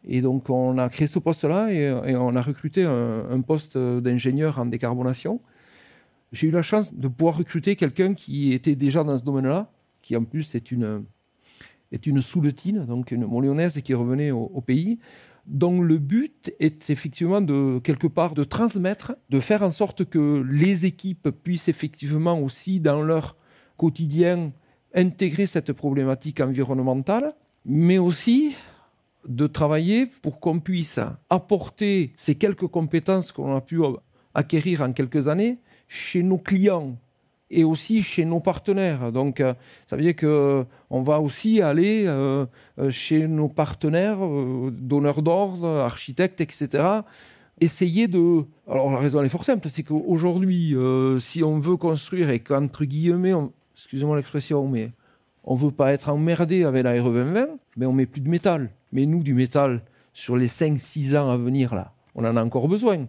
Et 0.08 0.22
donc 0.22 0.50
on 0.50 0.78
a 0.78 0.90
créé 0.90 1.08
ce 1.08 1.20
poste-là 1.20 1.72
et, 1.72 2.16
on 2.16 2.36
a 2.36 2.42
recruté 2.42 2.84
un 2.84 3.42
poste 3.42 3.78
d'ingénieur 3.78 4.60
en 4.60 4.66
décarbonation. 4.66 5.42
J'ai 6.32 6.48
eu 6.48 6.52
la 6.52 6.64
chance 6.64 6.94
de 6.94 7.08
pouvoir 7.08 7.38
recruter 7.38 7.76
quelqu'un 7.76 8.14
qui 8.14 8.54
était 8.54 8.76
déjà 8.76 9.04
dans 9.04 9.18
ce 9.18 9.24
domaine-là, 9.24 9.70
qui 10.06 10.16
en 10.16 10.24
plus 10.24 10.54
est 10.54 10.72
une, 10.72 11.04
est 11.92 12.06
une 12.06 12.22
souletine, 12.22 12.86
donc 12.86 13.10
une 13.10 13.26
molyonnaise 13.26 13.82
qui 13.82 13.96
revenait 13.96 14.30
au, 14.30 14.62
pays, 14.62 15.00
dont 15.48 15.82
le 15.82 15.98
but 15.98 16.54
est 16.60 16.92
effectivement 16.92 17.42
de 17.42 17.80
quelque 17.84 18.06
part 18.06 18.36
de 18.36 18.44
transmettre, 18.44 19.16
de 19.32 19.40
faire 19.40 19.64
en 19.64 19.72
sorte 19.72 20.06
que 20.06 20.46
les 20.48 20.86
équipes 20.86 21.30
puissent 21.32 21.70
effectivement 21.70 22.40
aussi 22.40 22.80
dans 22.80 23.02
leur 23.02 23.36
quotidien 23.78 24.54
intégrer 24.94 25.48
cette 25.48 25.74
problématique 25.74 26.40
environnementale, 26.40 27.34
mais 27.66 27.98
aussi 27.98 28.56
de 29.28 29.48
travailler 29.48 30.06
pour 30.06 30.40
qu'on 30.40 30.60
puisse 30.60 31.00
apporter 31.32 32.14
ces 32.16 32.36
quelques 32.36 32.68
compétences 32.68 33.32
qu'on 33.32 33.56
a 33.56 33.62
pu 33.62 33.82
acquérir 34.36 34.82
en 34.84 34.94
quelques 34.94 35.28
années 35.30 35.58
chez 35.88 36.22
nos 36.22 36.38
clients 36.38 36.96
et 37.52 37.64
aussi 37.64 38.04
chez 38.04 38.26
nos 38.26 38.40
partenaires. 38.40 39.12
Donc, 39.12 39.40
euh, 39.40 39.54
ça 39.88 39.96
veut 39.96 40.02
dire 40.02 40.16
qu'on 40.16 41.02
va 41.02 41.22
aussi 41.22 41.62
aller 41.62 42.06
euh, 42.08 42.46
euh, 42.80 42.90
chez 42.90 43.28
nos 43.28 43.50
partenaires, 43.50 44.18
donneurs 44.72 45.22
d'ordre, 45.22 45.68
architectes, 45.68 46.42
etc. 46.42 46.84
Essayer 47.62 48.08
de. 48.08 48.46
Alors, 48.68 48.92
la 48.92 49.00
raison 49.00 49.24
est 49.24 49.30
fort 49.30 49.46
simple 49.46 49.70
c'est 49.70 49.84
qu'aujourd'hui, 49.84 50.76
si 51.20 51.44
on 51.44 51.60
veut 51.60 51.78
construire 51.78 52.30
et 52.30 52.40
qu'entre 52.40 52.84
guillemets, 52.84 53.34
excusez-moi 53.76 54.18
l'expression, 54.18 54.68
mais 54.68 54.92
on 55.46 55.56
veut 55.56 55.72
pas 55.72 55.94
être 55.94 56.10
emmerdé 56.10 56.66
avec 56.66 56.84
la 56.84 56.92
RE 57.02 57.12
2020, 57.12 57.48
mais 57.78 57.86
on 57.86 57.94
met 57.94 58.08
plus 58.08 58.22
de 58.22 58.30
métal. 58.30 58.72
Mais 58.92 59.06
nous, 59.06 59.24
du 59.24 59.34
métal, 59.34 59.84
sur 60.14 60.36
les 60.36 60.48
5-6 60.48 61.18
ans 61.18 61.30
à 61.30 61.38
venir, 61.38 61.76
là, 61.76 61.94
on 62.16 62.26
en 62.26 62.36
a 62.36 62.44
encore 62.44 62.68
besoin. 62.68 63.06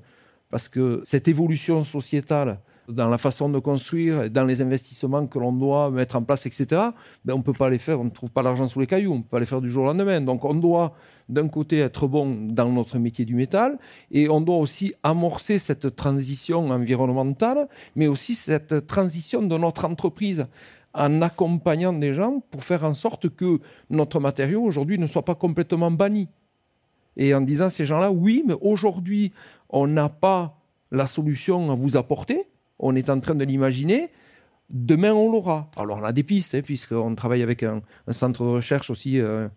Parce 0.50 0.68
que 0.68 1.02
cette 1.04 1.26
évolution 1.28 1.82
sociétale, 1.82 2.60
dans 2.88 3.08
la 3.08 3.18
façon 3.18 3.48
de 3.48 3.58
construire, 3.58 4.30
dans 4.30 4.44
les 4.44 4.60
investissements 4.62 5.26
que 5.26 5.38
l'on 5.38 5.52
doit 5.52 5.90
mettre 5.90 6.16
en 6.16 6.22
place, 6.22 6.46
etc., 6.46 6.66
ben 7.24 7.34
on 7.34 7.38
ne 7.38 7.42
peut 7.42 7.52
pas 7.52 7.70
les 7.70 7.78
faire, 7.78 8.00
on 8.00 8.04
ne 8.04 8.10
trouve 8.10 8.30
pas 8.30 8.42
l'argent 8.42 8.68
sous 8.68 8.80
les 8.80 8.86
cailloux, 8.86 9.12
on 9.12 9.16
ne 9.16 9.22
peut 9.22 9.28
pas 9.28 9.40
les 9.40 9.46
faire 9.46 9.60
du 9.60 9.70
jour 9.70 9.84
au 9.84 9.86
lendemain. 9.86 10.20
Donc 10.20 10.44
on 10.44 10.54
doit 10.54 10.94
d'un 11.28 11.48
côté 11.48 11.78
être 11.78 12.06
bon 12.06 12.48
dans 12.50 12.70
notre 12.70 12.98
métier 12.98 13.24
du 13.24 13.34
métal, 13.34 13.78
et 14.10 14.28
on 14.28 14.40
doit 14.40 14.56
aussi 14.56 14.94
amorcer 15.02 15.58
cette 15.58 15.96
transition 15.96 16.70
environnementale, 16.70 17.68
mais 17.96 18.06
aussi 18.06 18.34
cette 18.34 18.86
transition 18.86 19.42
de 19.42 19.58
notre 19.58 19.84
entreprise 19.84 20.46
en 20.94 21.20
accompagnant 21.22 21.92
des 21.92 22.14
gens 22.14 22.40
pour 22.50 22.64
faire 22.64 22.84
en 22.84 22.94
sorte 22.94 23.28
que 23.28 23.60
notre 23.90 24.18
matériau 24.20 24.62
aujourd'hui 24.62 24.98
ne 24.98 25.06
soit 25.06 25.24
pas 25.24 25.34
complètement 25.34 25.90
banni. 25.90 26.28
Et 27.16 27.34
en 27.34 27.40
disant 27.40 27.66
à 27.66 27.70
ces 27.70 27.86
gens-là, 27.86 28.12
oui, 28.12 28.44
mais 28.46 28.54
aujourd'hui, 28.60 29.32
on 29.70 29.86
n'a 29.86 30.08
pas 30.08 30.58
la 30.90 31.06
solution 31.06 31.70
à 31.70 31.74
vous 31.74 31.96
apporter, 31.96 32.48
on 32.78 32.94
est 32.94 33.10
en 33.10 33.20
train 33.20 33.34
de 33.34 33.44
l'imaginer. 33.44 34.10
Demain, 34.68 35.12
on 35.12 35.30
l'aura. 35.30 35.70
Alors, 35.76 35.98
on 35.98 36.04
a 36.04 36.12
des 36.12 36.24
pistes, 36.24 36.56
hein, 36.56 36.62
puisqu'on 36.62 37.14
travaille 37.14 37.42
avec 37.42 37.62
un, 37.62 37.82
centre 38.10 38.42
de 38.42 38.48
recherche 38.48 38.90
aussi, 38.90 39.20
euh, 39.20 39.48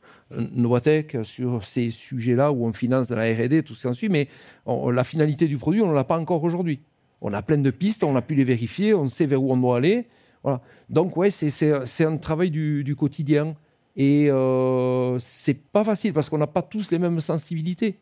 sur 1.24 1.64
ces 1.64 1.90
sujets-là, 1.90 2.52
où 2.52 2.66
on 2.66 2.74
finance 2.74 3.08
de 3.08 3.16
la 3.16 3.24
R&D, 3.24 3.64
tout 3.64 3.74
ce 3.74 3.82
qui 3.82 3.88
en 3.88 3.94
suit, 3.94 4.10
mais 4.10 4.28
la 4.68 5.04
finalité 5.04 5.48
du 5.48 5.58
produit, 5.58 5.82
on 5.82 5.90
ne 5.90 5.96
l'a 5.96 6.04
pas 6.04 6.20
encore 6.20 6.44
aujourd'hui. 6.44 6.82
On 7.22 7.34
a 7.34 7.42
plein 7.42 7.58
de 7.58 7.72
pistes, 7.72 8.04
on 8.04 8.16
a 8.16 8.22
pu 8.22 8.36
les 8.36 8.44
vérifier, 8.44 8.94
on 8.94 9.08
sait 9.08 9.26
vers 9.26 9.42
où 9.42 9.52
on 9.52 9.58
doit 9.58 9.78
aller. 9.78 10.08
Voilà. 10.44 10.62
Donc, 10.90 11.18
ouais, 11.18 11.32
c'est 11.32 12.06
un 12.06 12.18
travail 12.18 12.52
du, 12.52 12.96
quotidien. 12.96 13.56
Et 13.96 14.30
euh, 14.30 15.18
c'est 15.20 15.60
pas 15.72 15.84
facile, 15.84 16.14
parce 16.14 16.30
qu'on 16.30 16.38
n'a 16.38 16.48
pas 16.48 16.62
tous 16.62 16.92
les 16.92 17.00
mêmes 17.00 17.20
sensibilités. 17.20 18.00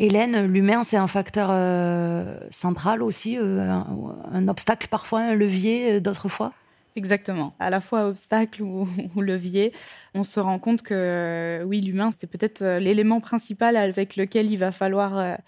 Hélène, 0.00 0.46
l'humain, 0.46 0.84
c'est 0.84 0.96
un 0.96 1.08
facteur 1.08 1.48
euh, 1.50 2.38
central 2.50 3.02
aussi, 3.02 3.36
euh, 3.36 3.68
un, 4.32 4.46
obstacle 4.46 4.86
parfois, 4.86 5.20
un 5.20 5.34
levier 5.34 5.94
euh, 5.94 6.00
d'autres 6.00 6.28
fois 6.28 6.52
Exactement. 6.94 7.52
À 7.58 7.68
la 7.68 7.80
fois 7.80 8.06
obstacle 8.06 8.62
ou, 8.62 8.86
levier, 9.20 9.72
on 10.14 10.22
se 10.22 10.38
rend 10.38 10.60
compte 10.60 10.82
que 10.82 11.62
oui, 11.66 11.80
l'humain, 11.80 12.10
c'est 12.16 12.28
peut-être 12.28 12.64
l'élément 12.78 13.20
principal 13.20 13.76
avec 13.76 14.16
lequel 14.16 14.50
il 14.50 14.56
va 14.56 14.72
falloir 14.72 15.38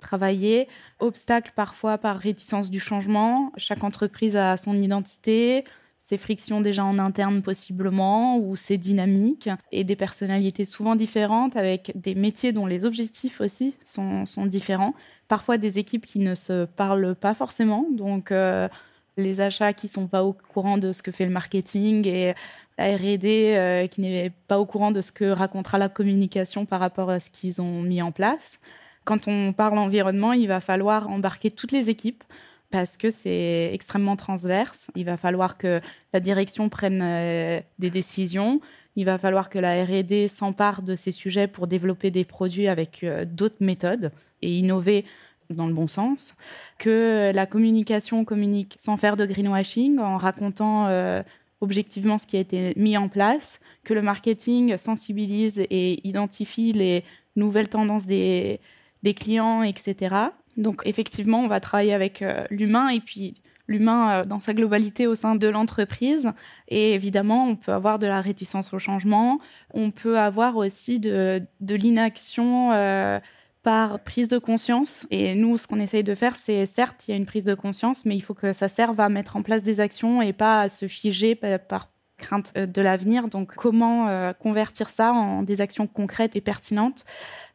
travailler. 0.00 0.68
Obstacle 0.98 1.52
parfois 1.54 1.96
par 1.96 2.18
réticence 2.18 2.68
du 2.68 2.80
changement. 2.80 3.52
Chaque 3.56 3.84
entreprise 3.84 4.36
a 4.36 4.58
son 4.58 4.78
identité, 4.78 5.64
ces 6.08 6.16
frictions 6.16 6.62
déjà 6.62 6.86
en 6.86 6.98
interne 6.98 7.42
possiblement, 7.42 8.38
ou 8.38 8.56
ces 8.56 8.78
dynamiques, 8.78 9.50
et 9.72 9.84
des 9.84 9.94
personnalités 9.94 10.64
souvent 10.64 10.96
différentes, 10.96 11.54
avec 11.54 11.92
des 11.96 12.14
métiers 12.14 12.52
dont 12.52 12.64
les 12.64 12.86
objectifs 12.86 13.42
aussi 13.42 13.74
sont, 13.84 14.24
différents. 14.46 14.94
Parfois 15.28 15.58
des 15.58 15.78
équipes 15.78 16.06
qui 16.06 16.20
ne 16.20 16.34
se 16.34 16.64
parlent 16.64 17.14
pas 17.14 17.34
forcément, 17.34 17.84
donc 17.92 18.32
euh, 18.32 18.70
les 19.18 19.42
achats 19.42 19.74
qui 19.74 19.86
sont 19.86 20.06
pas 20.06 20.24
au 20.24 20.32
courant 20.32 20.78
de 20.78 20.94
ce 20.94 21.02
que 21.02 21.12
fait 21.12 21.26
le 21.26 21.30
marketing 21.30 22.06
et 22.06 22.32
la 22.78 22.96
R&D 22.96 23.52
euh, 23.54 23.86
qui 23.86 24.00
n'est 24.00 24.32
pas 24.46 24.58
au 24.58 24.64
courant 24.64 24.92
de 24.92 25.02
ce 25.02 25.12
que 25.12 25.26
racontera 25.26 25.76
la 25.76 25.90
communication 25.90 26.64
par 26.64 26.80
rapport 26.80 27.10
à 27.10 27.20
ce 27.20 27.28
qu'ils 27.28 27.60
ont 27.60 27.82
mis 27.82 28.00
en 28.00 28.12
place. 28.12 28.60
Quand 29.04 29.28
on 29.28 29.52
parle 29.52 29.76
environnement, 29.76 30.32
il 30.32 30.48
va 30.48 30.60
falloir 30.60 31.10
embarquer 31.10 31.50
toutes 31.50 31.72
les 31.72 31.90
équipes 31.90 32.24
parce 32.70 32.96
que 32.96 33.10
c'est 33.10 33.70
extrêmement 33.72 34.16
transverse. 34.16 34.90
Il 34.94 35.04
va 35.04 35.16
falloir 35.16 35.56
que 35.58 35.80
la 36.12 36.20
direction 36.20 36.68
prenne 36.68 37.00
euh, 37.02 37.60
des 37.78 37.90
décisions. 37.90 38.60
Il 38.96 39.04
va 39.04 39.16
falloir 39.16 39.48
que 39.48 39.58
la 39.58 39.84
R&D 39.84 40.28
s'empare 40.28 40.82
de 40.82 40.96
ces 40.96 41.12
sujets 41.12 41.48
pour 41.48 41.66
développer 41.66 42.10
des 42.10 42.24
produits 42.24 42.68
avec 42.68 43.04
euh, 43.04 43.24
d'autres 43.24 43.60
méthodes 43.60 44.12
et 44.42 44.58
innover 44.58 45.04
dans 45.50 45.66
le 45.66 45.72
bon 45.72 45.88
sens. 45.88 46.34
Que 46.78 47.32
la 47.34 47.46
communication 47.46 48.24
communique 48.24 48.76
sans 48.78 48.96
faire 48.96 49.16
de 49.16 49.24
greenwashing, 49.24 49.98
en 49.98 50.18
racontant 50.18 50.88
euh, 50.88 51.22
objectivement 51.60 52.18
ce 52.18 52.26
qui 52.26 52.36
a 52.36 52.40
été 52.40 52.74
mis 52.76 52.98
en 52.98 53.08
place. 53.08 53.60
Que 53.84 53.94
le 53.94 54.02
marketing 54.02 54.76
sensibilise 54.76 55.58
et 55.58 56.06
identifie 56.06 56.72
les 56.72 57.04
nouvelles 57.34 57.68
tendances 57.68 58.06
des, 58.06 58.60
des 59.02 59.14
clients, 59.14 59.62
etc. 59.62 60.16
Donc 60.58 60.82
effectivement, 60.84 61.40
on 61.40 61.48
va 61.48 61.60
travailler 61.60 61.94
avec 61.94 62.20
euh, 62.20 62.44
l'humain 62.50 62.88
et 62.88 63.00
puis 63.00 63.40
l'humain 63.68 64.10
euh, 64.10 64.24
dans 64.24 64.40
sa 64.40 64.54
globalité 64.54 65.06
au 65.06 65.14
sein 65.14 65.36
de 65.36 65.48
l'entreprise. 65.48 66.32
Et 66.66 66.94
évidemment, 66.94 67.46
on 67.46 67.56
peut 67.56 67.72
avoir 67.72 67.98
de 68.00 68.06
la 68.06 68.20
réticence 68.20 68.74
au 68.74 68.80
changement. 68.80 69.38
On 69.72 69.92
peut 69.92 70.18
avoir 70.18 70.56
aussi 70.56 70.98
de, 70.98 71.40
l'inaction 71.60 72.72
euh, 72.72 73.20
par 73.62 74.00
prise 74.00 74.26
de 74.26 74.38
conscience. 74.38 75.06
Et 75.12 75.36
nous, 75.36 75.56
ce 75.58 75.68
qu'on 75.68 75.78
essaye 75.78 76.04
de 76.04 76.14
faire, 76.16 76.34
c'est 76.34 76.66
certes, 76.66 77.06
il 77.06 77.12
y 77.12 77.14
a 77.14 77.16
une 77.16 77.26
prise 77.26 77.44
de 77.44 77.54
conscience, 77.54 78.04
mais 78.04 78.16
il 78.16 78.20
faut 78.20 78.34
que 78.34 78.52
ça 78.52 78.68
serve 78.68 78.98
à 78.98 79.08
mettre 79.08 79.36
en 79.36 79.42
place 79.42 79.62
des 79.62 79.78
actions 79.78 80.20
et 80.22 80.32
pas 80.32 80.62
à 80.62 80.68
se 80.68 80.88
figer 80.88 81.36
par 81.36 81.88
crainte 82.18 82.52
euh, 82.56 82.66
de 82.66 82.82
l'avenir. 82.82 83.28
Donc, 83.28 83.54
comment 83.54 84.08
euh, 84.08 84.32
convertir 84.34 84.90
ça 84.90 85.12
en 85.12 85.42
des 85.42 85.60
actions 85.60 85.86
concrètes 85.86 86.36
et 86.36 86.40
pertinentes? 86.40 87.04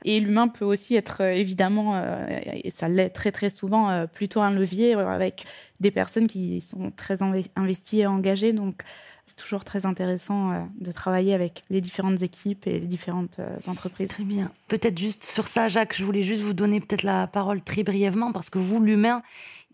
Et 0.06 0.20
l'humain 0.20 0.48
peut 0.48 0.66
aussi 0.66 0.96
être 0.96 1.22
euh, 1.22 1.32
évidemment, 1.32 2.02
et 2.30 2.72
ça 2.72 2.88
l'est 2.88 3.10
très 3.10 3.32
très 3.32 3.50
souvent, 3.50 4.08
plutôt 4.08 4.42
un 4.42 4.52
levier 4.52 4.94
avec 4.94 5.46
des 5.80 5.92
personnes 5.92 6.28
qui 6.28 6.62
sont 6.62 6.92
très 6.92 7.20
investies 7.56 8.02
et 8.02 8.08
engagées. 8.08 8.54
Donc, 8.54 8.84
c'est 9.26 9.38
toujours 9.38 9.64
très 9.64 9.86
intéressant 9.86 10.68
de 10.78 10.92
travailler 10.92 11.34
avec 11.34 11.64
les 11.70 11.80
différentes 11.80 12.22
équipes 12.22 12.68
et 12.68 12.80
les 12.80 12.88
différentes 12.88 13.40
entreprises. 13.68 14.10
Très 14.10 14.24
bien. 14.26 14.52
Peut-être 14.68 14.98
juste 14.98 15.24
sur 15.24 15.48
ça, 15.48 15.70
Jacques, 15.70 15.96
je 15.96 16.04
voulais 16.04 16.24
juste 16.24 16.42
vous 16.42 16.54
donner 16.54 16.82
peut-être 16.82 17.04
la 17.04 17.28
parole 17.28 17.62
très 17.62 17.84
brièvement 17.84 18.34
parce 18.34 18.50
que 18.50 18.60
vous, 18.60 18.82
l'humain, 18.82 19.22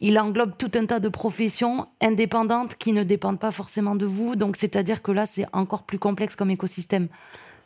il 0.01 0.17
englobe 0.19 0.53
tout 0.57 0.71
un 0.75 0.85
tas 0.85 0.99
de 0.99 1.09
professions 1.09 1.87
indépendantes 2.01 2.75
qui 2.75 2.93
ne 2.93 3.03
dépendent 3.03 3.39
pas 3.39 3.51
forcément 3.51 3.95
de 3.95 4.05
vous. 4.05 4.35
Donc, 4.35 4.55
c'est-à-dire 4.55 5.01
que 5.01 5.11
là, 5.11 5.25
c'est 5.25 5.45
encore 5.53 5.83
plus 5.83 5.99
complexe 5.99 6.35
comme 6.35 6.51
écosystème. 6.51 7.09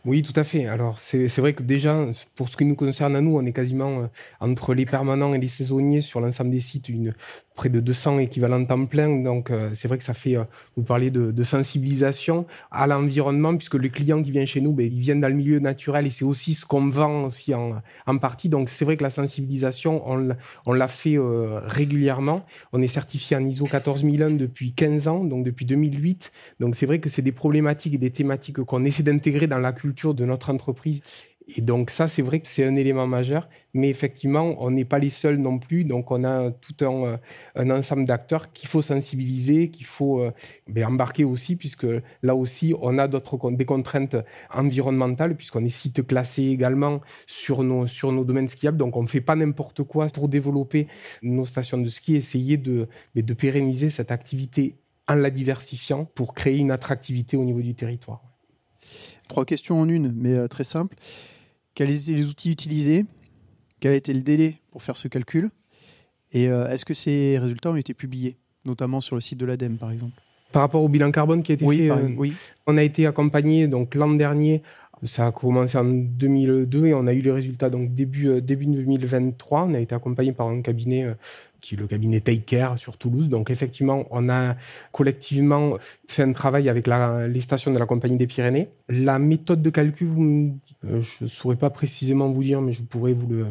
Oui, 0.05 0.21
tout 0.21 0.37
à 0.37 0.43
fait. 0.43 0.65
Alors, 0.65 0.99
c'est 0.99 1.37
vrai 1.37 1.53
que 1.53 1.63
déjà, 1.63 2.05
pour 2.35 2.49
ce 2.49 2.57
qui 2.57 2.65
nous 2.65 2.75
concerne 2.75 3.15
à 3.15 3.21
nous, 3.21 3.37
on 3.37 3.45
est 3.45 3.53
quasiment 3.53 4.01
euh, 4.01 4.07
entre 4.41 4.73
les 4.73 4.85
permanents 4.85 5.33
et 5.33 5.37
les 5.37 5.47
saisonniers 5.47 6.01
sur 6.01 6.19
l'ensemble 6.19 6.51
des 6.51 6.59
sites, 6.59 6.91
près 7.55 7.69
de 7.69 7.79
200 7.79 8.19
équivalents 8.19 8.65
temps 8.65 8.85
plein. 8.85 9.21
Donc, 9.23 9.49
euh, 9.49 9.69
c'est 9.73 9.87
vrai 9.87 9.97
que 9.97 10.03
ça 10.03 10.13
fait, 10.13 10.35
euh, 10.35 10.43
vous 10.75 10.83
parlez 10.83 11.09
de, 11.09 11.43
sensibilisation 11.43 12.45
à 12.69 12.85
l'environnement, 12.85 13.55
puisque 13.55 13.75
le 13.75 13.87
client 13.87 14.21
qui 14.21 14.31
vient 14.31 14.45
chez 14.45 14.59
nous, 14.59 14.73
ben, 14.73 14.85
il 14.91 14.99
vient 14.99 15.15
dans 15.15 15.29
le 15.29 15.35
milieu 15.35 15.59
naturel 15.59 16.05
et 16.05 16.09
c'est 16.09 16.25
aussi 16.25 16.53
ce 16.53 16.65
qu'on 16.65 16.89
vend 16.89 17.25
aussi 17.25 17.53
en, 17.53 17.81
en 18.05 18.17
partie. 18.17 18.49
Donc, 18.49 18.67
c'est 18.67 18.83
vrai 18.83 18.97
que 18.97 19.03
la 19.03 19.09
sensibilisation, 19.09 20.03
on, 20.05 20.35
on 20.65 20.73
l'a 20.73 20.89
fait 20.89 21.17
régulièrement. 21.17 22.45
On 22.73 22.81
est 22.81 22.87
certifié 22.87 23.37
en 23.37 23.45
ISO 23.45 23.67
14001 23.67 24.31
depuis 24.31 24.73
15 24.73 25.07
ans, 25.07 25.23
donc 25.23 25.45
depuis 25.45 25.65
2008. 25.65 26.31
Donc, 26.59 26.75
c'est 26.75 26.85
vrai 26.85 26.99
que 26.99 27.07
c'est 27.07 27.21
des 27.21 27.31
problématiques 27.31 27.93
et 27.93 27.97
des 27.97 28.11
thématiques 28.11 28.61
qu'on 28.63 28.83
essaie 28.83 29.03
d'intégrer 29.03 29.47
dans 29.47 29.59
la 29.59 29.71
culture 29.71 29.92
de 30.13 30.25
notre 30.25 30.49
entreprise. 30.49 31.01
Et 31.47 31.61
donc 31.61 31.89
ça, 31.89 32.07
c'est 32.07 32.21
vrai 32.21 32.39
que 32.39 32.47
c'est 32.47 32.63
un 32.63 32.75
élément 32.75 33.07
majeur, 33.07 33.49
mais 33.73 33.89
effectivement, 33.89 34.55
on 34.59 34.71
n'est 34.71 34.85
pas 34.85 34.99
les 34.99 35.09
seuls 35.09 35.37
non 35.37 35.59
plus. 35.59 35.83
Donc 35.83 36.11
on 36.11 36.23
a 36.23 36.51
tout 36.51 36.85
un, 36.85 37.19
ensemble 37.69 38.05
d'acteurs 38.05 38.51
qu'il 38.53 38.69
faut 38.69 38.81
sensibiliser, 38.81 39.69
qu'il 39.69 39.85
faut 39.85 40.21
euh, 40.21 40.31
ben, 40.67 40.85
embarquer 40.85 41.25
aussi, 41.25 41.55
puisque 41.55 41.87
là 42.21 42.35
aussi, 42.35 42.73
on 42.81 42.97
a 42.97 43.07
d'autres 43.07 43.51
des 43.51 43.65
contraintes 43.65 44.15
environnementales, 44.53 45.35
puisqu'on 45.35 45.65
est 45.65 45.69
site 45.69 46.05
classé 46.07 46.43
également 46.43 47.01
sur 47.27 47.63
nos, 47.63 47.87
sur 47.87 48.11
nos 48.11 48.23
domaines 48.23 48.49
skiables. 48.49 48.77
Donc 48.77 48.95
on 48.95 49.03
ne 49.03 49.07
fait 49.07 49.21
pas 49.21 49.35
n'importe 49.35 49.83
quoi 49.83 50.07
pour 50.07 50.29
développer 50.29 50.87
nos 51.21 51.45
stations 51.45 51.77
de 51.77 51.89
ski, 51.89 52.15
essayer 52.15 52.57
de, 52.57 52.87
ben, 53.15 53.25
de 53.25 53.33
pérenniser 53.33 53.89
cette 53.89 54.11
activité 54.11 54.77
en 55.09 55.15
la 55.15 55.29
diversifiant 55.29 56.05
pour 56.05 56.33
créer 56.33 56.57
une 56.57 56.71
attractivité 56.71 57.35
au 57.35 57.43
niveau 57.43 57.61
du 57.61 57.75
territoire. 57.75 58.32
Trois 59.33 59.45
questions 59.45 59.81
en 59.81 59.89
une, 59.89 60.13
mais 60.15 60.37
euh, 60.37 60.47
très 60.47 60.63
simple. 60.63 60.95
Quels 61.73 61.89
étaient 61.89 62.11
les 62.11 62.27
outils 62.27 62.51
utilisés? 62.51 63.03
Quel 63.79 63.93
a 63.93 63.95
été 63.95 64.13
le 64.13 64.21
délai 64.21 64.59
pour 64.69 64.83
faire 64.83 64.95
ce 64.95 65.07
calcul? 65.07 65.49
Et 66.33 66.49
euh, 66.49 66.69
est-ce 66.69 66.85
que 66.85 66.93
ces 66.93 67.39
résultats 67.39 67.71
ont 67.71 67.75
été 67.75 67.95
publiés, 67.95 68.37
notamment 68.63 69.01
sur 69.01 69.15
le 69.15 69.21
site 69.21 69.39
de 69.39 69.47
l'ADEME, 69.47 69.77
par 69.77 69.89
exemple? 69.89 70.21
Par 70.51 70.61
rapport 70.61 70.83
au 70.83 70.87
bilan 70.87 71.09
carbone 71.09 71.41
qui 71.41 71.51
a 71.51 71.55
été 71.55 71.67
fait, 71.67 71.89
euh, 71.89 72.09
oui. 72.15 72.35
on 72.67 72.77
a 72.77 72.83
été 72.83 73.07
accompagné 73.07 73.65
donc 73.65 73.95
l'an 73.95 74.11
dernier 74.11 74.61
ça 75.01 75.25
a 75.25 75.31
commencé 75.31 75.79
en 75.79 75.83
2002 75.83 76.85
et 76.85 76.93
on 76.93 77.07
a 77.07 77.13
eu 77.13 77.21
les 77.21 77.31
résultats 77.31 77.71
donc 77.71 77.95
début, 77.95 78.39
début 78.39 78.67
2023. 78.67 79.63
On 79.63 79.73
a 79.73 79.79
été 79.79 79.95
accompagné 79.95 80.31
par 80.31 80.47
un 80.47 80.61
cabinet 80.61 81.07
qui 81.63 81.75
est 81.75 81.77
le 81.77 81.87
cabinet 81.87 82.19
Take 82.19 82.41
Care 82.41 82.77
sur 82.77 82.97
Toulouse. 82.97 83.29
Donc 83.29 83.49
effectivement, 83.49 84.05
on 84.11 84.27
a 84.29 84.55
collectivement 84.91 85.77
fait 86.07 86.23
un 86.23 86.33
travail 86.33 86.67
avec 86.67 86.87
la, 86.87 87.27
les 87.27 87.39
stations 87.39 87.71
de 87.71 87.79
la 87.79 87.85
Compagnie 87.85 88.17
des 88.17 88.27
Pyrénées. 88.27 88.67
La 88.89 89.17
méthode 89.17 89.61
de 89.61 89.69
calcul, 89.69 90.09
euh, 90.09 91.01
je 91.01 91.23
ne 91.23 91.29
saurais 91.29 91.55
pas 91.55 91.69
précisément 91.69 92.29
vous 92.29 92.43
dire, 92.43 92.61
mais 92.61 92.73
je 92.73 92.83
pourrais 92.83 93.13
vous 93.13 93.27
le, 93.27 93.45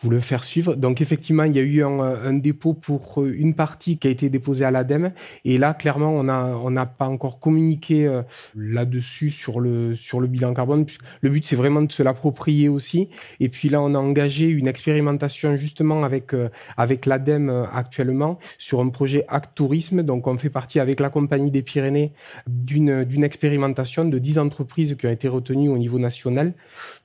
vous 0.00 0.08
le 0.08 0.18
faire 0.18 0.44
suivre. 0.44 0.74
Donc 0.76 1.02
effectivement, 1.02 1.44
il 1.44 1.52
y 1.52 1.58
a 1.58 1.62
eu 1.62 1.84
un, 1.84 2.00
un 2.00 2.32
dépôt 2.32 2.72
pour 2.72 3.22
une 3.22 3.54
partie 3.54 3.98
qui 3.98 4.08
a 4.08 4.10
été 4.10 4.30
déposée 4.30 4.64
à 4.64 4.70
l'ADEME. 4.70 5.12
Et 5.44 5.58
là, 5.58 5.74
clairement, 5.74 6.10
on 6.10 6.24
n'a 6.24 6.56
on 6.56 6.70
n'a 6.70 6.86
pas 6.86 7.06
encore 7.06 7.38
communiqué 7.38 8.06
euh, 8.06 8.22
là-dessus 8.56 9.28
sur 9.28 9.60
le, 9.60 9.94
sur 9.94 10.20
le 10.20 10.26
bilan 10.26 10.54
carbone. 10.54 10.86
Le 11.20 11.28
but, 11.28 11.44
c'est 11.44 11.56
vraiment 11.56 11.82
de 11.82 11.92
se 11.92 12.02
l'approprier 12.02 12.70
aussi. 12.70 13.10
Et 13.40 13.50
puis 13.50 13.68
là, 13.68 13.82
on 13.82 13.94
a 13.94 13.98
engagé 13.98 14.46
une 14.46 14.68
expérimentation 14.68 15.56
justement 15.56 16.02
avec, 16.02 16.32
euh, 16.32 16.48
avec 16.78 17.04
l'ADEME 17.04 17.41
euh, 17.50 17.64
actuellement 17.72 18.38
sur 18.58 18.80
un 18.80 18.88
projet 18.88 19.24
Act 19.28 19.54
Tourisme. 19.54 20.02
Donc 20.02 20.26
on 20.26 20.36
fait 20.38 20.50
partie 20.50 20.80
avec 20.80 21.00
la 21.00 21.10
Compagnie 21.10 21.50
des 21.50 21.62
Pyrénées 21.62 22.12
d'une, 22.46 23.04
d'une 23.04 23.24
expérimentation 23.24 24.04
de 24.04 24.18
10 24.18 24.38
entreprises 24.38 24.96
qui 24.96 25.06
ont 25.06 25.10
été 25.10 25.28
retenues 25.28 25.68
au 25.68 25.78
niveau 25.78 25.98
national 25.98 26.52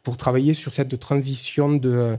pour 0.03 0.17
travailler 0.17 0.53
sur 0.53 0.73
cette 0.73 0.99
transition 0.99 1.73
de, 1.73 2.17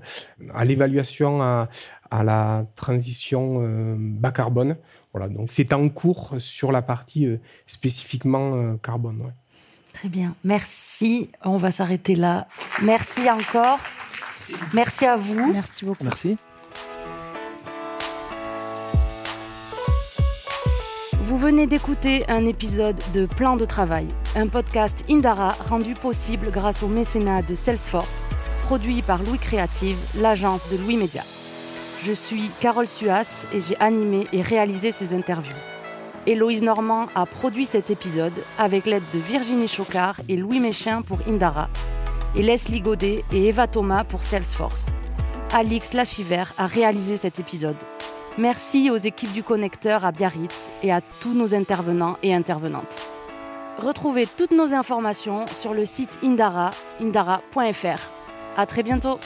à 0.54 0.64
l'évaluation 0.64 1.40
à, 1.42 1.68
à 2.10 2.24
la 2.24 2.66
transition 2.74 3.60
euh, 3.62 3.96
bas 3.98 4.32
carbone. 4.32 4.76
Voilà, 5.12 5.28
donc 5.28 5.48
c'est 5.50 5.72
en 5.72 5.88
cours 5.88 6.34
sur 6.38 6.72
la 6.72 6.82
partie 6.82 7.26
euh, 7.26 7.38
spécifiquement 7.66 8.54
euh, 8.54 8.76
carbone. 8.76 9.20
Ouais. 9.22 9.32
Très 9.92 10.08
bien, 10.08 10.34
merci. 10.44 11.30
On 11.44 11.56
va 11.56 11.72
s'arrêter 11.72 12.14
là. 12.14 12.46
Merci 12.82 13.28
encore. 13.30 13.78
Merci 14.72 15.06
à 15.06 15.16
vous. 15.16 15.52
Merci 15.52 15.84
beaucoup. 15.84 16.04
Merci. 16.04 16.36
Vous 21.28 21.36
venez 21.36 21.66
d'écouter 21.66 22.24
un 22.28 22.46
épisode 22.46 22.98
de 23.12 23.26
Plan 23.26 23.58
de 23.58 23.66
travail, 23.66 24.06
un 24.34 24.46
podcast 24.46 25.04
Indara 25.10 25.50
rendu 25.68 25.92
possible 25.92 26.50
grâce 26.50 26.82
au 26.82 26.88
mécénat 26.88 27.42
de 27.42 27.54
Salesforce, 27.54 28.26
produit 28.62 29.02
par 29.02 29.22
Louis 29.22 29.38
Créative, 29.38 29.98
l'agence 30.16 30.70
de 30.70 30.78
Louis 30.78 30.96
Média. 30.96 31.22
Je 32.02 32.14
suis 32.14 32.50
Carole 32.60 32.88
Suas 32.88 33.46
et 33.52 33.60
j'ai 33.60 33.76
animé 33.78 34.24
et 34.32 34.40
réalisé 34.40 34.90
ces 34.90 35.12
interviews. 35.12 35.52
Héloïse 36.24 36.62
Normand 36.62 37.08
a 37.14 37.26
produit 37.26 37.66
cet 37.66 37.90
épisode 37.90 38.42
avec 38.56 38.86
l'aide 38.86 39.02
de 39.12 39.18
Virginie 39.18 39.68
Chocard 39.68 40.22
et 40.30 40.36
Louis 40.38 40.60
Méchin 40.60 41.02
pour 41.02 41.18
Indara, 41.28 41.68
et 42.36 42.42
Leslie 42.42 42.80
Godet 42.80 43.22
et 43.32 43.48
Eva 43.48 43.66
Thomas 43.66 44.04
pour 44.04 44.22
Salesforce. 44.22 44.86
Alix 45.52 45.92
Lachiver 45.92 46.44
a 46.56 46.66
réalisé 46.66 47.18
cet 47.18 47.38
épisode. 47.38 47.76
Merci 48.38 48.88
aux 48.88 48.96
équipes 48.96 49.32
du 49.32 49.42
Connecteur 49.42 50.04
à 50.04 50.12
Biarritz 50.12 50.70
et 50.84 50.92
à 50.92 51.00
tous 51.00 51.34
nos 51.34 51.56
intervenants 51.56 52.18
et 52.22 52.32
intervenantes. 52.32 52.96
Retrouvez 53.78 54.28
toutes 54.28 54.52
nos 54.52 54.74
informations 54.74 55.44
sur 55.48 55.74
le 55.74 55.84
site 55.84 56.16
Indara, 56.22 56.70
indara.fr. 57.00 57.98
À 58.56 58.64
très 58.64 58.84
bientôt! 58.84 59.18